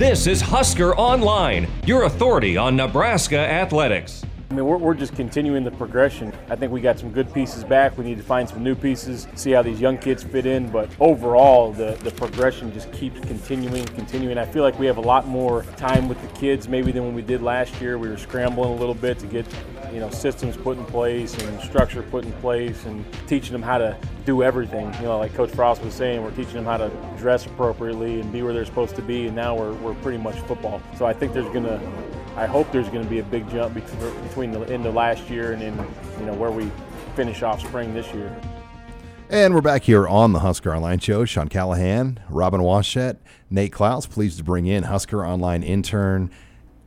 This 0.03 0.27
is 0.27 0.41
Husker 0.41 0.97
Online, 0.97 1.69
your 1.87 2.03
authority 2.03 2.57
on 2.57 2.75
Nebraska 2.75 3.38
athletics. 3.38 4.25
I 4.53 4.55
mean, 4.55 4.67
we're, 4.67 4.77
we're 4.77 4.93
just 4.93 5.15
continuing 5.15 5.65
the 5.65 5.71
progression. 5.71 6.31
I 6.51 6.57
think 6.57 6.73
we 6.73 6.83
got 6.83 6.99
some 6.99 7.11
good 7.11 7.33
pieces 7.33 7.65
back. 7.65 7.97
We 7.97 8.05
need 8.05 8.19
to 8.19 8.23
find 8.23 8.47
some 8.47 8.62
new 8.62 8.75
pieces, 8.75 9.27
see 9.35 9.53
how 9.53 9.62
these 9.62 9.81
young 9.81 9.97
kids 9.97 10.23
fit 10.23 10.45
in. 10.45 10.69
But 10.69 10.91
overall, 11.01 11.73
the, 11.73 11.99
the 12.03 12.11
progression 12.11 12.71
just 12.71 12.93
keeps 12.93 13.19
continuing, 13.21 13.87
continuing. 13.87 14.37
I 14.37 14.45
feel 14.45 14.62
like 14.62 14.79
we 14.79 14.85
have 14.85 14.99
a 14.99 15.03
lot 15.03 15.27
more 15.27 15.62
time 15.79 16.07
with 16.07 16.21
the 16.21 16.29
kids 16.38 16.69
maybe 16.69 16.93
than 16.93 17.03
when 17.03 17.15
we 17.15 17.23
did 17.23 17.41
last 17.41 17.81
year. 17.81 17.97
We 17.97 18.11
were 18.11 18.19
scrambling 18.19 18.73
a 18.73 18.77
little 18.77 18.95
bit 18.95 19.19
to 19.21 19.27
get, 19.27 19.47
you 19.91 20.01
know, 20.01 20.11
systems 20.11 20.55
put 20.55 20.77
in 20.77 20.85
place 20.85 21.35
and 21.43 21.59
structure 21.62 22.03
put 22.03 22.27
in 22.27 22.33
place 22.33 22.85
and 22.85 23.07
teaching 23.27 23.53
them 23.53 23.62
how 23.62 23.79
to 23.79 23.97
do 24.27 24.43
everything. 24.43 24.93
You 24.97 25.05
know, 25.05 25.19
like 25.19 25.33
Coach 25.33 25.53
Frost 25.53 25.83
was 25.83 25.95
saying, 25.95 26.23
we're 26.23 26.31
teaching 26.33 26.53
them 26.53 26.67
how 26.67 26.77
to 26.77 26.91
dress 27.17 27.47
appropriately 27.47 28.21
and 28.21 28.31
be 28.31 28.43
where 28.43 28.53
they're 28.53 28.67
supposed 28.67 28.97
to 28.97 29.03
be. 29.03 29.29
And 29.29 29.35
now 29.35 29.57
we're, 29.57 29.73
we're 29.77 29.95
pretty 29.95 30.19
much 30.19 30.38
football. 30.41 30.83
So 30.99 31.07
I 31.07 31.15
think 31.15 31.33
there's 31.33 31.51
going 31.55 31.65
to 31.65 31.81
I 32.37 32.47
hope 32.47 32.71
there's 32.73 32.88
going 32.88 33.05
to 33.05 33.11
be 33.11 33.18
a 33.18 33.25
big 33.25 33.49
jump 33.51 33.75
between 33.75 34.53
the 34.53 34.62
end 34.62 34.87
of 34.87 34.95
last 34.95 35.29
year 35.29 35.53
and 35.53 35.61
then 35.61 35.77
you 36.18 36.27
know 36.27 36.35
where 36.35 36.51
we 36.51 36.71
finish 37.14 37.42
off 37.42 37.61
spring 37.61 37.92
this 37.92 38.12
year. 38.14 38.35
And 39.29 39.55
we're 39.55 39.61
back 39.61 39.83
here 39.83 40.07
on 40.07 40.33
the 40.33 40.40
Husker 40.40 40.75
Online 40.75 40.99
Show. 40.99 41.25
Sean 41.25 41.49
Callahan, 41.49 42.21
Robin 42.29 42.61
Washut, 42.61 43.16
Nate 43.51 43.73
Clouse, 43.73 44.07
pleased 44.07 44.38
to 44.38 44.45
bring 44.45 44.66
in 44.66 44.85
Husker 44.85 45.25
Online 45.25 45.62
intern 45.62 46.31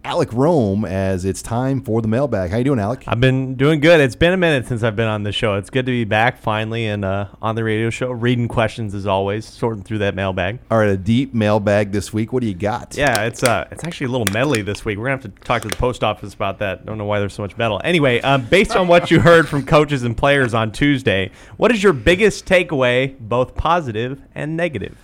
Alec 0.06 0.32
Rome 0.34 0.86
as 0.86 1.26
it's 1.26 1.41
time 1.41 1.82
for 1.82 2.00
the 2.00 2.08
mailbag. 2.08 2.52
How 2.52 2.58
you 2.58 2.63
doing, 2.63 2.78
Alec? 2.78 3.06
I've 3.08 3.20
been 3.20 3.56
doing 3.56 3.80
good. 3.80 4.00
It's 4.00 4.15
been 4.15 4.34
a 4.34 4.38
minute 4.38 4.68
since 4.68 4.84
I've 4.84 4.96
been 4.96 5.08
on 5.08 5.24
the 5.24 5.32
show. 5.32 5.56
It's 5.56 5.72
good 5.72 5.88
to 5.88 5.91
be 5.91 6.04
back 6.04 6.38
finally 6.38 6.86
and 6.86 7.04
uh, 7.04 7.30
on 7.41 7.56
the 7.56 7.63
radio 7.63 7.89
show, 7.89 8.12
reading 8.12 8.48
questions 8.48 8.94
as 8.94 9.08
always, 9.08 9.46
sorting 9.46 9.82
through 9.82 9.98
that 9.98 10.13
mailbag. 10.13 10.60
All 10.70 10.78
right, 10.78 10.89
a 10.89 10.96
deep 10.96 11.34
mailbag 11.34 11.91
this 11.91 12.13
week. 12.13 12.32
What 12.32 12.41
do 12.41 12.48
you 12.48 12.54
got? 12.54 12.96
Yeah, 12.96 13.24
it's 13.24 13.41
uh, 13.41 13.68
it's 13.72 13.84
actually 13.84 14.06
a 14.06 14.10
little 14.12 14.32
medley 14.32 14.62
this 14.62 14.86
week. 14.86 15.00
We're 15.00 15.06
gonna 15.06 15.24
have 15.24 15.34
to 15.34 15.44
talk 15.44 15.63
to 15.63 15.70
the 15.70 15.76
post 15.76 16.04
office 16.04 16.36
about 16.36 16.60
that. 16.60 16.86
Don't 16.86 17.00
know 17.00 17.06
why 17.06 17.20
there's 17.20 17.34
so 17.34 17.41
much 17.41 17.58
metal. 17.58 17.82
Anyway, 17.84 18.22
um, 18.22 18.46
based 18.46 18.76
on 18.76 18.88
what 18.88 19.10
you 19.10 19.20
heard 19.22 19.50
from 19.50 19.65
coaches 19.65 20.04
and 20.04 20.15
players 20.15 20.54
on 20.54 20.72
Tuesday, 20.72 21.32
what 21.58 21.72
is 21.72 21.82
your 21.82 21.94
biggest 21.94 22.46
takeaway, 22.46 23.18
both 23.20 23.56
positive 23.56 24.22
and 24.36 24.56
negative? 24.56 25.00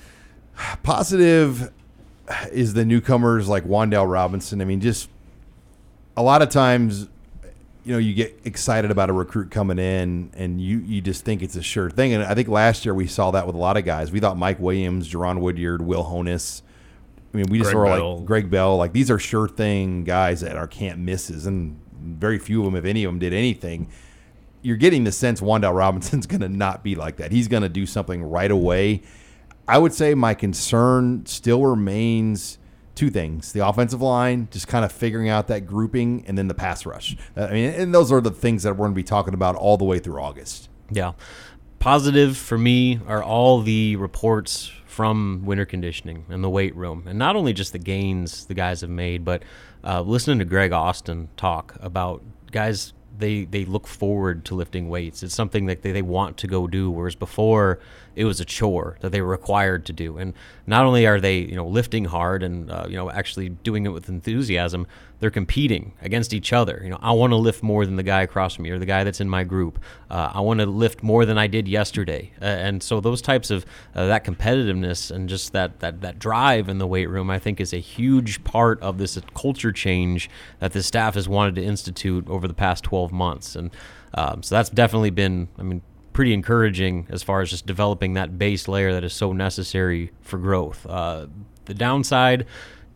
Positive 0.83 1.71
is 2.51 2.73
the 2.73 2.85
newcomers 2.85 3.47
like 3.47 3.65
Wan'Dale 3.65 4.09
Robinson. 4.09 4.61
I 4.61 4.65
mean, 4.65 4.81
just 4.81 5.09
a 6.17 6.23
lot 6.23 6.41
of 6.41 6.49
times, 6.49 7.07
you 7.83 7.93
know, 7.93 7.97
you 7.97 8.13
get 8.13 8.39
excited 8.43 8.91
about 8.91 9.09
a 9.09 9.13
recruit 9.13 9.51
coming 9.51 9.79
in 9.79 10.31
and 10.35 10.61
you, 10.61 10.79
you 10.79 11.01
just 11.01 11.25
think 11.25 11.41
it's 11.41 11.55
a 11.55 11.63
sure 11.63 11.89
thing. 11.89 12.13
And 12.13 12.23
I 12.23 12.35
think 12.35 12.47
last 12.47 12.85
year 12.85 12.93
we 12.93 13.07
saw 13.07 13.31
that 13.31 13.47
with 13.47 13.55
a 13.55 13.59
lot 13.59 13.77
of 13.77 13.85
guys. 13.85 14.11
We 14.11 14.19
thought 14.19 14.37
Mike 14.37 14.59
Williams, 14.59 15.11
Jaron 15.11 15.39
Woodyard, 15.39 15.81
Will 15.81 16.03
Honas. 16.03 16.61
I 17.33 17.37
mean, 17.37 17.45
we 17.49 17.59
just 17.59 17.71
Greg 17.71 17.77
were 17.77 17.85
Bell. 17.85 18.17
like 18.17 18.25
Greg 18.25 18.49
Bell, 18.49 18.77
like 18.77 18.93
these 18.93 19.09
are 19.09 19.19
sure 19.19 19.47
thing 19.47 20.03
guys 20.03 20.41
that 20.41 20.57
are 20.57 20.67
can't 20.67 20.99
misses, 20.99 21.45
and 21.45 21.79
very 22.01 22.39
few 22.39 22.59
of 22.59 22.65
them, 22.65 22.75
if 22.75 22.85
any 22.85 23.03
of 23.03 23.09
them, 23.09 23.19
did 23.19 23.33
anything. 23.33 23.89
You're 24.61 24.77
getting 24.77 25.05
the 25.05 25.11
sense 25.11 25.41
Wan'Dale 25.41 25.75
Robinson's 25.75 26.27
going 26.27 26.41
to 26.41 26.49
not 26.49 26.83
be 26.83 26.95
like 26.95 27.17
that. 27.17 27.31
He's 27.31 27.47
going 27.47 27.63
to 27.63 27.69
do 27.69 27.85
something 27.85 28.21
right 28.21 28.51
away. 28.51 29.01
I 29.71 29.77
would 29.77 29.93
say 29.93 30.13
my 30.15 30.33
concern 30.33 31.25
still 31.25 31.65
remains 31.65 32.59
two 32.93 33.09
things: 33.09 33.53
the 33.53 33.65
offensive 33.65 34.01
line, 34.01 34.49
just 34.51 34.67
kind 34.67 34.83
of 34.83 34.91
figuring 34.91 35.29
out 35.29 35.47
that 35.47 35.65
grouping, 35.65 36.25
and 36.27 36.37
then 36.37 36.49
the 36.49 36.53
pass 36.53 36.85
rush. 36.85 37.15
Uh, 37.37 37.45
I 37.45 37.53
mean, 37.53 37.69
and 37.73 37.95
those 37.95 38.11
are 38.11 38.19
the 38.19 38.31
things 38.31 38.63
that 38.63 38.73
we're 38.73 38.85
going 38.85 38.91
to 38.91 38.95
be 38.95 39.03
talking 39.03 39.33
about 39.33 39.55
all 39.55 39.77
the 39.77 39.85
way 39.85 39.99
through 39.99 40.21
August. 40.21 40.67
Yeah. 40.91 41.13
Positive 41.79 42.35
for 42.35 42.57
me 42.57 42.99
are 43.07 43.23
all 43.23 43.61
the 43.61 43.95
reports 43.95 44.71
from 44.85 45.43
winter 45.45 45.65
conditioning 45.65 46.25
and 46.29 46.43
the 46.43 46.49
weight 46.49 46.75
room. 46.75 47.05
And 47.07 47.17
not 47.17 47.37
only 47.37 47.53
just 47.53 47.71
the 47.71 47.79
gains 47.79 48.45
the 48.45 48.53
guys 48.53 48.81
have 48.81 48.89
made, 48.89 49.23
but 49.23 49.41
uh, 49.85 50.01
listening 50.01 50.39
to 50.39 50.45
Greg 50.45 50.73
Austin 50.73 51.29
talk 51.37 51.77
about 51.79 52.21
guys, 52.51 52.91
they, 53.17 53.45
they 53.45 53.65
look 53.65 53.87
forward 53.87 54.45
to 54.45 54.55
lifting 54.55 54.89
weights. 54.89 55.23
It's 55.23 55.35
something 55.35 55.65
that 55.67 55.81
they, 55.81 55.91
they 55.91 56.01
want 56.01 56.37
to 56.37 56.47
go 56.47 56.67
do, 56.67 56.89
whereas 56.89 57.15
before 57.15 57.79
it 58.15 58.25
was 58.25 58.39
a 58.39 58.45
chore 58.45 58.97
that 59.01 59.11
they 59.11 59.21
were 59.21 59.29
required 59.29 59.85
to 59.85 59.93
do. 59.93 60.17
And 60.17 60.33
not 60.67 60.85
only 60.85 61.05
are 61.05 61.19
they, 61.19 61.39
you 61.39 61.55
know, 61.55 61.67
lifting 61.67 62.05
hard 62.05 62.43
and, 62.43 62.71
uh, 62.71 62.85
you 62.87 62.95
know, 62.95 63.09
actually 63.11 63.49
doing 63.49 63.85
it 63.85 63.89
with 63.89 64.09
enthusiasm, 64.09 64.87
they're 65.21 65.29
competing 65.29 65.93
against 66.01 66.33
each 66.33 66.51
other. 66.51 66.81
You 66.83 66.89
know, 66.89 66.97
I 66.99 67.11
want 67.11 67.31
to 67.31 67.37
lift 67.37 67.61
more 67.61 67.85
than 67.85 67.95
the 67.95 68.03
guy 68.03 68.23
across 68.23 68.55
from 68.55 68.63
me 68.63 68.71
or 68.71 68.79
the 68.79 68.87
guy 68.87 69.03
that's 69.03 69.21
in 69.21 69.29
my 69.29 69.43
group. 69.43 69.79
Uh, 70.09 70.31
I 70.33 70.41
want 70.41 70.61
to 70.61 70.65
lift 70.65 71.03
more 71.03 71.25
than 71.25 71.37
I 71.37 71.45
did 71.45 71.67
yesterday. 71.67 72.31
Uh, 72.41 72.45
and 72.45 72.81
so 72.81 72.99
those 72.99 73.21
types 73.21 73.51
of 73.51 73.63
uh, 73.93 74.07
that 74.07 74.25
competitiveness 74.25 75.11
and 75.11 75.29
just 75.29 75.53
that, 75.53 75.79
that 75.79 76.01
that 76.01 76.17
drive 76.17 76.69
in 76.69 76.79
the 76.79 76.87
weight 76.87 77.07
room, 77.07 77.29
I 77.29 77.37
think, 77.37 77.61
is 77.61 77.71
a 77.71 77.77
huge 77.77 78.43
part 78.43 78.81
of 78.81 78.97
this 78.97 79.17
culture 79.35 79.71
change 79.71 80.27
that 80.57 80.73
the 80.73 80.81
staff 80.81 81.13
has 81.13 81.29
wanted 81.29 81.53
to 81.55 81.63
institute 81.63 82.27
over 82.27 82.47
the 82.47 82.55
past 82.55 82.83
12 82.83 83.11
months. 83.11 83.55
And 83.55 83.69
um, 84.15 84.41
so 84.41 84.55
that's 84.55 84.69
definitely 84.69 85.11
been, 85.11 85.49
I 85.59 85.61
mean, 85.61 85.83
pretty 86.13 86.33
encouraging 86.33 87.05
as 87.11 87.21
far 87.21 87.41
as 87.41 87.51
just 87.51 87.67
developing 87.67 88.15
that 88.15 88.39
base 88.39 88.67
layer 88.67 88.91
that 88.91 89.03
is 89.03 89.13
so 89.13 89.33
necessary 89.33 90.11
for 90.21 90.39
growth. 90.39 90.83
Uh, 90.87 91.27
the 91.65 91.75
downside, 91.75 92.47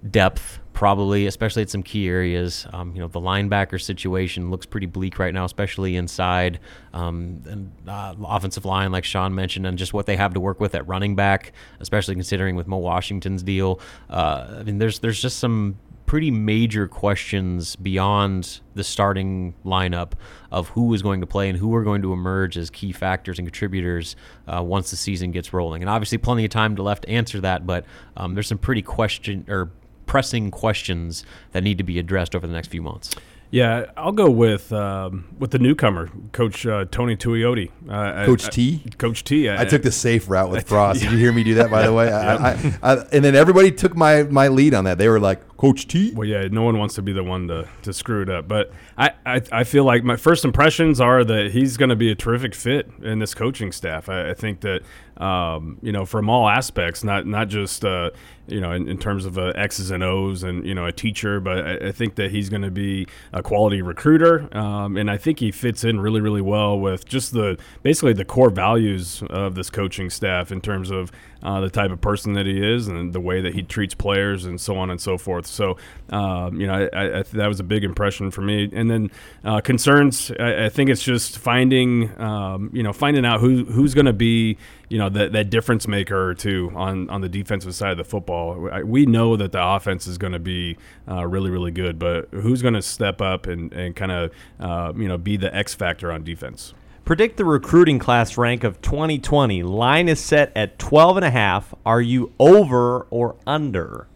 depth 0.09 0.59
probably, 0.75 1.25
especially 1.25 1.61
at 1.61 1.69
some 1.69 1.81
key 1.81 2.07
areas. 2.09 2.67
Um, 2.73 2.93
you 2.93 2.99
know, 2.99 3.07
the 3.07 3.21
linebacker 3.21 3.81
situation 3.81 4.51
looks 4.51 4.65
pretty 4.65 4.87
bleak 4.87 5.17
right 5.17 5.33
now, 5.33 5.45
especially 5.45 5.95
inside 5.95 6.59
um, 6.93 7.41
and 7.45 7.71
uh, 7.87 8.13
offensive 8.25 8.65
line, 8.65 8.91
like 8.91 9.05
Sean 9.05 9.33
mentioned, 9.33 9.65
and 9.65 9.77
just 9.77 9.93
what 9.93 10.05
they 10.05 10.17
have 10.17 10.33
to 10.33 10.39
work 10.41 10.59
with 10.59 10.75
at 10.75 10.85
running 10.85 11.15
back, 11.15 11.53
especially 11.79 12.13
considering 12.13 12.57
with 12.57 12.67
Mo 12.67 12.77
Washington's 12.77 13.41
deal. 13.41 13.79
Uh, 14.09 14.57
I 14.59 14.63
mean, 14.63 14.77
there's 14.77 14.99
there's 14.99 15.19
just 15.19 15.39
some 15.39 15.77
pretty 16.05 16.29
major 16.29 16.87
questions 16.87 17.77
beyond 17.77 18.59
the 18.75 18.83
starting 18.83 19.55
lineup 19.65 20.11
of 20.51 20.67
who 20.69 20.93
is 20.93 21.01
going 21.01 21.21
to 21.21 21.25
play 21.25 21.49
and 21.49 21.57
who 21.57 21.73
are 21.73 21.83
going 21.83 22.01
to 22.01 22.13
emerge 22.13 22.57
as 22.57 22.69
key 22.69 22.91
factors 22.91 23.39
and 23.39 23.47
contributors 23.47 24.15
uh, 24.47 24.61
once 24.61 24.91
the 24.91 24.97
season 24.97 25.31
gets 25.31 25.53
rolling. 25.53 25.81
And 25.81 25.89
obviously, 25.89 26.17
plenty 26.17 26.43
of 26.43 26.51
time 26.51 26.75
to 26.75 26.83
left 26.83 27.03
to 27.03 27.09
answer 27.09 27.39
that, 27.41 27.65
but 27.65 27.85
um, 28.17 28.33
there's 28.33 28.47
some 28.47 28.57
pretty 28.57 28.81
question 28.81 29.45
or 29.47 29.71
pressing 30.05 30.51
questions 30.51 31.25
that 31.51 31.63
need 31.63 31.77
to 31.77 31.83
be 31.83 31.99
addressed 31.99 32.35
over 32.35 32.47
the 32.47 32.53
next 32.53 32.67
few 32.67 32.81
months. 32.81 33.15
Yeah, 33.51 33.85
I'll 33.95 34.11
go 34.11 34.29
with 34.29 34.73
um, 34.73 35.33
with 35.39 35.51
the 35.51 35.59
newcomer, 35.59 36.09
Coach 36.31 36.65
uh, 36.65 36.85
Tony 36.91 37.15
Tuioti. 37.15 37.71
Uh, 37.87 38.25
Coach 38.25 38.47
I, 38.47 38.49
T? 38.49 38.83
I, 38.85 38.89
Coach 38.97 39.23
T. 39.23 39.49
I 39.49 39.63
took 39.65 39.83
the 39.83 39.91
safe 39.91 40.29
route 40.29 40.49
with 40.49 40.67
Frost. 40.67 40.99
Did 41.03 41.11
you 41.11 41.17
hear 41.17 41.31
me 41.31 41.43
do 41.43 41.53
that, 41.55 41.69
by 41.69 41.83
the 41.83 41.93
way? 41.93 42.11
I, 42.11 42.51
I, 42.51 42.77
I, 42.83 42.93
and 43.13 43.23
then 43.23 43.35
everybody 43.35 43.71
took 43.71 43.95
my, 43.95 44.23
my 44.23 44.47
lead 44.47 44.73
on 44.73 44.83
that. 44.85 44.97
They 44.97 45.07
were 45.07 45.19
like, 45.19 45.55
Coach 45.57 45.87
T? 45.87 46.11
Well, 46.13 46.27
yeah, 46.27 46.47
no 46.51 46.63
one 46.63 46.77
wants 46.77 46.95
to 46.95 47.01
be 47.01 47.13
the 47.13 47.23
one 47.23 47.47
to, 47.47 47.67
to 47.83 47.93
screw 47.93 48.23
it 48.23 48.29
up. 48.29 48.47
But 48.47 48.73
I, 48.97 49.11
I, 49.25 49.41
I 49.51 49.63
feel 49.63 49.85
like 49.85 50.03
my 50.03 50.17
first 50.17 50.43
impressions 50.43 50.99
are 50.99 51.23
that 51.23 51.51
he's 51.51 51.77
going 51.77 51.89
to 51.89 51.95
be 51.95 52.11
a 52.11 52.15
terrific 52.15 52.53
fit 52.55 52.89
in 53.01 53.19
this 53.19 53.33
coaching 53.33 53.71
staff. 53.71 54.09
I, 54.09 54.31
I 54.31 54.33
think 54.33 54.61
that, 54.61 54.81
um, 55.23 55.77
you 55.81 55.93
know, 55.93 56.05
from 56.05 56.29
all 56.29 56.49
aspects, 56.49 57.05
not 57.05 57.25
not 57.25 57.47
just, 57.47 57.85
uh, 57.85 58.09
you 58.47 58.61
know, 58.61 58.71
in, 58.71 58.87
in 58.87 58.97
terms 58.97 59.25
of 59.25 59.37
uh, 59.37 59.53
X's 59.55 59.91
and 59.91 60.03
O's 60.03 60.43
and, 60.43 60.65
you 60.65 60.75
know, 60.75 60.85
a 60.85 60.91
teacher, 60.91 61.39
but 61.39 61.65
I, 61.65 61.87
I 61.87 61.91
think 61.91 62.15
that 62.15 62.31
he's 62.31 62.49
going 62.49 62.61
to 62.61 62.71
be 62.71 63.07
a 63.33 63.41
quality 63.41 63.81
recruiter. 63.81 64.55
Um, 64.55 64.97
and 64.97 65.09
I 65.09 65.17
think 65.17 65.39
he 65.39 65.51
fits 65.51 65.83
in 65.83 65.99
really, 65.99 66.21
really 66.21 66.41
well 66.41 66.79
with 66.79 67.05
just 67.05 67.33
the 67.33 67.57
basically 67.83 68.13
the 68.13 68.25
core 68.25 68.49
values 68.49 69.23
of 69.29 69.55
this 69.55 69.69
coaching 69.69 70.09
staff 70.09 70.51
in 70.51 70.61
terms 70.61 70.91
of 70.91 71.11
uh, 71.45 71.59
the 71.59 71.69
type 71.69 71.91
of 71.91 72.01
person 72.01 72.33
that 72.33 72.47
he 72.47 72.59
is 72.59 72.87
and 72.87 73.13
the 73.13 73.19
way 73.19 73.39
that 73.39 73.53
he 73.53 73.61
treats 73.61 73.93
players 73.93 74.45
and 74.45 74.59
so 74.59 74.75
on 74.77 74.89
and 74.89 74.99
so 74.99 75.17
forth. 75.17 75.45
So, 75.45 75.77
um, 76.09 76.59
you 76.59 76.65
know, 76.65 76.89
I, 76.91 77.19
I, 77.19 77.23
that 77.33 77.47
was 77.47 77.59
a 77.59 77.63
big 77.63 77.83
impression 77.83 78.31
for 78.31 78.41
me. 78.41 78.69
And 78.73 78.89
then 78.89 79.11
uh, 79.43 79.61
concerns, 79.61 80.31
I, 80.31 80.69
think 80.69 80.89
it's 80.89 81.03
just 81.03 81.37
finding, 81.37 82.19
um, 82.19 82.71
you 82.73 82.81
know, 82.81 82.93
finding 82.93 83.25
out 83.25 83.39
who 83.41 83.63
who's 83.65 83.93
going 83.93 84.07
to 84.07 84.13
be, 84.13 84.57
you 84.89 84.97
know, 84.97 85.09
that, 85.09 85.33
that 85.33 85.49
difference 85.49 85.87
maker 85.87 86.29
or 86.29 86.33
two 86.33 86.71
on, 86.75 87.09
on 87.09 87.21
the 87.21 87.29
defensive 87.29 87.73
side 87.75 87.91
of 87.91 87.97
the 87.97 88.03
football. 88.03 88.69
We 88.83 89.05
know 89.05 89.35
that 89.35 89.51
the 89.51 89.65
offense 89.65 90.07
is 90.07 90.17
going 90.17 90.33
to 90.33 90.39
be 90.39 90.77
uh, 91.07 91.25
really, 91.25 91.49
really 91.49 91.71
good, 91.71 91.99
but 91.99 92.29
who's 92.31 92.61
going 92.61 92.73
to 92.73 92.81
step 92.81 93.21
up 93.21 93.47
and, 93.47 93.71
and 93.73 93.95
kind 93.95 94.11
of, 94.11 94.31
uh, 94.59 94.93
you 94.95 95.07
know, 95.07 95.17
be 95.17 95.37
the 95.37 95.53
X 95.55 95.73
factor 95.73 96.11
on 96.11 96.23
defense? 96.23 96.73
Predict 97.03 97.37
the 97.37 97.45
recruiting 97.45 97.99
class 97.99 98.35
rank 98.35 98.63
of 98.63 98.81
2020. 98.81 99.61
Line 99.61 100.09
is 100.09 100.19
set 100.19 100.51
at 100.55 100.79
12 100.79 101.17
and 101.17 101.25
a 101.25 101.29
half. 101.29 101.73
Are 101.85 102.01
you 102.01 102.33
over 102.39 103.01
or 103.11 103.35
under? 103.45 104.07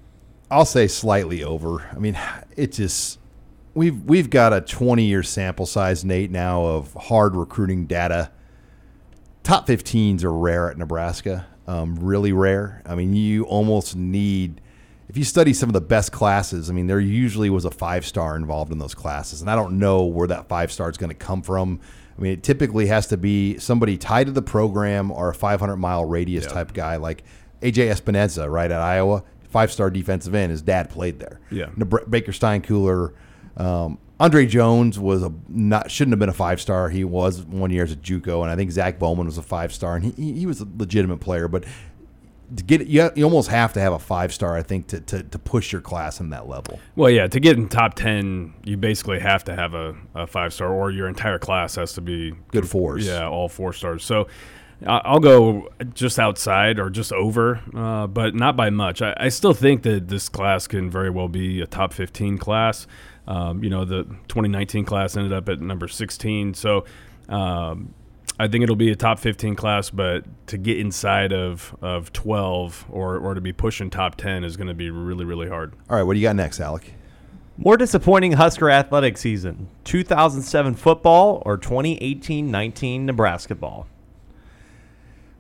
I'll 0.50 0.66
say 0.66 0.88
slightly 0.88 1.44
over. 1.44 1.88
I 1.94 2.00
mean, 2.00 2.18
it 2.56 2.72
just 2.72 3.20
we've 3.76 4.04
we've 4.06 4.32
got 4.32 4.54
a 4.54 4.62
20 4.62 5.04
year 5.04 5.22
sample 5.22 5.68
size, 5.68 6.04
Nate, 6.04 6.32
now 6.32 6.66
of 6.66 6.94
hard 6.94 7.36
recruiting 7.36 7.86
data. 7.86 8.32
Top 9.50 9.66
15s 9.66 10.24
are 10.24 10.32
rare 10.32 10.70
at 10.70 10.78
Nebraska, 10.78 11.48
um, 11.66 11.96
really 11.96 12.32
rare. 12.32 12.84
I 12.86 12.94
mean, 12.94 13.16
you 13.16 13.46
almost 13.46 13.96
need 13.96 14.62
if 15.08 15.18
you 15.18 15.24
study 15.24 15.54
some 15.54 15.70
of 15.70 15.74
the 15.74 15.82
best 15.82 16.12
classes. 16.12 16.70
I 16.70 16.74
mean, 16.74 16.86
there 16.86 17.00
usually 17.00 17.50
was 17.50 17.66
a 17.66 17.72
five 17.72 18.06
star 18.06 18.36
involved 18.36 18.72
in 18.72 18.78
those 18.78 18.94
classes, 18.94 19.42
and 19.42 19.50
I 19.50 19.56
don't 19.56 19.80
know 19.80 20.04
where 20.04 20.28
that 20.28 20.48
five 20.48 20.72
star 20.72 20.88
is 20.88 20.98
going 20.98 21.10
to 21.10 21.16
come 21.16 21.42
from. 21.42 21.80
I 22.16 22.22
mean, 22.22 22.34
it 22.34 22.44
typically 22.44 22.86
has 22.88 23.08
to 23.08 23.18
be 23.18 23.58
somebody 23.58 23.98
tied 23.98 24.28
to 24.28 24.32
the 24.32 24.44
program 24.44 25.10
or 25.10 25.30
a 25.30 25.34
500 25.34 25.78
mile 25.78 26.06
radius 26.06 26.46
type 26.46 26.72
guy, 26.74 26.98
like 26.98 27.24
AJ 27.64 27.92
Epenesa, 27.92 28.48
right 28.52 28.70
at 28.70 28.80
Iowa. 28.80 29.24
five 29.50 29.72
star 29.72 29.90
defensive 29.90 30.36
end. 30.36 30.52
His 30.52 30.62
dad 30.62 30.92
played 30.92 31.18
there. 31.18 31.40
Yeah. 31.50 31.70
Baker 32.08 32.34
Steinkuhler. 32.34 33.14
Um, 33.58 33.98
Andre 34.20 34.46
Jones 34.46 35.00
was 35.00 35.24
a 35.24 35.32
not 35.48 35.90
shouldn't 35.90 36.12
have 36.12 36.20
been 36.20 36.30
a 36.30 36.34
five 36.34 36.60
star. 36.60 36.90
He 36.90 37.04
was 37.04 37.44
one 37.44 37.72
year 37.72 37.84
as 37.84 37.92
a 37.92 37.96
JUCO, 37.96 38.42
and 38.42 38.52
I 38.52 38.56
think 38.56 38.72
Zach 38.72 39.00
Bowman 39.00 39.26
was 39.26 39.38
a 39.38 39.44
five 39.44 39.74
star, 39.74 39.96
and 39.96 40.14
he, 40.14 40.34
he 40.34 40.46
was 40.46 40.60
a 40.60 40.68
legitimate 40.78 41.20
player. 41.20 41.48
But 41.48 41.64
to 42.56 42.64
get 42.64 42.88
you, 42.88 43.10
you 43.16 43.24
almost 43.24 43.50
have 43.50 43.74
to 43.74 43.80
have 43.80 43.94
a 43.94 44.00
five 44.00 44.34
star, 44.34 44.58
I 44.58 44.64
think, 44.64 44.88
to, 44.88 45.00
to, 45.02 45.24
to 45.24 45.40
push 45.40 45.72
your 45.72 45.82
class 45.82 46.20
in 46.20 46.32
that 46.32 46.48
level. 46.48 46.80
Well, 46.96 47.10
yeah, 47.10 47.28
to 47.28 47.40
get 47.40 47.58
in 47.58 47.70
top 47.70 47.94
10, 47.94 48.54
you 48.64 48.76
basically 48.76 49.20
have 49.20 49.44
to 49.46 49.56
have 49.56 49.74
a, 49.74 49.96
a 50.16 50.28
five 50.28 50.54
star, 50.54 50.74
or 50.74 50.92
your 50.92 51.08
entire 51.08 51.40
class 51.40 51.76
has 51.76 51.94
to 51.94 52.02
be 52.02 52.34
Good 52.52 52.68
fours. 52.68 53.08
Yeah, 53.08 53.28
all 53.28 53.48
four 53.48 53.72
stars. 53.72 54.04
So 54.04 54.28
I'll 54.86 55.20
go 55.20 55.70
just 55.94 56.20
outside 56.20 56.80
or 56.80 56.90
just 56.90 57.12
over, 57.12 57.62
uh, 57.76 58.08
but 58.08 58.34
not 58.34 58.56
by 58.56 58.70
much. 58.70 59.02
I, 59.02 59.14
I 59.18 59.30
still 59.30 59.54
think 59.54 59.84
that 59.84 60.08
this 60.08 60.30
class 60.30 60.68
can 60.68 60.90
very 60.90 61.10
well 61.10 61.28
be 61.28 61.62
a 61.62 61.68
top 61.68 61.94
15 61.94 62.38
class. 62.38 62.88
Um, 63.30 63.64
you 63.64 63.70
know, 63.70 63.86
the 63.86 64.04
2019 64.28 64.84
class 64.84 65.16
ended 65.16 65.32
up 65.32 65.48
at 65.48 65.62
number 65.62 65.88
16. 65.88 66.56
So, 66.56 66.84
um, 67.30 67.94
I 68.42 68.48
think 68.48 68.64
it'll 68.64 68.78
be 68.78 68.90
a 68.90 68.96
top 68.96 69.20
15 69.20 69.56
class, 69.56 69.90
but 69.90 70.24
to 70.48 70.58
get 70.58 70.80
inside 70.80 71.34
of, 71.34 71.76
of 71.82 72.14
12 72.14 72.86
or, 72.90 73.18
or 73.18 73.34
to 73.34 73.42
be 73.42 73.52
pushing 73.52 73.90
top 73.90 74.16
10 74.16 74.46
is 74.46 74.56
going 74.56 74.70
to 74.70 74.74
be 74.74 74.90
really, 74.90 75.26
really 75.26 75.50
hard. 75.50 75.74
All 75.90 75.98
right, 75.98 76.04
what 76.04 76.14
do 76.14 76.20
you 76.20 76.26
got 76.26 76.38
next, 76.38 76.60
Alec? 76.60 76.94
More 77.58 77.76
disappointing 77.76 78.32
Husker 78.32 78.70
athletic 78.70 79.18
season 79.18 79.68
2007 79.84 80.76
football 80.76 81.44
or 81.46 81.58
2018 81.58 82.50
19 82.50 83.06
Nebraska 83.06 83.54
ball? 83.54 83.86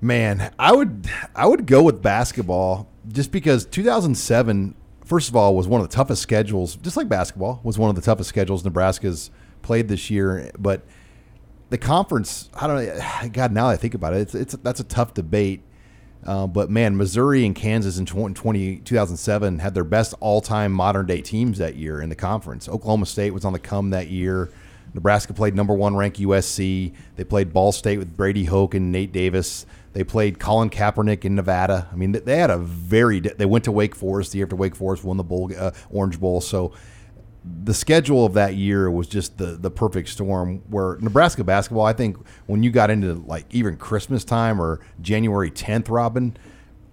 Man, 0.01 0.51
I 0.59 0.73
would 0.73 1.09
I 1.33 1.45
would 1.45 1.65
go 1.65 1.81
with 1.81 2.01
basketball 2.01 2.89
just 3.07 3.31
because 3.31 3.65
2007 3.65 4.75
first 5.09 5.27
of 5.27 5.35
all 5.35 5.55
was 5.55 5.67
one 5.67 5.81
of 5.81 5.89
the 5.89 5.93
toughest 5.93 6.21
schedules 6.21 6.75
just 6.75 6.95
like 6.95 7.09
basketball 7.09 7.59
was 7.63 7.79
one 7.79 7.89
of 7.89 7.95
the 7.95 8.01
toughest 8.01 8.29
schedules 8.29 8.63
Nebraska's 8.63 9.31
played 9.63 9.87
this 9.87 10.09
year 10.11 10.51
but 10.57 10.83
the 11.71 11.77
conference 11.77 12.49
I 12.53 12.67
don't 12.67 12.85
know 12.85 13.29
god 13.33 13.51
now 13.51 13.67
that 13.67 13.73
I 13.73 13.77
think 13.77 13.95
about 13.95 14.13
it 14.13 14.21
it's, 14.21 14.35
it's 14.35 14.55
that's 14.57 14.79
a 14.79 14.83
tough 14.85 15.15
debate 15.15 15.63
uh, 16.25 16.45
but 16.45 16.69
man 16.69 16.95
Missouri 16.95 17.43
and 17.43 17.55
Kansas 17.55 17.97
in 17.97 18.05
20, 18.05 18.77
2007 18.77 19.59
had 19.59 19.73
their 19.73 19.83
best 19.83 20.13
all-time 20.19 20.71
modern 20.71 21.07
day 21.07 21.21
teams 21.21 21.57
that 21.57 21.75
year 21.75 21.99
in 21.99 22.09
the 22.09 22.15
conference 22.15 22.69
Oklahoma 22.69 23.07
State 23.07 23.33
was 23.33 23.43
on 23.43 23.53
the 23.53 23.59
come 23.59 23.89
that 23.89 24.09
year 24.09 24.51
Nebraska 24.93 25.33
played 25.33 25.55
number 25.55 25.73
one 25.73 25.95
ranked 25.95 26.19
USC. 26.19 26.93
They 27.15 27.23
played 27.23 27.53
Ball 27.53 27.71
State 27.71 27.99
with 27.99 28.15
Brady 28.15 28.45
Hoke 28.45 28.73
and 28.73 28.91
Nate 28.91 29.11
Davis. 29.11 29.65
They 29.93 30.03
played 30.03 30.39
Colin 30.39 30.69
Kaepernick 30.69 31.25
in 31.25 31.35
Nevada. 31.35 31.87
I 31.91 31.95
mean, 31.95 32.11
they 32.11 32.37
had 32.37 32.51
a 32.51 32.57
very. 32.57 33.19
They 33.19 33.45
went 33.45 33.63
to 33.65 33.71
Wake 33.71 33.95
Forest 33.95 34.31
the 34.31 34.37
year 34.37 34.45
after 34.45 34.55
Wake 34.55 34.75
Forest 34.75 35.03
won 35.03 35.17
the 35.17 35.23
bowl, 35.23 35.51
uh, 35.57 35.71
Orange 35.89 36.19
Bowl. 36.19 36.41
So 36.41 36.73
the 37.63 37.73
schedule 37.73 38.25
of 38.25 38.33
that 38.33 38.55
year 38.55 38.91
was 38.91 39.07
just 39.07 39.37
the 39.37 39.57
the 39.57 39.71
perfect 39.71 40.09
storm. 40.09 40.61
Where 40.69 40.97
Nebraska 40.99 41.43
basketball, 41.43 41.85
I 41.85 41.93
think, 41.93 42.17
when 42.45 42.61
you 42.61 42.71
got 42.71 42.89
into 42.89 43.13
like 43.13 43.45
even 43.49 43.77
Christmas 43.77 44.23
time 44.23 44.61
or 44.61 44.79
January 45.01 45.49
10th, 45.49 45.89
Robin, 45.89 46.37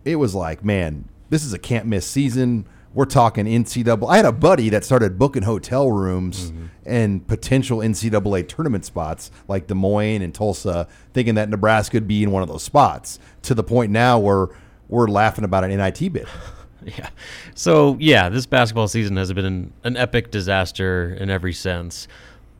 it 0.04 0.16
was 0.16 0.34
like, 0.34 0.64
man, 0.64 1.08
this 1.28 1.44
is 1.44 1.52
a 1.52 1.58
can't 1.58 1.86
miss 1.86 2.06
season. 2.06 2.66
We're 2.96 3.04
talking 3.04 3.44
NCAA. 3.44 4.08
I 4.08 4.16
had 4.16 4.24
a 4.24 4.32
buddy 4.32 4.70
that 4.70 4.82
started 4.82 5.18
booking 5.18 5.42
hotel 5.42 5.92
rooms 5.92 6.50
mm-hmm. 6.50 6.66
and 6.86 7.26
potential 7.26 7.80
NCAA 7.80 8.48
tournament 8.48 8.86
spots 8.86 9.30
like 9.48 9.66
Des 9.66 9.74
Moines 9.74 10.22
and 10.22 10.34
Tulsa, 10.34 10.88
thinking 11.12 11.34
that 11.34 11.50
Nebraska 11.50 11.96
would 11.96 12.08
be 12.08 12.22
in 12.22 12.30
one 12.30 12.42
of 12.42 12.48
those 12.48 12.62
spots. 12.62 13.18
To 13.42 13.54
the 13.54 13.62
point 13.62 13.92
now 13.92 14.18
where 14.18 14.48
we're 14.88 15.08
laughing 15.08 15.44
about 15.44 15.62
an 15.62 15.76
NIT 15.76 16.10
bid. 16.12 16.26
Yeah. 16.84 17.08
So 17.56 17.96
yeah, 17.98 18.28
this 18.28 18.46
basketball 18.46 18.86
season 18.86 19.16
has 19.16 19.32
been 19.32 19.44
an, 19.44 19.72
an 19.82 19.96
epic 19.96 20.30
disaster 20.30 21.16
in 21.18 21.30
every 21.30 21.52
sense, 21.52 22.06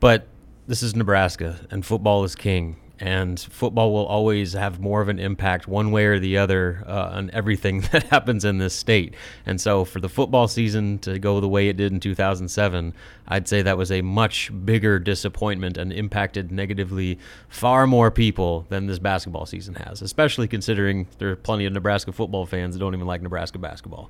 but 0.01 0.27
this 0.67 0.83
is 0.83 0.97
Nebraska, 0.97 1.61
and 1.71 1.85
football 1.85 2.25
is 2.25 2.35
king, 2.35 2.75
and 2.99 3.39
football 3.39 3.93
will 3.93 4.05
always 4.05 4.53
have 4.53 4.79
more 4.79 5.01
of 5.01 5.09
an 5.09 5.19
impact 5.19 5.67
one 5.67 5.91
way 5.91 6.05
or 6.05 6.19
the 6.19 6.37
other 6.37 6.83
uh, 6.87 7.09
on 7.13 7.29
everything 7.31 7.81
that 7.91 8.03
happens 8.03 8.43
in 8.45 8.57
this 8.57 8.73
state. 8.73 9.13
And 9.45 9.59
so, 9.61 9.85
for 9.85 9.99
the 9.99 10.09
football 10.09 10.47
season 10.47 10.99
to 10.99 11.19
go 11.19 11.39
the 11.39 11.47
way 11.47 11.69
it 11.69 11.77
did 11.77 11.91
in 11.91 11.99
2007, 11.99 12.93
I'd 13.27 13.47
say 13.47 13.61
that 13.61 13.77
was 13.77 13.91
a 13.91 14.01
much 14.01 14.51
bigger 14.65 14.99
disappointment 14.99 15.77
and 15.77 15.91
impacted 15.91 16.51
negatively 16.51 17.19
far 17.49 17.87
more 17.87 18.11
people 18.11 18.65
than 18.69 18.87
this 18.87 18.99
basketball 18.99 19.45
season 19.45 19.75
has, 19.75 20.01
especially 20.01 20.47
considering 20.47 21.07
there 21.19 21.29
are 21.29 21.35
plenty 21.35 21.65
of 21.65 21.73
Nebraska 21.73 22.11
football 22.11 22.45
fans 22.45 22.75
that 22.75 22.79
don't 22.79 22.93
even 22.93 23.07
like 23.07 23.21
Nebraska 23.21 23.59
basketball. 23.59 24.09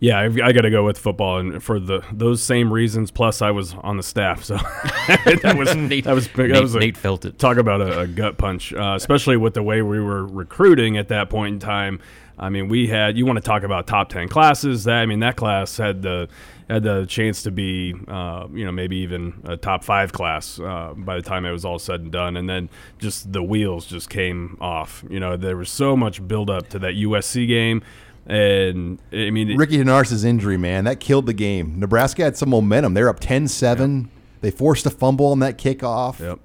Yeah, 0.00 0.18
I've, 0.18 0.38
I 0.38 0.52
got 0.52 0.62
to 0.62 0.70
go 0.70 0.84
with 0.84 0.98
football, 0.98 1.38
and 1.38 1.62
for 1.62 1.80
the 1.80 2.02
those 2.12 2.42
same 2.42 2.72
reasons. 2.72 3.10
Plus, 3.10 3.40
I 3.40 3.50
was 3.50 3.74
on 3.74 3.96
the 3.96 4.02
staff, 4.02 4.44
so 4.44 4.56
that 5.06 5.54
was 5.56 5.74
Nate- 5.76 6.04
that 6.04 6.14
was 6.14 6.28
big. 6.28 6.50
Nate- 6.50 6.62
was 6.62 6.74
a, 6.74 6.80
Nate 6.80 6.96
felt 6.96 7.24
it. 7.24 7.38
Talk 7.38 7.56
about 7.56 7.80
a, 7.80 8.00
a 8.00 8.06
gut 8.06 8.36
punch, 8.36 8.72
uh, 8.72 8.94
especially 8.96 9.36
with 9.36 9.54
the 9.54 9.62
way 9.62 9.82
we 9.82 10.00
were 10.00 10.26
recruiting 10.26 10.96
at 10.96 11.08
that 11.08 11.30
point 11.30 11.54
in 11.54 11.58
time. 11.60 12.00
I 12.38 12.48
mean, 12.48 12.68
we 12.68 12.88
had 12.88 13.16
you 13.16 13.24
want 13.24 13.36
to 13.36 13.42
talk 13.42 13.62
about 13.62 13.86
top 13.86 14.08
ten 14.08 14.28
classes. 14.28 14.84
That 14.84 14.96
I 15.00 15.06
mean, 15.06 15.20
that 15.20 15.36
class 15.36 15.76
had 15.76 16.02
the 16.02 16.28
had 16.68 16.82
the 16.82 17.04
chance 17.06 17.42
to 17.42 17.50
be, 17.50 17.94
uh, 18.08 18.46
you 18.52 18.64
know, 18.64 18.72
maybe 18.72 18.96
even 18.96 19.34
a 19.44 19.56
top 19.56 19.84
five 19.84 20.12
class 20.12 20.58
uh, 20.58 20.94
by 20.96 21.16
the 21.16 21.22
time 21.22 21.44
it 21.44 21.50
was 21.50 21.64
all 21.64 21.78
said 21.78 22.00
and 22.00 22.10
done. 22.10 22.36
And 22.36 22.48
then 22.48 22.70
just 22.98 23.32
the 23.32 23.42
wheels 23.42 23.86
just 23.86 24.08
came 24.08 24.56
off. 24.60 25.04
You 25.08 25.20
know, 25.20 25.36
there 25.36 25.56
was 25.56 25.70
so 25.70 25.96
much 25.96 26.26
build 26.26 26.50
up 26.50 26.70
to 26.70 26.78
that 26.80 26.94
USC 26.94 27.46
game. 27.46 27.82
And 28.26 28.98
I 29.12 29.30
mean, 29.30 29.56
Ricky 29.56 29.76
Denarce's 29.78 30.24
injury, 30.24 30.56
man, 30.56 30.84
that 30.84 30.98
killed 31.00 31.26
the 31.26 31.32
game. 31.34 31.78
Nebraska 31.78 32.22
had 32.24 32.36
some 32.36 32.48
momentum. 32.50 32.94
They're 32.94 33.08
up 33.10 33.20
10-7. 33.20 34.08
They 34.40 34.50
forced 34.50 34.86
a 34.86 34.90
fumble 34.90 35.26
on 35.26 35.40
that 35.40 35.58
kickoff. 35.58 36.20
Yep. 36.20 36.38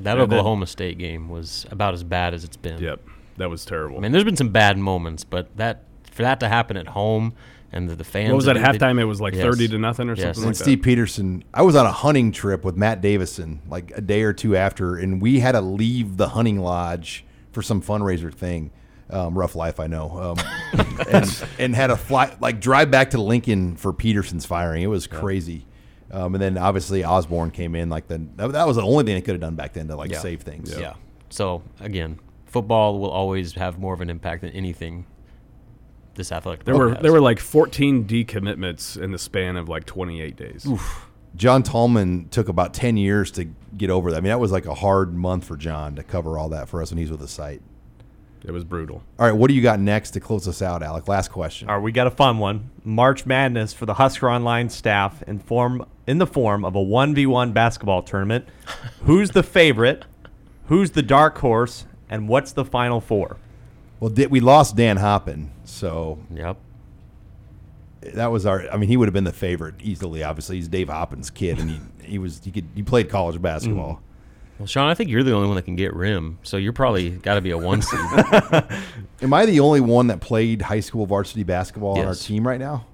That 0.00 0.18
And 0.18 0.30
then- 0.30 0.38
Oklahoma 0.38 0.66
State 0.66 0.96
game 0.98 1.28
was 1.28 1.66
about 1.70 1.92
as 1.94 2.04
bad 2.04 2.32
as 2.34 2.44
it's 2.44 2.56
been. 2.56 2.80
Yep, 2.80 3.00
that 3.36 3.50
was 3.50 3.64
terrible. 3.64 3.96
I 3.98 4.00
mean, 4.00 4.12
there's 4.12 4.24
been 4.24 4.36
some 4.36 4.50
bad 4.50 4.78
moments, 4.78 5.24
but 5.24 5.54
that 5.56 5.82
for 6.12 6.22
that 6.22 6.40
to 6.40 6.48
happen 6.48 6.76
at 6.76 6.88
home 6.88 7.32
and 7.72 7.88
the, 7.90 7.96
the 7.96 8.04
fans. 8.04 8.30
What 8.30 8.36
was 8.36 8.44
that 8.46 8.54
they- 8.54 8.60
halftime? 8.60 8.98
It 9.00 9.04
was 9.04 9.20
like 9.20 9.34
Yes. 9.34 9.42
30 9.42 9.68
to 9.68 9.78
nothing 9.78 10.08
or 10.08 10.14
Yes. 10.14 10.36
something 10.36 10.42
And 10.44 10.46
like 10.50 10.58
that. 10.58 10.64
Steve 10.64 10.78
Pederson, 10.80 11.42
I 11.52 11.62
was 11.62 11.74
on 11.76 11.84
a 11.84 11.92
hunting 11.92 12.32
trip 12.32 12.64
with 12.64 12.76
Matt 12.76 13.00
Davison 13.00 13.60
like 13.68 13.92
a 13.94 14.00
day 14.00 14.22
or 14.22 14.32
two 14.32 14.56
after, 14.56 14.96
and 14.96 15.20
we 15.20 15.40
had 15.40 15.52
to 15.52 15.60
leave 15.60 16.16
the 16.16 16.28
hunting 16.30 16.58
lodge 16.60 17.24
for 17.52 17.60
some 17.62 17.82
fundraiser 17.82 18.32
thing. 18.32 18.70
Um, 19.10 19.36
rough 19.38 19.56
life, 19.56 19.80
I 19.80 19.86
know. 19.86 20.36
Um, 20.36 20.84
and, 21.10 21.44
and 21.58 21.74
had 21.74 21.90
a 21.90 21.96
fly 21.96 22.36
like 22.40 22.60
drive 22.60 22.90
back 22.90 23.10
to 23.10 23.20
Lincoln 23.22 23.76
for 23.76 23.92
Pederson's 23.92 24.44
firing. 24.44 24.82
It 24.82 24.88
was 24.88 25.06
crazy. 25.06 25.64
Um, 26.10 26.34
and 26.34 26.42
then 26.42 26.58
obviously 26.58 27.04
Osborne 27.04 27.50
came 27.50 27.74
in 27.74 27.88
like 27.88 28.06
the 28.08 28.18
that, 28.36 28.52
that 28.52 28.66
was 28.66 28.76
the 28.76 28.82
only 28.82 29.04
thing 29.04 29.14
they 29.14 29.20
could 29.22 29.32
have 29.34 29.40
done 29.40 29.54
back 29.56 29.72
then 29.74 29.88
to 29.88 29.96
like 29.96 30.10
Yeah. 30.10 30.18
save 30.18 30.42
things. 30.42 30.74
Yeah. 30.78 30.94
So 31.30 31.62
again, 31.80 32.18
football 32.46 32.98
will 32.98 33.10
always 33.10 33.54
have 33.54 33.78
more 33.78 33.94
of 33.94 34.00
an 34.00 34.10
impact 34.10 34.42
than 34.42 34.50
anything. 34.50 35.06
This 36.14 36.32
athletic. 36.32 36.64
There 36.64 36.74
were 36.74 36.86
program 36.86 37.02
there 37.02 37.12
were 37.12 37.20
like 37.20 37.38
14 37.38 38.04
decommitments 38.06 39.00
in 39.00 39.12
the 39.12 39.18
span 39.18 39.56
of 39.56 39.68
like 39.68 39.84
28 39.86 40.36
days. 40.36 40.66
John 41.36 41.62
Tallman 41.62 42.28
took 42.30 42.48
about 42.48 42.74
10 42.74 42.96
years 42.96 43.30
to 43.32 43.44
get 43.76 43.90
over 43.90 44.10
that. 44.10 44.16
I 44.16 44.20
mean, 44.20 44.30
that 44.30 44.40
was 44.40 44.50
like 44.50 44.66
a 44.66 44.74
hard 44.74 45.14
month 45.14 45.44
for 45.44 45.56
John 45.56 45.94
to 45.96 46.02
cover 46.02 46.38
all 46.38 46.48
that 46.48 46.68
for 46.68 46.82
us 46.82 46.90
when 46.90 46.98
he's 46.98 47.10
with 47.10 47.20
the 47.20 47.28
site. 47.28 47.62
It 48.44 48.52
was 48.52 48.64
brutal. 48.64 49.02
All 49.18 49.26
right, 49.26 49.32
what 49.36 49.48
do 49.48 49.54
you 49.54 49.62
got 49.62 49.80
next 49.80 50.12
to 50.12 50.20
close 50.20 50.46
us 50.46 50.62
out, 50.62 50.82
Alec? 50.82 51.08
Last 51.08 51.28
question. 51.32 51.68
All 51.68 51.76
right, 51.76 51.82
we 51.82 51.90
got 51.92 52.06
a 52.06 52.10
fun 52.10 52.38
one. 52.38 52.70
March 52.84 53.26
Madness 53.26 53.72
for 53.72 53.84
the 53.84 53.94
Husker 53.94 54.30
Online 54.30 54.68
staff 54.70 55.22
in 55.24 55.38
form 55.40 55.84
in 56.06 56.18
the 56.18 56.26
form 56.26 56.64
of 56.64 56.74
a 56.74 56.80
one 56.80 57.14
v 57.14 57.26
one 57.26 57.52
basketball 57.52 58.02
tournament. 58.02 58.46
Who's 59.02 59.30
the 59.32 59.42
favorite? 59.42 60.04
Who's 60.66 60.92
the 60.92 61.02
dark 61.02 61.38
horse? 61.38 61.84
And 62.08 62.28
what's 62.28 62.52
the 62.52 62.64
final 62.64 63.00
four? 63.00 63.36
Well, 64.00 64.10
di- 64.10 64.26
we 64.28 64.40
lost 64.40 64.76
Dan 64.76 64.96
Hoppen, 64.98 65.48
so 65.64 66.18
Yep. 66.32 66.56
that 68.14 68.28
was 68.30 68.46
our. 68.46 68.70
I 68.70 68.76
mean, 68.76 68.88
he 68.88 68.96
would 68.96 69.08
have 69.08 69.12
been 69.14 69.24
the 69.24 69.32
favorite 69.32 69.74
easily. 69.82 70.22
Obviously, 70.22 70.56
he's 70.56 70.68
Dave 70.68 70.88
Hoppen's 70.88 71.28
kid, 71.30 71.58
and 71.58 71.68
he 71.70 71.80
he 72.02 72.18
was 72.18 72.40
he 72.44 72.50
could 72.50 72.66
he 72.74 72.82
played 72.82 73.10
college 73.10 73.40
basketball. 73.42 73.94
Mm. 73.94 73.98
Well, 74.58 74.66
Sean, 74.66 74.88
I 74.88 74.94
think 74.94 75.08
you're 75.10 75.22
the 75.22 75.32
only 75.32 75.46
one 75.46 75.56
that 75.56 75.62
can 75.62 75.76
get 75.76 75.94
rim, 75.94 76.38
so 76.42 76.56
you're 76.56 76.72
probably 76.72 77.10
got 77.10 77.34
to 77.36 77.40
be 77.40 77.50
a 77.50 77.58
one 77.58 77.80
seed. 77.82 78.00
Am 79.22 79.32
I 79.32 79.46
the 79.46 79.60
only 79.60 79.80
one 79.80 80.08
that 80.08 80.20
played 80.20 80.62
high 80.62 80.80
school 80.80 81.06
varsity 81.06 81.42
basketball 81.44 81.92
on 81.92 82.00
our 82.00 82.06
Yes. 82.06 82.24
team 82.24 82.46
right 82.46 82.58
now? 82.58 82.86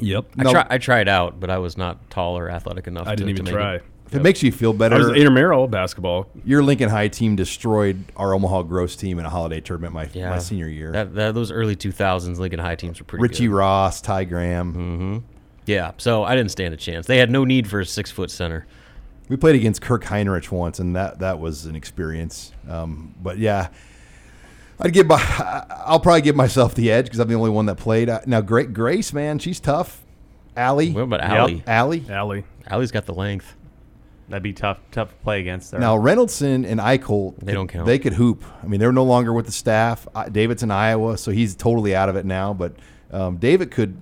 Yep. 0.00 0.26
I, 0.38 0.42
No. 0.42 0.52
try, 0.52 0.66
I 0.68 0.78
tried 0.78 1.08
out, 1.08 1.40
but 1.40 1.48
I 1.50 1.58
was 1.58 1.76
not 1.78 2.10
tall 2.10 2.36
or 2.36 2.50
athletic 2.50 2.86
enough. 2.86 3.06
I 3.06 3.12
to, 3.12 3.16
didn't 3.16 3.30
even 3.30 3.44
to 3.46 3.52
make 3.52 3.54
try. 3.54 3.74
It. 3.76 3.84
If 4.08 4.14
it 4.14 4.22
makes 4.22 4.40
you 4.42 4.52
feel 4.52 4.70
I 4.70 4.72
was 4.72 4.78
better, 4.78 5.14
intramural 5.16 5.66
basketball. 5.66 6.28
your 6.44 6.62
Lincoln 6.62 6.88
High 6.90 7.08
team 7.08 7.34
destroyed 7.34 8.04
our 8.16 8.34
Omaha 8.34 8.62
Gross 8.62 8.94
team 8.94 9.18
in 9.18 9.24
a 9.26 9.30
holiday 9.30 9.60
tournament 9.60 9.94
my 9.94 10.08
Yeah, 10.12 10.30
my 10.30 10.38
senior 10.38 10.68
year. 10.68 10.92
That, 10.92 11.14
that 11.16 11.34
those 11.34 11.50
early 11.50 11.74
2000s 11.74 12.38
Lincoln 12.38 12.60
High 12.60 12.76
teams 12.76 13.00
were 13.00 13.04
pretty 13.04 13.22
Richie 13.22 13.46
good. 13.48 13.54
Ross, 13.54 14.00
Ty 14.00 14.24
Graham. 14.24 14.72
Mm-hmm. 14.74 15.18
Yeah, 15.66 15.90
so 15.98 16.22
I 16.22 16.36
didn't 16.36 16.52
stand 16.52 16.72
a 16.72 16.76
chance. 16.76 17.06
They 17.08 17.18
had 17.18 17.30
no 17.30 17.44
need 17.44 17.66
for 17.66 17.80
a 17.80 17.86
six 17.86 18.10
foot 18.12 18.30
center. 18.30 18.66
We 19.28 19.36
played 19.36 19.56
against 19.56 19.82
Kirk 19.82 20.04
Hinrich 20.04 20.50
once, 20.50 20.78
and 20.78 20.94
that 20.94 21.18
that 21.18 21.40
was 21.40 21.66
an 21.66 21.74
experience. 21.76 22.52
Um, 22.68 23.14
but 23.22 23.38
yeah, 23.38 23.68
I'd 24.80 24.92
give 24.92 25.06
my, 25.06 25.64
I'll 25.84 26.00
probably 26.00 26.20
give 26.22 26.36
myself 26.36 26.74
the 26.74 26.90
edge 26.92 27.06
because 27.06 27.18
I'm 27.18 27.28
the 27.28 27.34
only 27.34 27.50
one 27.50 27.66
that 27.66 27.76
played. 27.76 28.08
Uh, 28.08 28.20
Now, 28.26 28.40
Great 28.40 28.72
Grace, 28.72 29.12
man, 29.12 29.38
she's 29.38 29.58
tough. 29.58 30.02
Allie, 30.56 30.92
What 30.92 31.02
about 31.02 31.20
Allie? 31.20 31.62
Allie. 31.66 32.04
Allie. 32.08 32.44
Allie's 32.66 32.90
got 32.90 33.04
the 33.04 33.12
length. 33.14 33.54
That'd 34.28 34.42
be 34.42 34.52
tough, 34.54 34.78
tough 34.90 35.10
to 35.10 35.14
play 35.16 35.40
against 35.40 35.70
her. 35.72 35.78
Now 35.78 35.96
Reynoldson 35.96 36.66
and 36.66 36.80
Eichel, 36.80 37.36
They 37.38 37.52
don't 37.52 37.68
count. 37.68 37.86
They 37.86 37.98
could 37.98 38.14
hoop. 38.14 38.42
I 38.62 38.66
mean, 38.66 38.80
they're 38.80 38.90
no 38.92 39.04
longer 39.04 39.32
with 39.32 39.46
the 39.46 39.52
staff. 39.52 40.08
David's 40.32 40.62
in 40.62 40.70
Iowa, 40.70 41.16
so 41.18 41.30
he's 41.30 41.54
totally 41.54 41.94
out 41.94 42.08
of 42.08 42.16
it 42.16 42.24
now. 42.24 42.52
But 42.54 42.74
um, 43.12 43.36
David 43.36 43.70
could. 43.70 43.96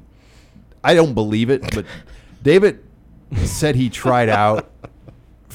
I 0.83 0.95
don't 0.95 1.13
believe 1.15 1.51
it, 1.51 1.75
but 1.75 1.85
David 2.43 2.83
said 3.45 3.75
he 3.75 3.91
tried 3.91 4.29
out 4.29 4.71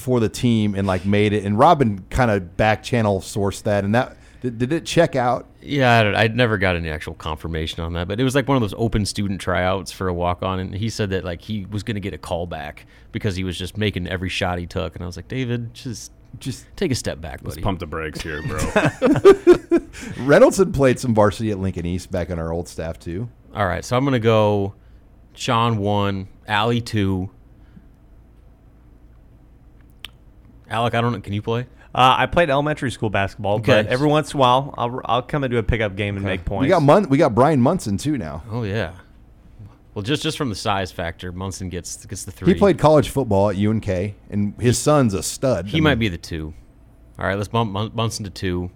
for 0.00 0.18
the 0.20 0.28
team 0.28 0.74
and 0.74 0.86
like 0.86 1.04
made 1.04 1.32
it. 1.32 1.44
And 1.44 1.58
Robin 1.58 2.04
kind 2.10 2.30
of 2.30 2.56
back 2.56 2.82
channel 2.82 3.20
sourced 3.20 3.62
that, 3.64 3.84
and 3.84 3.94
that 3.94 4.16
did, 4.40 4.58
did 4.58 4.72
it 4.72 4.86
check 4.86 5.14
out? 5.16 5.46
Yeah, 5.60 5.98
I, 6.00 6.02
don't- 6.02 6.16
I 6.16 6.26
never 6.28 6.56
got 6.56 6.74
any 6.76 6.88
actual 6.88 7.12
confirmation 7.14 7.82
on 7.84 7.92
that, 7.92 8.08
but 8.08 8.18
it 8.18 8.24
was 8.24 8.34
like 8.34 8.48
one 8.48 8.56
of 8.56 8.62
those 8.62 8.74
open 8.78 9.04
student 9.04 9.40
tryouts 9.40 9.92
for 9.92 10.08
a 10.08 10.14
walk 10.14 10.42
on, 10.42 10.58
and 10.58 10.74
he 10.74 10.88
said 10.88 11.10
that 11.10 11.24
like 11.24 11.42
he 11.42 11.66
was 11.66 11.82
going 11.82 11.96
to 11.96 12.00
get 12.00 12.14
a 12.14 12.18
call 12.18 12.46
back 12.46 12.86
because 13.12 13.36
he 13.36 13.44
was 13.44 13.58
just 13.58 13.76
making 13.76 14.08
every 14.08 14.30
shot 14.30 14.58
he 14.58 14.66
took, 14.66 14.94
and 14.94 15.02
I 15.02 15.06
was 15.06 15.16
like, 15.16 15.28
David, 15.28 15.74
just 15.74 16.10
just 16.38 16.64
take 16.76 16.90
a 16.92 16.94
step 16.94 17.20
back, 17.20 17.40
Let's 17.42 17.56
buddy. 17.56 17.62
pump 17.62 17.80
the 17.80 17.86
brakes 17.86 18.20
here, 18.22 18.40
bro. 18.42 18.58
Reynoldson 20.20 20.72
played 20.74 20.98
some 20.98 21.14
varsity 21.14 21.50
at 21.50 21.58
Lincoln 21.58 21.86
East 21.86 22.10
back 22.10 22.30
on 22.30 22.38
our 22.38 22.52
old 22.52 22.68
staff 22.68 22.98
too. 22.98 23.28
All 23.54 23.66
right, 23.66 23.84
so 23.84 23.96
I'm 23.96 24.04
going 24.04 24.12
to 24.12 24.18
go 24.20 24.74
Sean 25.34 25.78
one, 25.78 26.28
Allie 26.46 26.80
two. 26.80 27.30
Alec, 30.70 30.94
I 30.94 31.00
don't 31.00 31.12
know. 31.12 31.20
Can 31.20 31.32
you 31.32 31.42
play? 31.42 31.66
Uh, 31.92 32.14
I 32.18 32.26
played 32.26 32.48
elementary 32.50 32.90
school 32.92 33.10
basketball, 33.10 33.56
Okay. 33.56 33.82
but 33.82 33.86
every 33.88 34.06
once 34.06 34.32
in 34.32 34.38
a 34.38 34.40
while, 34.40 34.72
I'll, 34.78 35.00
I'll 35.04 35.22
come 35.22 35.42
and 35.42 35.50
do 35.50 35.58
a 35.58 35.62
pickup 35.62 35.96
game 35.96 36.16
and 36.16 36.24
make 36.24 36.44
points. 36.44 36.62
We 36.62 36.68
got 36.68 36.82
Mun- 36.82 37.08
we 37.08 37.18
got 37.18 37.34
Brian 37.34 37.60
Munson 37.60 37.96
too 37.98 38.16
now. 38.16 38.44
Oh 38.50 38.62
yeah. 38.62 38.92
Well, 39.94 40.02
just 40.04 40.22
just 40.22 40.38
from 40.38 40.50
the 40.50 40.54
size 40.54 40.92
factor, 40.92 41.32
Munson 41.32 41.68
gets 41.68 42.06
gets 42.06 42.24
the 42.24 42.30
three. 42.30 42.52
He 42.52 42.58
played 42.58 42.78
college 42.78 43.08
football 43.08 43.50
at 43.50 43.56
UNK, 43.56 43.88
and 44.30 44.54
his 44.60 44.78
son's 44.78 45.14
a 45.14 45.22
stud. 45.22 45.66
He 45.66 45.80
might 45.80 45.96
be 45.96 46.08
the 46.08 46.16
two. 46.18 46.54
All 47.18 47.26
right, 47.26 47.36
let's 47.36 47.48
bump 47.48 47.72
Mun- 47.72 47.90
Munson 47.92 48.24
to 48.24 48.30
two, 48.30 48.70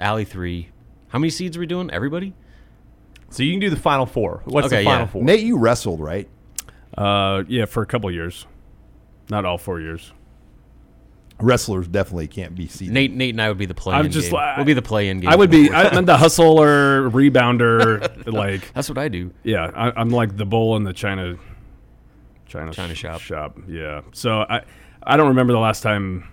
Allie 0.00 0.24
three. 0.24 0.70
How 1.08 1.20
many 1.20 1.30
seeds 1.30 1.56
are 1.56 1.60
we 1.60 1.66
doing? 1.66 1.88
Everybody? 1.92 2.34
So 3.30 3.44
you 3.44 3.52
can 3.52 3.60
do 3.60 3.70
the 3.70 3.76
final 3.76 4.06
four. 4.06 4.42
What's 4.44 4.66
Okay, 4.66 4.78
the 4.78 4.84
final 4.84 5.06
yeah. 5.06 5.12
four? 5.12 5.22
Nate, 5.22 5.40
you 5.44 5.56
wrestled 5.58 6.00
right? 6.00 6.28
Uh, 6.98 7.44
yeah, 7.46 7.64
for 7.66 7.82
a 7.82 7.86
couple 7.86 8.10
years, 8.10 8.44
not 9.30 9.44
all 9.44 9.58
four 9.58 9.80
years. 9.80 10.12
Wrestlers 11.38 11.86
definitely 11.86 12.28
can't 12.28 12.54
be 12.54 12.66
seated. 12.66 12.94
Nate 12.94 13.12
Nate 13.12 13.34
and 13.34 13.42
I 13.42 13.48
would 13.48 13.58
be 13.58 13.66
the 13.66 13.74
play. 13.74 13.94
I'm 13.94 14.10
just 14.10 14.28
game. 14.30 14.34
like 14.34 14.56
we'll 14.56 14.64
be 14.66 14.72
the 14.72 14.80
play 14.82 15.08
in 15.10 15.20
game. 15.20 15.28
I 15.28 15.36
would 15.36 15.50
be. 15.50 15.70
I, 15.70 15.88
I'm 15.88 16.06
the 16.06 16.16
hustler, 16.16 17.10
rebounder. 17.10 18.26
like 18.32 18.72
That's 18.74 18.88
what 18.88 18.96
I 18.98 19.08
do. 19.08 19.30
Yeah, 19.44 19.70
I, 19.74 20.00
I'm 20.00 20.08
like 20.08 20.36
the 20.36 20.46
bull 20.46 20.76
in 20.76 20.84
the 20.84 20.94
China, 20.94 21.36
China, 22.46 22.72
China 22.72 22.94
sh- 22.94 22.98
shop. 22.98 23.20
Shop. 23.20 23.58
Yeah. 23.68 24.00
So 24.12 24.46
I, 24.48 24.62
I 25.02 25.16
don't 25.18 25.28
remember 25.28 25.52
the 25.52 25.58
last 25.58 25.82
time 25.82 26.26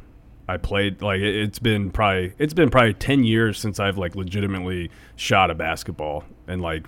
I 0.48 0.56
played. 0.58 1.02
Like 1.02 1.20
it, 1.20 1.36
it's 1.36 1.60
been 1.60 1.92
probably 1.92 2.34
it's 2.38 2.54
been 2.54 2.70
probably 2.70 2.94
ten 2.94 3.24
years 3.26 3.60
since 3.60 3.80
I've 3.82 3.98
like 3.98 4.16
legitimately 4.16 4.90
shot 5.18 5.52
a 5.52 5.56
basketball 5.56 6.24
and 6.48 6.62
like, 6.62 6.88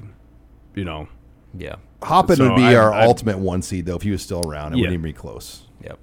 you 0.74 0.86
know, 0.86 1.08
Yeah. 1.58 1.76
Hoppen 2.02 2.38
So 2.38 2.48
would 2.50 2.56
be 2.56 2.64
I- 2.64 2.76
our 2.76 2.94
I- 2.94 3.06
ultimate 3.06 3.40
one 3.40 3.62
seed 3.62 3.88
though 3.88 3.96
if 3.98 4.04
he 4.04 4.12
was 4.12 4.22
still 4.22 4.42
around. 4.48 4.74
It 4.74 4.78
Yeah. 4.78 4.82
wouldn't 4.84 4.94
even 4.94 5.04
be 5.04 5.14
close. 5.14 5.64
Yep. 5.84 6.00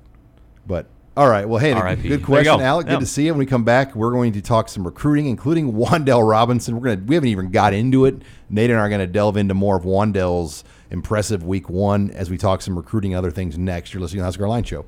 But 0.67 0.87
all 1.17 1.29
right, 1.29 1.47
well, 1.47 1.59
hey, 1.59 1.73
R.I.P. 1.73 2.09
good 2.09 2.25
question, 2.25 2.57
go. 2.59 2.63
Alec. 2.65 2.87
Good 2.87 2.95
Yeah. 2.95 2.99
to 3.01 3.07
see 3.07 3.27
you. 3.27 3.33
When 3.33 3.39
we 3.39 3.47
come 3.47 3.65
back, 3.65 3.95
we're 3.95 4.13
going 4.13 4.33
to 4.33 4.41
talk 4.43 4.69
some 4.69 4.85
recruiting, 4.85 5.27
including 5.27 5.73
Wan'Dale 5.75 6.27
Robinson. 6.29 6.81
We're 6.81 6.95
gonna 6.97 7.07
we 7.07 7.15
haven't 7.17 7.29
even 7.29 7.51
got 7.51 7.75
into 7.75 8.07
it. 8.07 8.23
Nate 8.49 8.71
and 8.71 8.79
I 8.79 8.83
are 8.85 8.89
going 8.89 9.01
to 9.01 9.07
delve 9.07 9.37
into 9.37 9.53
more 9.55 9.77
of 9.77 9.85
Wan'Dale's 9.85 10.65
impressive 10.91 11.45
week 11.45 11.69
one 11.71 12.11
as 12.13 12.31
we 12.31 12.37
talk 12.39 12.63
some 12.63 12.77
recruiting 12.77 13.13
and 13.15 13.19
other 13.19 13.31
things 13.31 13.57
next. 13.59 13.93
You're 13.93 14.01
listening 14.01 14.19
to 14.19 14.23
the 14.23 14.27
Husker 14.27 14.49
Line 14.49 14.65
Show. 14.65 14.85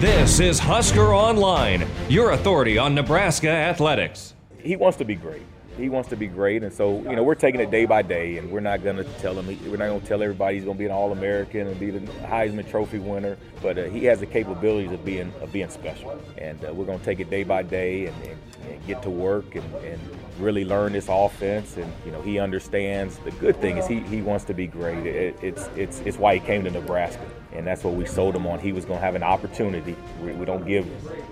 This 0.00 0.40
is 0.40 0.58
Husker 0.58 1.14
Online, 1.14 1.86
your 2.08 2.32
authority 2.32 2.76
on 2.78 2.94
Nebraska 2.94 3.48
athletics. 3.48 4.34
he 4.58 4.76
wants 4.76 4.98
to 4.98 5.04
be 5.04 5.14
great. 5.14 5.42
He 5.76 5.90
wants 5.90 6.08
to 6.08 6.16
be 6.16 6.26
great, 6.26 6.62
and 6.62 6.72
so 6.72 7.02
you 7.02 7.16
know 7.16 7.22
we're 7.22 7.34
taking 7.34 7.60
it 7.60 7.70
day 7.70 7.84
by 7.84 8.00
day, 8.00 8.38
and 8.38 8.50
we're 8.50 8.60
not 8.60 8.82
going 8.82 8.96
to 8.96 9.04
tell 9.20 9.38
him. 9.38 9.46
We're 9.70 9.76
not 9.76 9.88
going 9.88 10.00
to 10.00 10.06
tell 10.06 10.22
everybody 10.22 10.56
he's 10.56 10.64
going 10.64 10.76
to 10.76 10.78
be 10.78 10.86
an 10.86 10.90
All-American 10.90 11.66
and 11.66 11.78
be 11.78 11.90
the 11.90 12.00
Heisman 12.22 12.68
Trophy 12.68 12.98
winner. 12.98 13.36
But 13.60 13.76
uh, 13.76 13.84
he 13.84 14.04
has 14.06 14.20
the 14.20 14.26
capabilities 14.26 14.90
of 14.92 15.04
being 15.04 15.32
of 15.42 15.52
being 15.52 15.68
special, 15.68 16.18
and 16.38 16.64
uh, 16.64 16.72
we're 16.72 16.86
going 16.86 16.98
to 16.98 17.04
take 17.04 17.20
it 17.20 17.28
day 17.28 17.44
by 17.44 17.62
day 17.62 18.06
and, 18.06 18.16
and, 18.22 18.38
and 18.70 18.86
get 18.86 19.02
to 19.02 19.10
work 19.10 19.54
and, 19.54 19.74
and 19.76 20.00
really 20.38 20.64
learn 20.64 20.92
this 20.94 21.08
offense. 21.10 21.76
And 21.76 21.92
you 22.06 22.12
know 22.12 22.22
he 22.22 22.38
understands. 22.38 23.18
The 23.18 23.32
good 23.32 23.60
thing 23.60 23.76
is 23.76 23.86
he, 23.86 24.00
he 24.00 24.22
wants 24.22 24.46
to 24.46 24.54
be 24.54 24.66
great. 24.66 25.06
It, 25.06 25.36
it's 25.42 25.68
it's 25.76 26.00
it's 26.00 26.16
why 26.16 26.34
he 26.34 26.40
came 26.40 26.64
to 26.64 26.70
Nebraska, 26.70 27.26
and 27.52 27.66
that's 27.66 27.84
what 27.84 27.94
we 27.94 28.06
sold 28.06 28.34
him 28.34 28.46
on. 28.46 28.60
He 28.60 28.72
was 28.72 28.86
going 28.86 28.98
to 28.98 29.04
have 29.04 29.14
an 29.14 29.22
opportunity. 29.22 29.94
We, 30.22 30.32
we 30.32 30.46
don't 30.46 30.66
give 30.66 30.88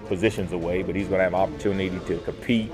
positions 0.06 0.52
away, 0.52 0.82
but 0.82 0.94
he's 0.94 1.08
going 1.08 1.20
to 1.20 1.24
have 1.24 1.32
an 1.32 1.40
opportunity 1.40 1.98
to 2.08 2.18
compete 2.18 2.70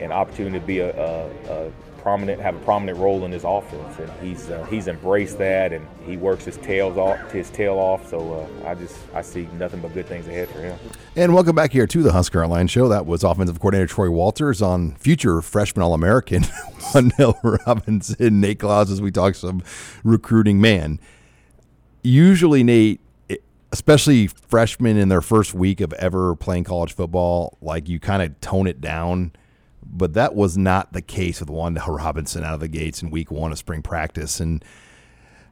an 0.00 0.12
opportunity 0.12 0.58
to 0.58 0.66
be 0.66 0.78
a, 0.80 0.90
a, 0.90 1.66
a 1.66 1.72
prominent, 2.04 2.38
have 2.38 2.54
a 2.54 2.58
prominent 2.60 2.98
role 2.98 3.24
in 3.24 3.30
this 3.30 3.44
offense, 3.44 3.98
and 3.98 4.12
he's 4.20 4.50
uh, 4.50 4.62
he's 4.66 4.88
embraced 4.88 5.38
that, 5.38 5.72
and 5.72 5.86
he 6.06 6.18
works 6.18 6.44
his 6.44 6.58
tails 6.58 6.98
off, 6.98 7.32
his 7.32 7.48
tail 7.48 7.76
off. 7.76 8.06
So 8.08 8.46
uh, 8.64 8.68
I 8.68 8.74
just 8.74 8.96
I 9.14 9.22
see 9.22 9.48
nothing 9.54 9.80
but 9.80 9.94
good 9.94 10.06
things 10.06 10.28
ahead 10.28 10.50
for 10.50 10.60
him. 10.60 10.78
And 11.16 11.32
welcome 11.32 11.56
back 11.56 11.72
here 11.72 11.86
to 11.86 12.02
the 12.02 12.12
Husker 12.12 12.44
Online 12.44 12.66
Show. 12.66 12.88
That 12.88 13.06
was 13.06 13.24
offensive 13.24 13.58
coordinator 13.58 13.86
Troy 13.86 14.10
Walters 14.10 14.60
on 14.60 14.96
future 14.96 15.40
freshman 15.40 15.82
All 15.82 15.94
American 15.94 16.42
Wan'Dale 16.92 17.66
Robinson, 17.66 18.40
Nate 18.40 18.60
Clouse, 18.60 18.90
as 18.90 19.00
we 19.00 19.10
talk 19.10 19.34
some 19.34 19.62
recruiting. 20.04 20.60
Man, 20.60 21.00
usually, 22.02 22.62
Nate, 22.62 23.00
especially 23.72 24.26
freshmen 24.26 24.98
in 24.98 25.08
their 25.08 25.22
first 25.22 25.54
week 25.54 25.80
of 25.80 25.94
ever 25.94 26.36
playing 26.36 26.64
college 26.64 26.94
football, 26.94 27.56
like 27.62 27.88
you 27.88 27.98
kind 27.98 28.22
of 28.22 28.38
tone 28.42 28.66
it 28.66 28.82
down. 28.82 29.32
But 29.86 30.14
that 30.14 30.34
was 30.34 30.56
not 30.56 30.92
the 30.92 31.02
case 31.02 31.40
with 31.40 31.48
Wan'Dale 31.48 31.96
Robinson 31.96 32.44
out 32.44 32.54
of 32.54 32.60
the 32.60 32.68
gates 32.68 33.02
in 33.02 33.10
week 33.10 33.30
one 33.30 33.52
of 33.52 33.58
spring 33.58 33.82
practice. 33.82 34.40
And 34.40 34.64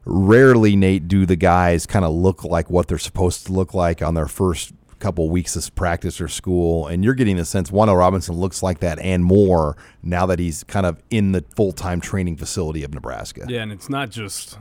rarely, 0.05 0.75
Nate, 0.75 1.07
do 1.07 1.25
the 1.25 1.35
guys 1.35 1.85
kind 1.85 2.05
of 2.05 2.13
look 2.13 2.43
like 2.43 2.69
what 2.69 2.87
they're 2.87 2.97
supposed 2.97 3.45
to 3.47 3.53
look 3.53 3.73
like 3.73 4.01
on 4.01 4.15
their 4.15 4.27
first 4.27 4.73
couple 4.99 5.29
weeks 5.29 5.55
of 5.57 5.75
practice 5.75 6.21
or 6.21 6.29
school. 6.29 6.87
And 6.87 7.03
you're 7.03 7.13
getting 7.13 7.35
the 7.35 7.45
sense 7.45 7.71
Wan'Dale 7.71 7.97
Robinson 7.97 8.35
looks 8.35 8.63
like 8.63 8.79
that 8.79 8.99
and 8.99 9.23
more 9.23 9.75
now 10.01 10.25
that 10.25 10.39
he's 10.39 10.63
kind 10.63 10.85
of 10.85 11.03
in 11.09 11.33
the 11.33 11.43
full 11.55 11.73
time 11.73 11.99
training 11.99 12.37
facility 12.37 12.83
of 12.83 12.93
Nebraska. 12.93 13.45
Yeah, 13.47 13.61
and 13.61 13.71
it's 13.71 13.89
not 13.89 14.09
just 14.09 14.57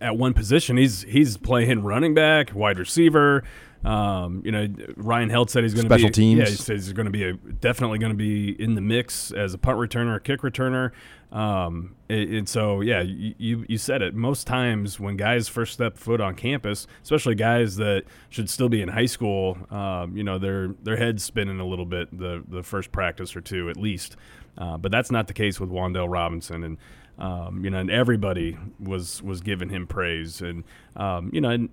at 0.00 0.16
one 0.16 0.34
position. 0.34 0.76
He's 0.76 1.02
he's 1.02 1.36
playing 1.36 1.82
running 1.82 2.14
back, 2.14 2.54
wide 2.54 2.78
receiver. 2.78 3.44
Um, 3.84 4.42
you 4.44 4.52
know, 4.52 4.68
Ryan 4.96 5.28
Held 5.28 5.50
said 5.50 5.64
he's 5.64 5.74
going 5.74 5.88
to 5.88 5.90
Special 5.90 6.08
be 6.08 6.12
teams. 6.12 6.38
Yeah, 6.38 6.46
he 6.46 6.54
says 6.54 6.86
he's 6.86 6.92
going 6.92 7.06
to 7.06 7.12
be 7.12 7.24
a, 7.24 7.32
definitely 7.32 7.98
going 7.98 8.12
to 8.12 8.16
be 8.16 8.50
in 8.62 8.74
the 8.74 8.80
mix 8.80 9.32
as 9.32 9.54
a 9.54 9.58
punt 9.58 9.78
returner, 9.78 10.16
or 10.16 10.20
kick 10.20 10.40
returner. 10.42 10.92
Um, 11.32 11.96
and, 12.08 12.34
and 12.34 12.48
so 12.48 12.80
yeah, 12.80 13.00
you, 13.00 13.34
you 13.38 13.66
you 13.68 13.78
said 13.78 14.02
it. 14.02 14.14
Most 14.14 14.46
times 14.46 15.00
when 15.00 15.16
guys 15.16 15.48
first 15.48 15.72
step 15.72 15.96
foot 15.96 16.20
on 16.20 16.36
campus, 16.36 16.86
especially 17.02 17.34
guys 17.34 17.76
that 17.76 18.04
should 18.28 18.48
still 18.48 18.68
be 18.68 18.82
in 18.82 18.88
high 18.88 19.06
school, 19.06 19.58
um, 19.70 20.16
you 20.16 20.22
know, 20.22 20.38
their 20.38 20.68
their 20.82 20.96
heads 20.96 21.24
spinning 21.24 21.58
a 21.58 21.66
little 21.66 21.86
bit 21.86 22.16
the 22.16 22.44
the 22.46 22.62
first 22.62 22.92
practice 22.92 23.34
or 23.34 23.40
two 23.40 23.68
at 23.68 23.76
least. 23.76 24.16
Uh, 24.58 24.76
but 24.76 24.92
that's 24.92 25.10
not 25.10 25.26
the 25.26 25.32
case 25.34 25.58
with 25.58 25.70
Wan'Dale 25.70 26.10
Robinson 26.10 26.62
and. 26.62 26.78
Um, 27.18 27.62
you 27.62 27.70
know, 27.70 27.78
and 27.78 27.90
everybody 27.90 28.56
was 28.80 29.22
was 29.22 29.42
giving 29.42 29.68
him 29.68 29.86
praise, 29.86 30.40
and 30.40 30.64
um, 30.96 31.30
you 31.32 31.42
know, 31.42 31.50
and 31.50 31.68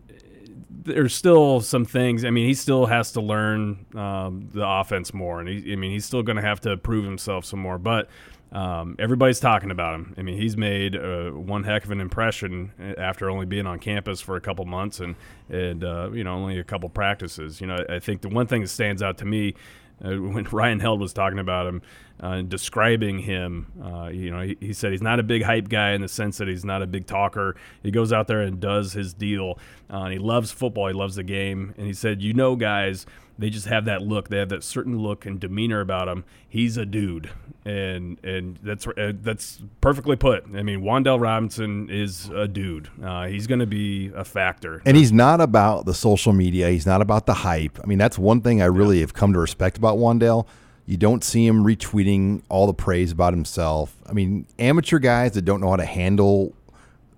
there's 0.84 1.14
still 1.14 1.62
some 1.62 1.86
things. 1.86 2.26
I 2.26 2.30
mean, 2.30 2.48
he 2.48 2.54
still 2.54 2.86
has 2.86 3.12
to 3.14 3.22
learn 3.22 3.86
um, 3.96 4.50
the 4.54 4.68
offense 4.68 5.14
more, 5.14 5.40
and 5.40 5.50
he, 5.50 5.74
I 5.74 5.76
mean, 5.76 5.92
he's 5.92 6.06
still 6.06 6.24
going 6.24 6.38
to 6.38 6.42
have 6.42 6.62
to 6.62 6.78
prove 6.78 7.06
himself 7.06 7.46
some 7.46 7.60
more. 7.60 7.78
But 7.78 8.10
um, 8.52 8.96
everybody's 8.98 9.40
talking 9.40 9.72
about 9.72 9.96
him. 9.96 10.16
I 10.18 10.22
mean, 10.22 10.38
he's 10.38 10.58
made 10.58 10.96
uh, 10.96 11.30
one 11.32 11.64
heck 11.64 11.84
of 11.86 11.92
an 11.92 12.02
impression 12.02 12.72
after 12.98 13.30
only 13.30 13.46
being 13.46 13.68
on 13.68 13.80
campus 13.80 14.22
for 14.22 14.36
a 14.36 14.42
couple 14.42 14.66
months 14.66 15.00
and 15.00 15.16
and 15.50 15.84
uh, 15.84 16.10
you 16.12 16.24
know 16.24 16.34
only 16.34 16.60
a 16.60 16.64
couple 16.64 16.90
practices. 16.90 17.62
You 17.62 17.68
know, 17.68 17.86
I 17.90 18.00
think 18.00 18.22
the 18.22 18.30
one 18.30 18.48
thing 18.48 18.62
that 18.62 18.70
stands 18.70 19.04
out 19.04 19.18
to 19.20 19.26
me 19.26 19.56
uh, 20.04 20.10
when 20.18 20.46
Ryan 20.46 20.80
Held 20.80 21.00
was 21.00 21.14
talking 21.14 21.40
about 21.40 21.68
him, 21.68 21.82
uh, 22.20 22.42
describing 22.42 23.20
him, 23.20 23.68
uh, 23.82 24.08
you 24.08 24.30
know, 24.30 24.42
he, 24.42 24.58
he 24.60 24.74
said 24.74 24.92
he's 24.92 25.02
not 25.02 25.20
a 25.20 25.24
big 25.24 25.44
hype 25.44 25.70
guy 25.70 25.92
in 25.92 26.02
the 26.02 26.08
sense 26.08 26.38
that 26.38 26.48
he's 26.48 26.66
not 26.66 26.82
a 26.82 26.88
big 26.88 27.06
talker. 27.06 27.56
He 27.82 27.92
goes 27.92 28.12
out 28.12 28.28
there 28.28 28.42
and 28.42 28.60
does 28.60 28.94
his 28.94 29.14
deal. 29.14 29.58
Uh, 29.90 30.04
and 30.04 30.14
he 30.14 30.20
loves 30.20 30.52
football. 30.52 30.88
He 30.88 30.94
loves 30.94 31.16
the 31.16 31.24
game. 31.24 31.74
And 31.78 31.88
he 31.88 31.94
said, 31.94 32.22
you 32.22 32.34
know, 32.34 32.56
guys, 32.56 33.06
they 33.38 33.50
just 33.50 33.68
have 33.68 33.86
that 33.86 34.02
look. 34.02 34.28
They 34.28 34.38
have 34.38 34.50
that 34.50 34.64
certain 34.64 34.98
look 34.98 35.26
and 35.26 35.40
demeanor 35.40 35.80
about 35.80 36.10
him. 36.10 36.26
He's 36.48 36.76
a 36.76 36.86
dude, 36.86 37.30
and 37.66 38.24
and 38.24 38.58
that's 38.64 38.88
uh, 38.88 39.14
that's 39.22 39.60
perfectly 39.82 40.16
put. 40.16 40.46
I 40.56 40.64
mean, 40.64 40.82
Wan'Dale 40.82 41.20
Robinson 41.20 41.90
is 41.90 42.30
a 42.30 42.48
dude. 42.48 42.90
Uh, 43.04 43.28
he's 43.28 43.48
going 43.48 43.60
to 43.60 43.68
be 43.68 44.12
a 44.16 44.24
factor. 44.24 44.82
And 44.86 44.96
he's 44.96 45.12
not 45.12 45.42
about 45.42 45.86
the 45.86 45.94
social 45.94 46.34
media. 46.34 46.70
He's 46.70 46.86
not 46.86 47.02
about 47.02 47.26
the 47.26 47.34
hype. 47.34 47.80
I 47.84 47.86
mean, 47.86 47.98
that's 47.98 48.18
one 48.18 48.42
thing 48.42 48.62
I 48.62 48.66
really 48.66 49.02
have 49.02 49.14
come 49.14 49.34
to 49.34 49.40
respect 49.40 49.78
about 49.78 49.98
Wan'Dale. 49.98 50.48
You 50.86 50.98
don't 50.98 51.24
see 51.24 51.46
him 51.46 51.64
retweeting 51.64 52.42
all 52.50 52.66
the 52.66 52.74
praise 52.74 53.12
about 53.12 53.34
himself. 53.34 53.96
I 54.08 54.14
mean, 54.14 54.48
amateur 54.58 54.98
guys 54.98 55.34
that 55.34 55.44
don't 55.44 55.62
know 55.62 55.70
how 55.70 55.76
to 55.76 55.86
handle 55.86 56.56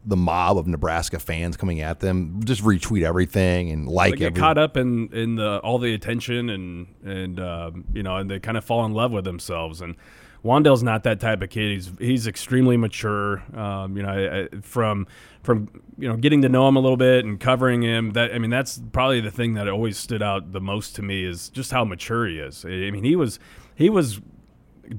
the 0.06 0.18
mob 0.18 0.58
of 0.58 0.68
Nebraska 0.68 1.20
fans 1.20 1.56
coming 1.56 1.80
at 1.82 2.00
them 2.00 2.42
just 2.44 2.64
retweet 2.64 3.04
everything 3.04 3.70
and 3.70 3.88
like 3.88 4.14
they 4.14 4.18
get 4.18 4.36
caught 4.36 4.58
up 4.58 4.76
in 4.76 5.10
in 5.14 5.36
the 5.36 5.60
all 5.60 5.78
the 5.78 5.94
attention 5.94 6.50
and 6.50 6.88
and 7.06 7.40
um, 7.40 7.86
you 7.94 8.02
know 8.02 8.18
and 8.18 8.30
they 8.30 8.40
kind 8.40 8.58
of 8.58 8.66
fall 8.66 8.84
in 8.86 8.94
love 8.94 9.12
with 9.12 9.26
themselves 9.26 9.80
and 9.80 9.96
Wan'Dale's 10.44 10.82
not 10.82 11.04
that 11.04 11.20
type 11.20 11.42
of 11.42 11.50
kid. 11.50 11.72
He's 11.72 11.92
he's 12.00 12.28
extremely 12.28 12.76
mature. 12.76 13.44
Um, 13.56 13.96
you 13.96 14.04
know, 14.04 14.10
I, 14.10 14.42
I, 14.42 14.48
from 14.62 15.08
from 15.44 15.82
you 15.98 16.08
know 16.08 16.16
getting 16.16 16.42
to 16.42 16.50
know 16.50 16.68
him 16.68 16.76
a 16.76 16.80
little 16.80 16.98
bit 16.98 17.26
and 17.26 17.40
covering 17.40 17.84
him. 17.84 18.12
That 18.14 18.34
I 18.34 18.40
mean, 18.40 18.50
that's 18.50 18.82
probably 18.92 19.22
the 19.22 19.32
thing 19.32 19.54
that 19.54 19.68
always 19.68 19.98
stood 19.98 20.24
out 20.24 20.52
the 20.52 20.62
most 20.62 20.96
to 20.96 21.02
me 21.02 21.24
is 21.24 21.50
just 21.50 21.72
how 21.72 21.86
mature 21.86 22.28
he 22.28 22.40
is. 22.40 22.66
I 22.66 22.90
mean, 22.90 23.04
he 23.04 23.16
was 23.16 23.40
he 23.76 23.90
was 23.90 24.20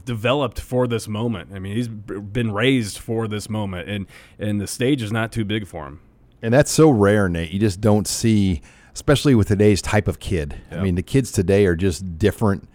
developed 0.04 0.60
for 0.60 0.86
this 0.86 1.08
moment. 1.08 1.50
I 1.54 1.58
mean, 1.58 1.76
he's 1.76 1.88
been 1.88 2.52
raised 2.52 2.98
for 2.98 3.26
this 3.26 3.50
moment, 3.50 3.88
and 3.88 4.06
and 4.38 4.60
the 4.60 4.66
stage 4.66 5.02
is 5.02 5.12
not 5.12 5.32
too 5.32 5.44
big 5.44 5.66
for 5.66 5.86
him. 5.86 6.00
And 6.40 6.52
that's 6.52 6.70
so 6.70 6.90
rare, 6.90 7.28
Nate. 7.28 7.50
You 7.50 7.60
just 7.60 7.80
don't 7.80 8.06
see, 8.06 8.62
especially 8.94 9.34
with 9.34 9.48
today's 9.48 9.80
type 9.80 10.08
of 10.08 10.18
kid. 10.18 10.60
I 10.72 10.82
mean, 10.82 10.96
the 10.96 11.02
kids 11.02 11.30
today 11.30 11.66
are 11.66 11.76
just 11.76 12.18
different, 12.18 12.68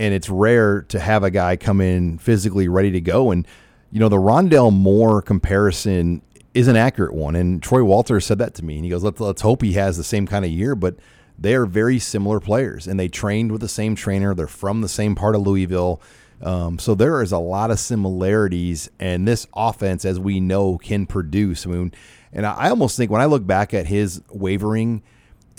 and 0.00 0.14
it's 0.14 0.30
rare 0.30 0.80
to 0.88 0.98
have 0.98 1.22
a 1.22 1.30
guy 1.30 1.56
come 1.56 1.80
in 1.82 2.16
physically 2.16 2.68
ready 2.68 2.90
to 2.90 3.02
go. 3.02 3.30
And 3.30 3.46
you 3.92 4.00
know, 4.00 4.08
the 4.08 4.16
Rondale 4.16 4.72
Moore 4.72 5.20
comparison 5.20 6.22
is 6.54 6.68
an 6.68 6.76
accurate 6.76 7.12
one. 7.12 7.36
And 7.36 7.62
Troy 7.62 7.84
Walter 7.84 8.18
said 8.18 8.38
that 8.38 8.54
to 8.54 8.64
me, 8.64 8.76
and 8.76 8.84
he 8.84 8.90
goes, 8.90 9.04
"Let's 9.04 9.20
let's 9.20 9.42
hope 9.42 9.62
he 9.62 9.74
has 9.74 9.98
the 9.98 10.04
same 10.04 10.26
kind 10.26 10.44
of 10.44 10.50
year." 10.50 10.74
But 10.74 10.96
they 11.38 11.54
are 11.54 11.66
very 11.66 11.98
similar 11.98 12.40
players, 12.40 12.86
and 12.86 12.98
they 12.98 13.08
trained 13.08 13.52
with 13.52 13.60
the 13.60 13.68
same 13.68 13.94
trainer. 13.94 14.34
They're 14.34 14.46
from 14.46 14.80
the 14.80 14.88
same 14.88 15.14
part 15.14 15.34
of 15.34 15.42
Louisville. 15.42 16.00
Um, 16.42 16.78
so 16.78 16.94
there 16.94 17.20
is 17.20 17.32
a 17.32 17.38
lot 17.38 17.70
of 17.70 17.78
similarities, 17.78 18.88
and 18.98 19.28
this 19.28 19.46
offense, 19.54 20.06
as 20.06 20.18
we 20.18 20.40
know, 20.40 20.78
can 20.78 21.04
produce. 21.04 21.66
I 21.66 21.70
mean, 21.70 21.92
and 22.32 22.46
I 22.46 22.54
I 22.54 22.70
almost 22.70 22.96
think 22.96 23.10
when 23.10 23.20
I 23.20 23.26
look 23.26 23.46
back 23.46 23.74
at 23.74 23.86
his 23.86 24.22
wavering, 24.30 25.02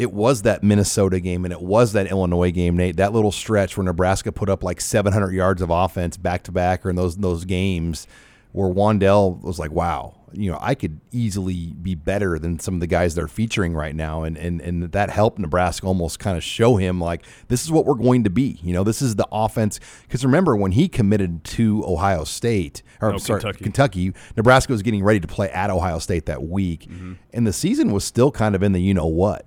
it 0.01 0.11
was 0.11 0.41
that 0.41 0.63
Minnesota 0.63 1.19
game 1.19 1.45
and 1.45 1.51
it 1.51 1.61
was 1.61 1.93
that 1.93 2.07
Illinois 2.07 2.51
game, 2.51 2.75
Nate. 2.75 2.97
That 2.97 3.13
little 3.13 3.31
stretch 3.31 3.77
where 3.77 3.83
Nebraska 3.83 4.31
put 4.31 4.49
up 4.49 4.63
like 4.63 4.81
700 4.81 5.31
yards 5.31 5.61
of 5.61 5.69
offense 5.69 6.17
back 6.17 6.41
to 6.45 6.51
back, 6.51 6.83
or 6.83 6.89
in 6.89 6.95
those 6.95 7.17
those 7.17 7.45
games 7.45 8.07
where 8.51 8.67
Wan'Dale 8.67 9.39
was 9.43 9.59
like, 9.59 9.69
"Wow, 9.69 10.15
you 10.31 10.51
know, 10.51 10.57
I 10.59 10.73
could 10.73 11.01
easily 11.11 11.75
be 11.79 11.93
better 11.93 12.39
than 12.39 12.57
some 12.57 12.73
of 12.73 12.79
the 12.79 12.87
guys 12.87 13.13
they're 13.13 13.27
featuring 13.27 13.75
right 13.75 13.95
now," 13.95 14.23
and 14.23 14.39
and 14.39 14.59
and 14.59 14.91
that 14.91 15.11
helped 15.11 15.37
Nebraska 15.37 15.85
almost 15.85 16.17
kind 16.17 16.35
of 16.35 16.43
show 16.43 16.77
him 16.77 16.99
like 16.99 17.23
this 17.49 17.63
is 17.63 17.71
what 17.71 17.85
we're 17.85 17.93
going 17.93 18.23
to 18.23 18.31
be. 18.31 18.59
You 18.63 18.73
know, 18.73 18.83
this 18.83 19.03
is 19.03 19.17
the 19.17 19.27
offense. 19.31 19.79
Because 20.01 20.25
remember 20.25 20.55
when 20.55 20.71
he 20.71 20.87
committed 20.87 21.43
to 21.43 21.83
Ohio 21.85 22.23
State, 22.23 22.81
or 23.01 23.11
No, 23.11 23.19
sorry, 23.19 23.41
Kentucky. 23.41 23.63
Kentucky, 23.63 24.13
Nebraska 24.35 24.73
was 24.73 24.81
getting 24.81 25.03
ready 25.03 25.19
to 25.19 25.27
play 25.27 25.51
at 25.51 25.69
Ohio 25.69 25.99
State 25.99 26.25
that 26.25 26.41
week, 26.41 26.87
mm-hmm. 26.89 27.13
and 27.33 27.45
the 27.45 27.53
season 27.53 27.91
was 27.91 28.03
still 28.03 28.31
kind 28.31 28.55
of 28.55 28.63
in 28.63 28.71
the 28.71 28.81
you 28.81 28.95
know 28.95 29.05
what. 29.05 29.45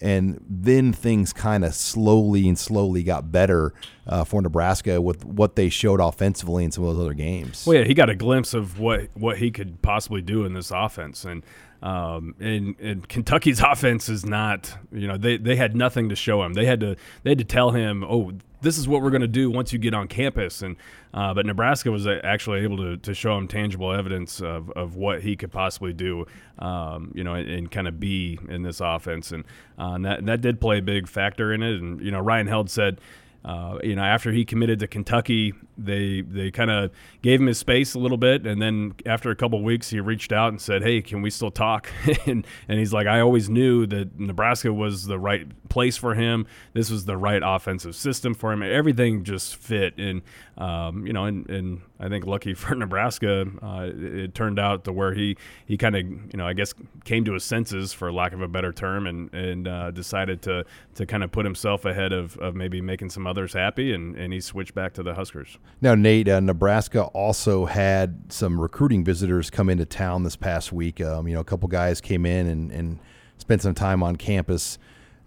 And 0.00 0.42
then 0.48 0.92
things 0.92 1.32
kind 1.32 1.64
of 1.64 1.74
slowly 1.74 2.48
and 2.48 2.58
slowly 2.58 3.02
got 3.02 3.30
better 3.30 3.74
uh, 4.06 4.24
for 4.24 4.40
Nebraska 4.40 5.00
with 5.00 5.24
what 5.24 5.56
they 5.56 5.68
showed 5.68 6.00
offensively 6.00 6.64
in 6.64 6.70
some 6.72 6.84
of 6.84 6.96
those 6.96 7.04
other 7.04 7.14
games. 7.14 7.66
Well, 7.66 7.78
yeah, 7.78 7.84
he 7.84 7.94
got 7.94 8.08
a 8.08 8.14
glimpse 8.14 8.54
of 8.54 8.78
what 8.78 9.08
what 9.14 9.38
he 9.38 9.50
could 9.50 9.82
possibly 9.82 10.22
do 10.22 10.44
in 10.44 10.54
this 10.54 10.70
offense, 10.70 11.24
and 11.24 11.44
um, 11.82 12.34
and, 12.40 12.78
and 12.80 13.08
Kentucky's 13.08 13.60
offense 13.64 14.08
is 14.08 14.24
not. 14.24 14.72
You 14.92 15.06
know, 15.06 15.16
they 15.16 15.36
they 15.36 15.56
had 15.56 15.76
nothing 15.76 16.08
to 16.08 16.16
show 16.16 16.42
him. 16.42 16.54
They 16.54 16.64
had 16.64 16.80
to 16.80 16.96
they 17.22 17.30
had 17.30 17.38
to 17.38 17.44
tell 17.44 17.70
him, 17.70 18.04
oh, 18.04 18.32
this 18.62 18.78
is 18.78 18.86
what 18.86 19.02
we're 19.02 19.10
going 19.10 19.22
to 19.22 19.28
do 19.28 19.50
once 19.50 19.72
you 19.72 19.78
get 19.78 19.94
on 19.94 20.08
campus, 20.08 20.62
and 20.62 20.76
uh, 21.14 21.34
but 21.34 21.46
Nebraska 21.46 21.90
was 21.90 22.06
uh, 22.06 22.20
actually 22.22 22.60
able 22.60 22.76
to, 22.78 22.96
to 22.98 23.14
show 23.14 23.36
him 23.36 23.48
tangible 23.48 23.92
evidence 23.92 24.40
of, 24.40 24.70
of 24.70 24.96
what 24.96 25.22
he 25.22 25.36
could 25.36 25.50
possibly 25.50 25.92
do, 25.92 26.26
um, 26.58 27.12
you 27.14 27.24
know, 27.24 27.34
and, 27.34 27.48
and 27.48 27.70
kind 27.70 27.88
of 27.88 27.98
be 27.98 28.38
in 28.48 28.62
this 28.62 28.80
offense, 28.80 29.32
and, 29.32 29.44
uh, 29.78 29.92
and 29.94 30.04
that 30.04 30.26
that 30.26 30.40
did 30.40 30.60
play 30.60 30.78
a 30.78 30.82
big 30.82 31.08
factor 31.08 31.52
in 31.52 31.62
it. 31.62 31.80
And 31.80 32.00
you 32.00 32.10
know, 32.10 32.20
Ryan 32.20 32.46
Held 32.46 32.70
said. 32.70 33.00
Uh, 33.42 33.78
you 33.82 33.96
know, 33.96 34.02
after 34.02 34.32
he 34.32 34.44
committed 34.44 34.80
to 34.80 34.86
Kentucky, 34.86 35.54
they 35.84 36.22
they 36.22 36.50
kind 36.50 36.70
of 36.70 36.90
gave 37.22 37.40
him 37.40 37.46
his 37.46 37.58
space 37.58 37.94
a 37.94 37.98
little 37.98 38.16
bit, 38.16 38.46
and 38.46 38.60
then 38.60 38.94
after 39.06 39.30
a 39.30 39.36
couple 39.36 39.58
of 39.58 39.64
weeks, 39.64 39.90
he 39.90 40.00
reached 40.00 40.32
out 40.32 40.48
and 40.48 40.60
said, 40.60 40.82
"Hey, 40.82 41.02
can 41.02 41.22
we 41.22 41.30
still 41.30 41.50
talk?" 41.50 41.90
and 42.26 42.46
and 42.68 42.78
he's 42.78 42.92
like, 42.92 43.06
"I 43.06 43.20
always 43.20 43.48
knew 43.48 43.86
that 43.86 44.18
Nebraska 44.18 44.72
was 44.72 45.06
the 45.06 45.18
right 45.18 45.46
place 45.68 45.96
for 45.96 46.14
him. 46.14 46.46
This 46.72 46.90
was 46.90 47.04
the 47.04 47.16
right 47.16 47.42
offensive 47.44 47.94
system 47.94 48.34
for 48.34 48.52
him. 48.52 48.62
Everything 48.62 49.24
just 49.24 49.56
fit." 49.56 49.96
And 49.98 50.22
um, 50.58 51.06
you 51.06 51.12
know, 51.12 51.24
and, 51.24 51.48
and 51.48 51.80
I 51.98 52.08
think 52.08 52.26
lucky 52.26 52.54
for 52.54 52.74
Nebraska, 52.74 53.46
uh, 53.62 53.86
it, 53.88 54.14
it 54.14 54.34
turned 54.34 54.58
out 54.58 54.84
to 54.84 54.92
where 54.92 55.14
he 55.14 55.36
he 55.66 55.76
kind 55.76 55.96
of 55.96 56.02
you 56.02 56.36
know 56.36 56.46
I 56.46 56.52
guess 56.52 56.74
came 57.04 57.24
to 57.24 57.34
his 57.34 57.44
senses 57.44 57.92
for 57.92 58.12
lack 58.12 58.32
of 58.32 58.42
a 58.42 58.48
better 58.48 58.72
term, 58.72 59.06
and 59.06 59.32
and 59.34 59.68
uh, 59.68 59.90
decided 59.90 60.42
to 60.42 60.64
to 60.94 61.06
kind 61.06 61.24
of 61.24 61.32
put 61.32 61.44
himself 61.44 61.84
ahead 61.84 62.12
of, 62.12 62.36
of 62.38 62.54
maybe 62.54 62.80
making 62.80 63.10
some 63.10 63.26
others 63.26 63.52
happy, 63.52 63.92
and, 63.92 64.16
and 64.16 64.32
he 64.32 64.40
switched 64.40 64.74
back 64.74 64.92
to 64.94 65.02
the 65.02 65.14
Huskers. 65.14 65.58
Now, 65.82 65.94
Nate, 65.94 66.28
uh, 66.28 66.40
Nebraska 66.40 67.04
also 67.04 67.64
had 67.64 68.30
some 68.32 68.60
recruiting 68.60 69.02
visitors 69.02 69.48
come 69.48 69.70
into 69.70 69.86
town 69.86 70.24
this 70.24 70.36
past 70.36 70.72
week. 70.72 71.00
Um, 71.00 71.26
you 71.26 71.34
know, 71.34 71.40
a 71.40 71.44
couple 71.44 71.68
guys 71.68 72.00
came 72.00 72.26
in 72.26 72.46
and, 72.46 72.70
and 72.70 72.98
spent 73.38 73.62
some 73.62 73.74
time 73.74 74.02
on 74.02 74.16
campus. 74.16 74.78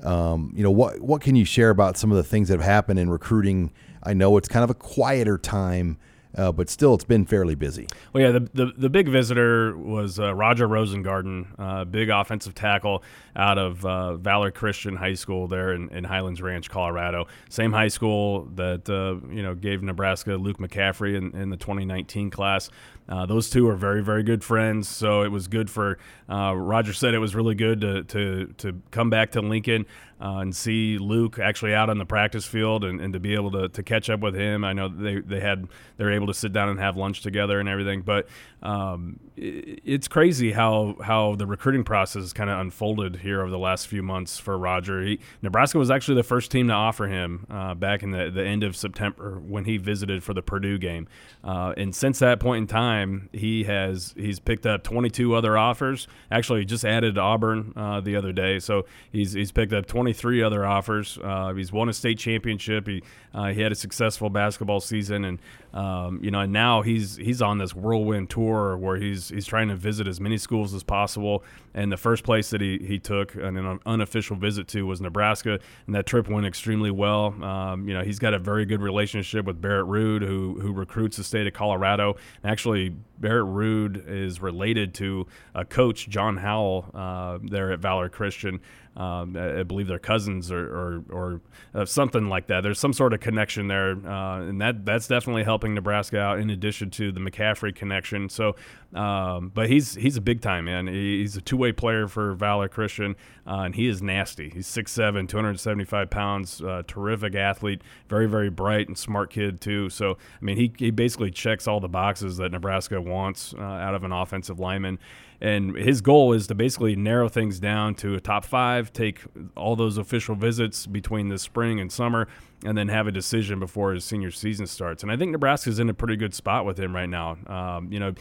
Um, 0.03 0.53
you 0.55 0.63
know, 0.63 0.71
what 0.71 1.01
what 1.01 1.21
can 1.21 1.35
you 1.35 1.45
share 1.45 1.69
about 1.69 1.97
some 1.97 2.11
of 2.11 2.17
the 2.17 2.23
things 2.23 2.49
that 2.49 2.55
have 2.59 2.65
happened 2.65 2.99
in 2.99 3.09
recruiting? 3.09 3.71
I 4.03 4.13
know 4.13 4.37
it's 4.37 4.47
kind 4.47 4.63
of 4.63 4.69
a 4.69 4.75
quieter 4.75 5.37
time, 5.37 5.97
uh, 6.37 6.51
but 6.51 6.69
still, 6.69 6.93
it's 6.95 7.03
been 7.03 7.25
fairly 7.25 7.55
busy. 7.55 7.87
Well, 8.11 8.23
yeah, 8.23 8.31
the 8.31 8.49
the, 8.53 8.73
the 8.77 8.89
big 8.89 9.07
visitor 9.07 9.77
was 9.77 10.19
uh, 10.19 10.33
Roger 10.33 10.67
Rosengarten, 10.67 11.47
uh, 11.57 11.85
big 11.85 12.09
offensive 12.09 12.55
tackle 12.55 13.03
out 13.35 13.57
of 13.57 13.85
uh, 13.85 14.15
Valor 14.17 14.51
Christian 14.51 14.95
High 14.95 15.13
School 15.13 15.47
there 15.47 15.73
in, 15.73 15.89
in 15.89 16.03
Highlands 16.03 16.41
Ranch, 16.41 16.69
Colorado. 16.69 17.27
Same 17.49 17.71
high 17.71 17.87
school 17.87 18.45
that 18.55 18.89
uh, 18.89 19.25
you 19.31 19.43
know 19.43 19.55
gave 19.55 19.83
Nebraska 19.83 20.35
Luke 20.35 20.57
McCaffrey 20.57 21.15
in, 21.15 21.35
in 21.39 21.49
the 21.49 21.57
2019 21.57 22.29
class. 22.29 22.69
Uh, 23.07 23.25
those 23.25 23.49
two 23.49 23.67
are 23.67 23.75
very, 23.75 24.01
very 24.01 24.23
good 24.23 24.43
friends. 24.43 24.87
So 24.87 25.23
it 25.23 25.31
was 25.31 25.47
good 25.47 25.69
for 25.69 25.97
uh, 26.29 26.55
Roger. 26.55 26.93
Said 26.93 27.13
it 27.13 27.19
was 27.19 27.35
really 27.35 27.55
good 27.55 27.81
to 27.81 28.03
to, 28.03 28.53
to 28.57 28.81
come 28.91 29.09
back 29.09 29.31
to 29.31 29.41
Lincoln 29.41 29.85
uh, 30.21 30.37
and 30.37 30.55
see 30.55 30.97
Luke 30.97 31.37
actually 31.39 31.73
out 31.73 31.89
on 31.89 31.97
the 31.97 32.05
practice 32.05 32.45
field 32.45 32.85
and, 32.85 33.01
and 33.01 33.13
to 33.13 33.19
be 33.19 33.33
able 33.33 33.51
to, 33.51 33.69
to 33.69 33.83
catch 33.83 34.09
up 34.09 34.21
with 34.21 34.35
him. 34.35 34.63
I 34.63 34.73
know 34.73 34.87
they, 34.87 35.19
they 35.19 35.41
had 35.41 35.67
they 35.97 36.05
were 36.05 36.11
able 36.13 36.27
to 36.27 36.33
sit 36.33 36.53
down 36.53 36.69
and 36.69 36.79
have 36.79 36.95
lunch 36.95 37.21
together 37.21 37.59
and 37.59 37.67
everything. 37.67 38.01
But 38.01 38.27
um, 38.61 39.19
it's 39.35 40.07
crazy 40.07 40.51
how 40.51 40.95
how 41.03 41.35
the 41.35 41.47
recruiting 41.47 41.83
process 41.83 42.31
kind 42.33 42.49
of 42.49 42.59
unfolded 42.59 43.17
here 43.17 43.41
over 43.41 43.49
the 43.49 43.57
last 43.57 43.87
few 43.87 44.03
months 44.03 44.37
for 44.37 44.57
Roger. 44.57 45.01
He, 45.01 45.19
Nebraska 45.41 45.77
was 45.79 45.89
actually 45.89 46.15
the 46.15 46.23
first 46.23 46.51
team 46.51 46.67
to 46.67 46.73
offer 46.73 47.07
him 47.07 47.47
uh, 47.49 47.73
back 47.73 48.03
in 48.03 48.11
the, 48.11 48.29
the 48.29 48.45
end 48.45 48.63
of 48.63 48.75
September 48.75 49.39
when 49.39 49.65
he 49.65 49.77
visited 49.77 50.23
for 50.23 50.33
the 50.33 50.43
Purdue 50.43 50.77
game. 50.77 51.07
Uh, 51.43 51.73
and 51.77 51.95
since 51.95 52.19
that 52.19 52.39
point 52.39 52.61
in 52.61 52.67
time, 52.67 53.29
he 53.33 53.63
has 53.63 54.13
he's 54.15 54.39
picked 54.39 54.65
up 54.67 54.83
22 54.83 55.33
other 55.33 55.57
offers. 55.57 56.07
Actually, 56.29 56.63
just 56.65 56.85
added 56.85 57.17
Auburn 57.17 57.73
uh, 57.75 58.01
the 58.01 58.15
other 58.15 58.33
day, 58.33 58.59
so 58.59 58.85
he's 59.11 59.33
he's 59.33 59.51
picked 59.51 59.73
up 59.73 59.87
23 59.87 60.43
other 60.43 60.65
offers. 60.65 61.17
Uh, 61.23 61.53
he's 61.53 61.71
won 61.71 61.89
a 61.89 61.93
state 61.93 62.19
championship. 62.19 62.87
He 62.87 63.01
uh, 63.33 63.47
he 63.47 63.61
had 63.61 63.71
a 63.71 63.75
successful 63.75 64.29
basketball 64.29 64.79
season, 64.79 65.25
and 65.25 65.39
um, 65.73 66.19
you 66.21 66.29
know, 66.29 66.41
and 66.41 66.53
now 66.53 66.83
he's 66.83 67.15
he's 67.15 67.41
on 67.41 67.57
this 67.57 67.73
whirlwind 67.73 68.29
tour 68.29 68.77
where 68.77 68.97
he's 68.97 69.29
he's 69.29 69.45
trying 69.45 69.69
to 69.69 69.75
visit 69.75 70.07
as 70.07 70.19
many 70.19 70.37
schools 70.37 70.73
as 70.73 70.83
possible. 70.83 71.43
And 71.73 71.91
the 71.91 71.97
first 71.97 72.23
place 72.23 72.51
that 72.51 72.61
he, 72.61 72.77
he 72.77 72.99
took 72.99 73.33
an 73.33 73.79
unofficial 73.87 74.35
visit 74.35 74.67
to 74.69 74.85
was 74.85 75.01
Nebraska, 75.01 75.59
and 75.87 75.95
that 75.95 76.05
trip 76.05 76.29
went 76.29 76.45
extremely 76.45 76.91
well. 76.91 77.33
Um, 77.43 77.87
you 77.87 77.95
know, 77.95 78.03
he's 78.03 78.19
got 78.19 78.35
a 78.35 78.39
very 78.39 78.65
good 78.65 78.81
relationship 78.81 79.45
with 79.45 79.59
Barrett 79.59 79.87
Ruud, 79.87 80.21
who 80.21 80.59
who 80.61 80.71
recruits 80.71 81.17
the 81.17 81.23
state 81.23 81.47
of 81.47 81.53
Colorado. 81.53 82.17
And 82.43 82.51
actually, 82.51 82.95
Barrett 83.17 83.47
Ruud 83.47 84.07
is 84.07 84.41
related 84.41 84.93
to 84.95 85.25
a 85.55 85.65
coach, 85.65 86.07
John 86.07 86.37
Howell, 86.37 86.91
uh, 86.93 87.39
there 87.41 87.71
at 87.71 87.79
Valor 87.79 88.09
Christian. 88.09 88.59
Um, 88.95 89.35
I 89.35 89.59
I 89.59 89.63
believe 89.63 89.87
they're 89.87 89.99
cousins 89.99 90.51
or 90.51 90.65
or, 90.65 91.03
or 91.09 91.41
uh, 91.73 91.85
something 91.85 92.29
like 92.29 92.47
that. 92.47 92.61
There's 92.61 92.79
some 92.79 92.93
sort 92.93 93.13
of 93.13 93.19
connection 93.19 93.67
there, 93.67 93.91
uh, 93.91 94.41
and 94.41 94.61
that 94.61 94.85
that's 94.85 95.07
definitely 95.07 95.43
helping 95.43 95.73
Nebraska 95.73 96.19
out. 96.19 96.39
In 96.39 96.49
addition 96.49 96.89
to 96.91 97.11
the 97.11 97.19
McCaffrey 97.19 97.75
connection, 97.75 98.29
so 98.29 98.55
um, 98.93 99.51
but 99.53 99.69
he's 99.69 99.95
he's 99.95 100.17
a 100.17 100.21
big 100.21 100.41
time 100.41 100.65
man. 100.65 100.87
He's 100.87 101.35
a 101.35 101.41
two 101.41 101.57
way 101.57 101.71
player 101.71 102.07
for 102.07 102.33
Valor 102.33 102.67
Christian, 102.67 103.15
uh, 103.47 103.61
and 103.61 103.75
he 103.75 103.87
is 103.87 104.01
nasty. 104.01 104.49
He's 104.49 104.67
6'7", 104.67 105.27
275 105.27 106.09
pounds, 106.09 106.61
uh, 106.61 106.83
terrific 106.87 107.33
athlete, 107.35 107.81
very 108.07 108.27
very 108.27 108.49
bright 108.49 108.87
and 108.87 108.97
smart 108.97 109.31
kid 109.31 109.59
too. 109.59 109.89
So 109.89 110.11
I 110.11 110.45
mean, 110.45 110.57
he 110.57 110.71
he 110.77 110.91
basically 110.91 111.31
checks 111.31 111.67
all 111.67 111.79
the 111.79 111.87
boxes 111.87 112.37
that 112.37 112.51
Nebraska 112.51 113.01
wants 113.01 113.55
uh, 113.57 113.61
out 113.61 113.95
of 113.95 114.03
an 114.03 114.11
offensive 114.11 114.59
lineman. 114.59 114.99
And 115.41 115.75
his 115.75 116.01
goal 116.01 116.33
is 116.33 116.47
to 116.47 116.55
basically 116.55 116.95
narrow 116.95 117.27
things 117.29 117.59
down 117.59 117.95
to 117.95 118.15
a 118.15 118.19
top 118.19 118.45
five 118.45 118.93
take 118.93 119.21
all 119.55 119.75
those 119.75 119.97
official 119.97 120.35
visits 120.35 120.85
between 120.85 121.29
the 121.29 121.37
spring 121.37 121.79
and 121.79 121.91
summer, 121.91 122.27
and 122.65 122.77
then 122.77 122.87
have 122.87 123.07
a 123.07 123.11
decision 123.11 123.59
before 123.59 123.93
his 123.93 124.05
senior 124.05 124.31
season 124.31 124.67
starts. 124.67 125.03
And 125.03 125.11
I 125.11 125.17
think 125.17 125.31
Nebraska's 125.31 125.79
in 125.79 125.89
a 125.89 125.93
pretty 125.93 126.15
good 126.15 126.33
spot 126.33 126.65
with 126.65 126.79
him 126.79 126.95
right 126.95 127.09
now. 127.09 127.37
Um, 127.47 127.91
you 127.91 127.99
know, 127.99 128.13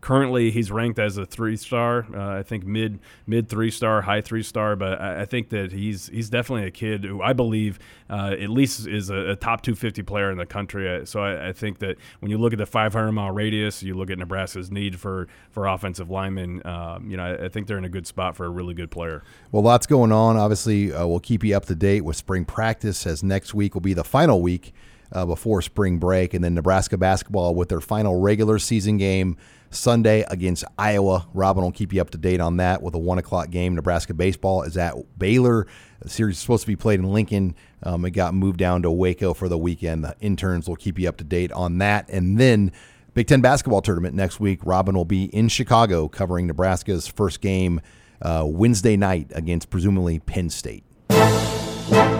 currently 0.00 0.50
he's 0.50 0.70
ranked 0.70 0.98
as 0.98 1.16
a 1.16 1.24
three 1.24 1.56
star. 1.56 2.06
Uh, 2.14 2.38
I 2.38 2.42
think 2.42 2.66
mid 2.66 2.98
mid 3.26 3.48
three 3.48 3.70
star, 3.70 4.02
high 4.02 4.20
three 4.20 4.42
star. 4.42 4.76
But 4.76 5.00
I, 5.00 5.22
I, 5.22 5.24
think 5.24 5.50
that 5.50 5.72
he's 5.72 6.08
he's 6.08 6.28
definitely 6.28 6.66
a 6.66 6.70
kid 6.70 7.04
who 7.04 7.22
I 7.22 7.32
believe 7.32 7.78
uh, 8.10 8.34
at 8.38 8.50
least 8.50 8.86
is 8.86 9.10
a, 9.10 9.30
a, 9.30 9.36
top 9.36 9.62
250 9.62 10.02
player 10.02 10.30
in 10.30 10.38
the 10.38 10.46
country. 10.46 11.06
So 11.06 11.20
I, 11.20 11.48
I, 11.48 11.52
think 11.52 11.78
that 11.78 11.96
when 12.20 12.30
you 12.30 12.38
look 12.38 12.52
at 12.52 12.58
the 12.58 12.66
500 12.66 13.12
mile 13.12 13.30
radius, 13.30 13.82
you 13.82 13.94
look 13.94 14.10
at 14.10 14.18
Nebraska's 14.18 14.70
need 14.70 14.98
for 14.98 15.28
for 15.50 15.66
offensive 15.66 16.10
linemen. 16.10 16.66
Um, 16.66 17.10
you 17.10 17.16
know, 17.16 17.24
I, 17.24 17.44
I, 17.44 17.48
think 17.48 17.66
they're 17.66 17.78
in 17.78 17.84
a 17.84 17.90
good 17.90 18.06
spot 18.06 18.36
for 18.36 18.46
a 18.46 18.50
really 18.50 18.74
good 18.74 18.90
player. 18.90 19.22
Well, 19.52 19.62
lots 19.62 19.86
going 19.86 20.12
on. 20.12 20.36
Obviously, 20.36 20.92
uh, 20.92 21.06
we'll 21.06 21.20
keep 21.20 21.44
you 21.44 21.56
up 21.56 21.66
to 21.66 21.74
date 21.74 22.02
with 22.02 22.16
spring 22.16 22.44
practice 22.44 23.06
as 23.06 23.22
next 23.22 23.54
week 23.54 23.74
will 23.74 23.83
be 23.84 23.94
the 23.94 24.04
final 24.04 24.42
week 24.42 24.72
uh, 25.12 25.24
before 25.24 25.62
spring 25.62 25.98
break, 25.98 26.34
and 26.34 26.42
then 26.42 26.54
Nebraska 26.54 26.98
basketball 26.98 27.54
with 27.54 27.68
their 27.68 27.80
final 27.80 28.20
regular 28.20 28.58
season 28.58 28.96
game 28.96 29.36
Sunday 29.70 30.24
against 30.28 30.64
Iowa. 30.78 31.26
Robin 31.34 31.62
will 31.62 31.72
keep 31.72 31.92
you 31.92 32.00
up 32.00 32.10
to 32.10 32.18
date 32.18 32.40
on 32.40 32.56
that 32.58 32.82
with 32.82 32.94
a 32.94 32.98
one 32.98 33.18
o'clock 33.18 33.50
game. 33.50 33.74
Nebraska 33.74 34.14
baseball 34.14 34.62
is 34.62 34.76
at 34.76 34.94
Baylor. 35.18 35.66
The 36.00 36.08
series 36.08 36.36
is 36.36 36.40
supposed 36.40 36.62
to 36.62 36.66
be 36.66 36.76
played 36.76 37.00
in 37.00 37.12
Lincoln. 37.12 37.54
Um, 37.82 38.04
it 38.04 38.10
got 38.10 38.34
moved 38.34 38.58
down 38.58 38.82
to 38.82 38.90
Waco 38.90 39.34
for 39.34 39.48
the 39.48 39.58
weekend. 39.58 40.04
The 40.04 40.16
interns 40.20 40.68
will 40.68 40.76
keep 40.76 40.98
you 40.98 41.08
up 41.08 41.16
to 41.18 41.24
date 41.24 41.52
on 41.52 41.78
that, 41.78 42.08
and 42.08 42.38
then. 42.38 42.72
Big 43.14 43.28
Ten 43.28 43.40
basketball 43.40 43.80
tournament 43.80 44.16
next 44.16 44.40
week. 44.40 44.58
Robin 44.64 44.96
will 44.96 45.04
be 45.04 45.26
in 45.26 45.46
Chicago 45.46 46.08
covering 46.08 46.48
Nebraska's 46.48 47.06
first 47.06 47.40
game 47.40 47.80
uh, 48.20 48.42
Wednesday 48.44 48.96
night 48.96 49.30
against 49.36 49.70
presumably 49.70 50.18
Penn 50.18 50.50
State. 50.50 50.82